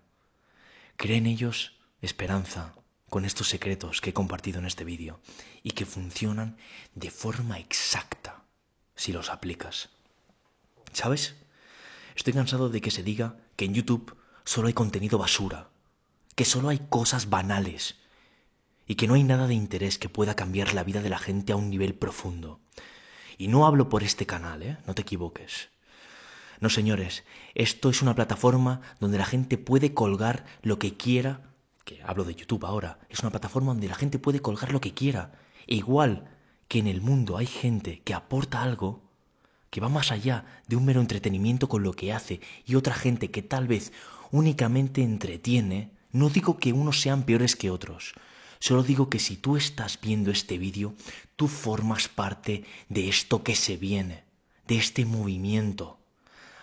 Cree 1.02 1.16
en 1.16 1.26
ellos 1.26 1.72
esperanza 2.00 2.74
con 3.10 3.24
estos 3.24 3.48
secretos 3.48 4.00
que 4.00 4.10
he 4.10 4.12
compartido 4.12 4.60
en 4.60 4.66
este 4.66 4.84
vídeo 4.84 5.20
y 5.64 5.72
que 5.72 5.84
funcionan 5.84 6.56
de 6.94 7.10
forma 7.10 7.58
exacta 7.58 8.44
si 8.94 9.12
los 9.12 9.28
aplicas. 9.28 9.88
¿Sabes? 10.92 11.34
Estoy 12.14 12.32
cansado 12.34 12.68
de 12.68 12.80
que 12.80 12.92
se 12.92 13.02
diga 13.02 13.36
que 13.56 13.64
en 13.64 13.74
YouTube 13.74 14.16
solo 14.44 14.68
hay 14.68 14.74
contenido 14.74 15.18
basura, 15.18 15.70
que 16.36 16.44
solo 16.44 16.68
hay 16.68 16.78
cosas 16.88 17.28
banales 17.28 17.96
y 18.86 18.96
que 18.96 19.06
no 19.06 19.14
hay 19.14 19.24
nada 19.24 19.46
de 19.46 19.54
interés 19.54 19.98
que 19.98 20.08
pueda 20.08 20.34
cambiar 20.34 20.74
la 20.74 20.84
vida 20.84 21.02
de 21.02 21.08
la 21.08 21.18
gente 21.18 21.52
a 21.52 21.56
un 21.56 21.70
nivel 21.70 21.94
profundo. 21.94 22.60
Y 23.38 23.48
no 23.48 23.66
hablo 23.66 23.88
por 23.88 24.02
este 24.02 24.26
canal, 24.26 24.62
¿eh? 24.62 24.78
No 24.86 24.94
te 24.94 25.02
equivoques. 25.02 25.70
No, 26.60 26.68
señores, 26.68 27.24
esto 27.54 27.90
es 27.90 28.02
una 28.02 28.14
plataforma 28.14 28.80
donde 29.00 29.18
la 29.18 29.24
gente 29.24 29.58
puede 29.58 29.94
colgar 29.94 30.44
lo 30.62 30.78
que 30.78 30.96
quiera, 30.96 31.40
que 31.84 32.00
hablo 32.04 32.24
de 32.24 32.34
YouTube 32.34 32.64
ahora, 32.64 33.00
es 33.08 33.20
una 33.20 33.30
plataforma 33.30 33.72
donde 33.72 33.88
la 33.88 33.96
gente 33.96 34.18
puede 34.18 34.40
colgar 34.40 34.72
lo 34.72 34.80
que 34.80 34.94
quiera. 34.94 35.32
E 35.66 35.74
igual 35.74 36.28
que 36.68 36.78
en 36.78 36.86
el 36.86 37.00
mundo 37.00 37.36
hay 37.36 37.46
gente 37.46 38.00
que 38.04 38.14
aporta 38.14 38.62
algo 38.62 39.02
que 39.70 39.80
va 39.80 39.88
más 39.88 40.12
allá 40.12 40.44
de 40.68 40.76
un 40.76 40.84
mero 40.84 41.00
entretenimiento 41.00 41.66
con 41.66 41.82
lo 41.82 41.94
que 41.94 42.12
hace 42.12 42.40
y 42.66 42.74
otra 42.74 42.94
gente 42.94 43.30
que 43.30 43.40
tal 43.40 43.66
vez 43.66 43.92
únicamente 44.30 45.02
entretiene, 45.02 45.90
no 46.12 46.28
digo 46.28 46.58
que 46.58 46.74
unos 46.74 47.00
sean 47.00 47.22
peores 47.22 47.56
que 47.56 47.70
otros, 47.70 48.12
solo 48.62 48.84
digo 48.84 49.10
que 49.10 49.18
si 49.18 49.34
tú 49.34 49.56
estás 49.56 49.98
viendo 50.00 50.30
este 50.30 50.56
vídeo, 50.56 50.94
tú 51.34 51.48
formas 51.48 52.06
parte 52.06 52.62
de 52.88 53.08
esto 53.08 53.42
que 53.42 53.56
se 53.56 53.76
viene, 53.76 54.22
de 54.68 54.76
este 54.76 55.04
movimiento 55.04 55.98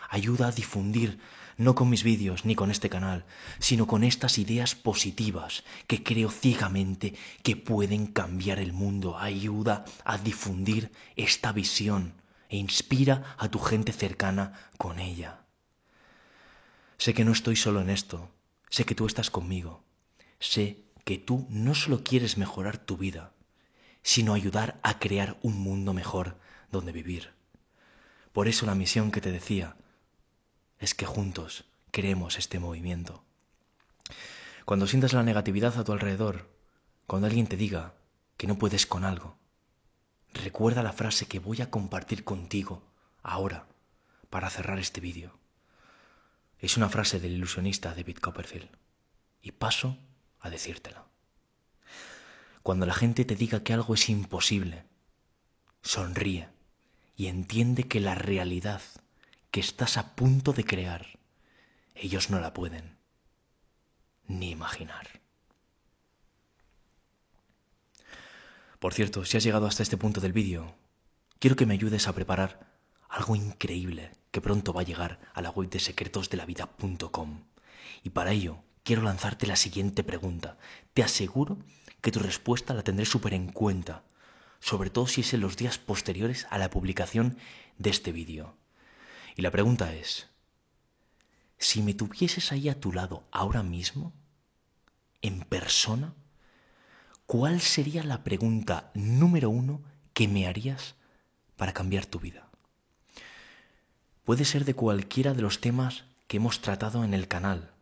ayuda 0.09 0.47
a 0.47 0.51
difundir, 0.51 1.19
no 1.57 1.75
con 1.75 1.89
mis 1.89 2.03
vídeos 2.03 2.45
ni 2.45 2.55
con 2.55 2.71
este 2.71 2.89
canal, 2.89 3.25
sino 3.59 3.85
con 3.85 4.05
estas 4.05 4.37
ideas 4.37 4.75
positivas 4.75 5.65
que 5.87 6.01
creo 6.01 6.31
ciegamente 6.31 7.15
que 7.43 7.57
pueden 7.57 8.07
cambiar 8.07 8.59
el 8.59 8.71
mundo. 8.71 9.17
Ayuda 9.19 9.83
a 10.05 10.17
difundir 10.17 10.93
esta 11.17 11.51
visión 11.51 12.13
e 12.47 12.55
inspira 12.55 13.35
a 13.37 13.49
tu 13.49 13.59
gente 13.59 13.91
cercana 13.91 14.53
con 14.77 14.99
ella. 14.99 15.41
Sé 16.97 17.13
que 17.13 17.25
no 17.25 17.33
estoy 17.33 17.57
solo 17.57 17.81
en 17.81 17.89
esto, 17.89 18.29
sé 18.69 18.85
que 18.85 18.95
tú 18.95 19.05
estás 19.05 19.29
conmigo, 19.29 19.83
sé 20.39 20.88
que 21.09 21.17
tú 21.17 21.47
no 21.49 21.73
solo 21.73 22.03
quieres 22.03 22.37
mejorar 22.37 22.77
tu 22.77 22.95
vida, 22.95 23.33
sino 24.03 24.35
ayudar 24.35 24.79
a 24.83 24.99
crear 24.99 25.39
un 25.41 25.57
mundo 25.57 25.91
mejor 25.91 26.37
donde 26.71 26.91
vivir. 26.91 27.31
Por 28.31 28.47
eso 28.47 28.67
la 28.67 28.75
misión 28.75 29.09
que 29.09 29.19
te 29.19 29.31
decía, 29.31 29.75
es 30.77 30.93
que 30.93 31.07
juntos 31.07 31.65
creemos 31.89 32.37
este 32.37 32.59
movimiento. 32.59 33.23
Cuando 34.65 34.85
sientas 34.85 35.13
la 35.13 35.23
negatividad 35.23 35.79
a 35.79 35.83
tu 35.83 35.93
alrededor, 35.93 36.47
cuando 37.07 37.25
alguien 37.25 37.47
te 37.47 37.57
diga 37.57 37.95
que 38.37 38.45
no 38.45 38.59
puedes 38.59 38.85
con 38.85 39.03
algo, 39.03 39.35
recuerda 40.31 40.83
la 40.83 40.93
frase 40.93 41.25
que 41.25 41.39
voy 41.39 41.63
a 41.63 41.71
compartir 41.71 42.23
contigo 42.23 42.83
ahora 43.23 43.65
para 44.29 44.51
cerrar 44.51 44.77
este 44.77 45.01
vídeo. 45.01 45.39
Es 46.59 46.77
una 46.77 46.87
frase 46.87 47.19
del 47.19 47.31
ilusionista 47.31 47.95
David 47.95 48.17
Copperfield 48.17 48.69
y 49.41 49.53
paso 49.53 49.97
a 50.39 50.49
decírtela. 50.49 51.05
Cuando 52.63 52.85
la 52.85 52.93
gente 52.93 53.25
te 53.25 53.35
diga 53.35 53.63
que 53.63 53.73
algo 53.73 53.93
es 53.93 54.09
imposible, 54.09 54.83
sonríe 55.81 56.49
y 57.15 57.27
entiende 57.27 57.87
que 57.87 57.99
la 57.99 58.15
realidad 58.15 58.81
que 59.51 59.59
estás 59.59 59.97
a 59.97 60.15
punto 60.15 60.53
de 60.53 60.65
crear, 60.65 61.19
ellos 61.95 62.29
no 62.29 62.39
la 62.39 62.53
pueden 62.53 62.97
ni 64.27 64.51
imaginar. 64.51 65.19
Por 68.79 68.93
cierto, 68.93 69.25
si 69.25 69.35
has 69.35 69.43
llegado 69.43 69.65
hasta 69.65 69.83
este 69.83 69.97
punto 69.97 70.21
del 70.21 70.31
vídeo, 70.31 70.73
quiero 71.39 71.55
que 71.55 71.65
me 71.65 71.73
ayudes 71.73 72.07
a 72.07 72.13
preparar 72.13 72.69
algo 73.09 73.35
increíble 73.35 74.11
que 74.31 74.41
pronto 74.41 74.71
va 74.71 74.81
a 74.81 74.85
llegar 74.85 75.19
a 75.33 75.41
la 75.41 75.49
web 75.49 75.69
de 75.69 75.79
secretosdelavida.com. 75.79 77.43
Y 78.03 78.11
para 78.11 78.31
ello, 78.31 78.63
quiero 78.89 79.03
lanzarte 79.03 79.45
la 79.45 79.55
siguiente 79.55 80.03
pregunta. 80.03 80.57
Te 80.95 81.03
aseguro 81.03 81.59
que 82.01 82.11
tu 82.11 82.17
respuesta 82.17 82.73
la 82.73 82.81
tendré 82.81 83.05
súper 83.05 83.35
en 83.35 83.51
cuenta, 83.51 84.01
sobre 84.59 84.89
todo 84.89 85.05
si 85.05 85.21
es 85.21 85.31
en 85.35 85.41
los 85.41 85.57
días 85.57 85.77
posteriores 85.77 86.47
a 86.49 86.57
la 86.57 86.71
publicación 86.71 87.37
de 87.77 87.91
este 87.91 88.11
vídeo. 88.11 88.57
Y 89.35 89.43
la 89.43 89.51
pregunta 89.51 89.93
es, 89.93 90.29
si 91.59 91.83
me 91.83 91.93
tuvieses 91.93 92.51
ahí 92.51 92.67
a 92.67 92.79
tu 92.79 92.91
lado 92.91 93.27
ahora 93.31 93.61
mismo, 93.61 94.11
en 95.21 95.41
persona, 95.41 96.15
¿cuál 97.27 97.61
sería 97.61 98.03
la 98.03 98.23
pregunta 98.23 98.89
número 98.95 99.51
uno 99.51 99.83
que 100.15 100.27
me 100.27 100.47
harías 100.47 100.95
para 101.57 101.73
cambiar 101.73 102.07
tu 102.07 102.19
vida? 102.19 102.49
Puede 104.23 104.45
ser 104.45 104.65
de 104.65 104.73
cualquiera 104.73 105.35
de 105.35 105.43
los 105.43 105.61
temas 105.61 106.05
que 106.27 106.37
hemos 106.37 106.61
tratado 106.61 107.03
en 107.03 107.13
el 107.13 107.27
canal, 107.27 107.75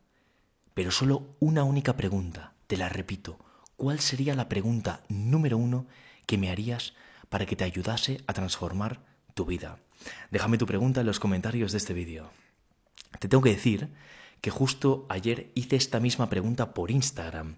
pero 0.77 0.91
solo 0.91 1.35
una 1.39 1.63
única 1.63 1.97
pregunta, 1.97 2.53
te 2.67 2.77
la 2.77 2.87
repito, 2.87 3.39
¿cuál 3.77 3.99
sería 3.99 4.35
la 4.35 4.47
pregunta 4.47 5.01
número 5.09 5.57
uno 5.57 5.87
que 6.27 6.37
me 6.37 6.51
harías 6.51 6.93
para 7.29 7.47
que 7.47 7.55
te 7.55 7.63
ayudase 7.63 8.21
a 8.27 8.33
transformar 8.33 9.03
tu 9.33 9.45
vida? 9.45 9.79
Déjame 10.29 10.59
tu 10.59 10.67
pregunta 10.67 11.01
en 11.01 11.07
los 11.07 11.19
comentarios 11.19 11.71
de 11.71 11.79
este 11.79 11.95
vídeo. 11.95 12.29
Te 13.17 13.27
tengo 13.27 13.41
que 13.41 13.55
decir 13.55 13.89
que 14.39 14.51
justo 14.51 15.07
ayer 15.09 15.51
hice 15.55 15.77
esta 15.77 15.99
misma 15.99 16.29
pregunta 16.29 16.75
por 16.75 16.91
Instagram 16.91 17.55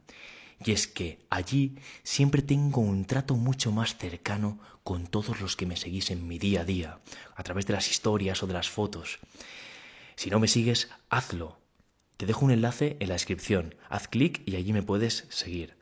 Y 0.65 0.71
es 0.71 0.87
que 0.87 1.19
allí 1.29 1.75
siempre 2.03 2.41
tengo 2.41 2.79
un 2.79 3.03
trato 3.03 3.35
mucho 3.35 3.73
más 3.73 3.97
cercano 3.97 4.61
con 4.85 5.07
todos 5.07 5.41
los 5.41 5.57
que 5.57 5.65
me 5.65 5.75
seguís 5.75 6.09
en 6.11 6.25
mi 6.25 6.39
día 6.39 6.61
a 6.61 6.63
día, 6.65 6.99
a 7.35 7.43
través 7.43 7.65
de 7.65 7.73
las 7.73 7.91
historias 7.91 8.41
o 8.43 8.47
de 8.47 8.53
las 8.53 8.69
fotos. 8.69 9.19
Si 10.15 10.29
no 10.29 10.39
me 10.39 10.47
sigues, 10.47 10.87
hazlo. 11.09 11.59
Te 12.19 12.25
dejo 12.25 12.43
un 12.43 12.51
enlace 12.51 12.97
en 12.99 13.07
la 13.07 13.13
descripción. 13.13 13.75
Haz 13.87 14.09
clic 14.09 14.41
y 14.45 14.57
allí 14.57 14.73
me 14.73 14.83
puedes 14.83 15.25
seguir. 15.29 15.77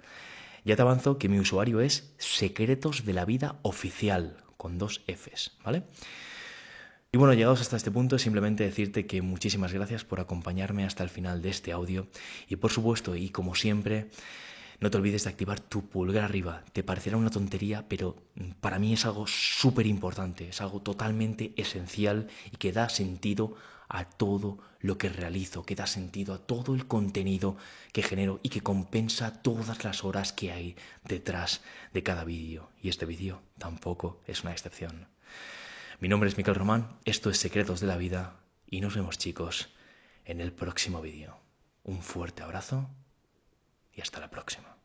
Ya 0.63 0.75
te 0.75 0.83
avanzo 0.83 1.17
que 1.17 1.29
mi 1.29 1.39
usuario 1.39 1.81
es 1.81 2.13
Secretos 2.19 3.05
de 3.05 3.13
la 3.13 3.25
Vida 3.25 3.57
Oficial, 3.63 4.37
con 4.55 4.77
dos 4.77 5.01
Fs, 5.07 5.57
¿vale? 5.63 5.81
Y 7.11 7.17
bueno, 7.17 7.33
llegados 7.33 7.61
hasta 7.61 7.75
este 7.75 7.89
punto, 7.89 8.19
simplemente 8.19 8.63
decirte 8.63 9.07
que 9.07 9.23
muchísimas 9.23 9.73
gracias 9.73 10.03
por 10.03 10.19
acompañarme 10.19 10.85
hasta 10.85 11.01
el 11.01 11.09
final 11.09 11.41
de 11.41 11.49
este 11.49 11.71
audio. 11.71 12.07
Y 12.47 12.57
por 12.57 12.71
supuesto, 12.71 13.15
y 13.15 13.29
como 13.29 13.55
siempre, 13.55 14.11
no 14.79 14.91
te 14.91 14.97
olvides 14.97 15.23
de 15.23 15.31
activar 15.31 15.59
tu 15.59 15.89
pulgar 15.89 16.25
arriba. 16.25 16.63
Te 16.71 16.83
parecerá 16.83 17.17
una 17.17 17.31
tontería, 17.31 17.87
pero 17.89 18.15
para 18.61 18.77
mí 18.77 18.93
es 18.93 19.07
algo 19.07 19.25
súper 19.25 19.87
importante, 19.87 20.49
es 20.49 20.61
algo 20.61 20.83
totalmente 20.83 21.53
esencial 21.57 22.27
y 22.51 22.57
que 22.57 22.73
da 22.73 22.89
sentido 22.89 23.55
a 23.89 24.05
todo 24.05 24.59
lo 24.79 24.97
que 24.97 25.09
realizo, 25.09 25.63
que 25.63 25.75
da 25.75 25.87
sentido 25.87 26.33
a 26.33 26.39
todo 26.39 26.75
el 26.75 26.87
contenido 26.87 27.57
que 27.93 28.03
genero 28.03 28.39
y 28.43 28.49
que 28.49 28.61
compensa 28.61 29.41
todas 29.41 29.83
las 29.83 30.03
horas 30.03 30.33
que 30.33 30.51
hay 30.51 30.75
detrás 31.03 31.61
de 31.93 32.03
cada 32.03 32.23
vídeo. 32.23 32.69
Y 32.81 32.89
este 32.89 33.05
vídeo 33.05 33.41
tampoco 33.57 34.21
es 34.27 34.43
una 34.43 34.51
excepción. 34.51 35.07
Mi 35.99 36.09
nombre 36.09 36.29
es 36.29 36.37
Miquel 36.37 36.55
Román, 36.55 36.99
esto 37.05 37.29
es 37.29 37.37
Secretos 37.37 37.79
de 37.79 37.87
la 37.87 37.97
Vida 37.97 38.39
y 38.69 38.81
nos 38.81 38.95
vemos 38.95 39.17
chicos 39.17 39.69
en 40.25 40.41
el 40.41 40.51
próximo 40.51 41.01
vídeo. 41.01 41.39
Un 41.83 42.01
fuerte 42.01 42.43
abrazo 42.43 42.89
y 43.93 44.01
hasta 44.01 44.19
la 44.19 44.29
próxima. 44.29 44.76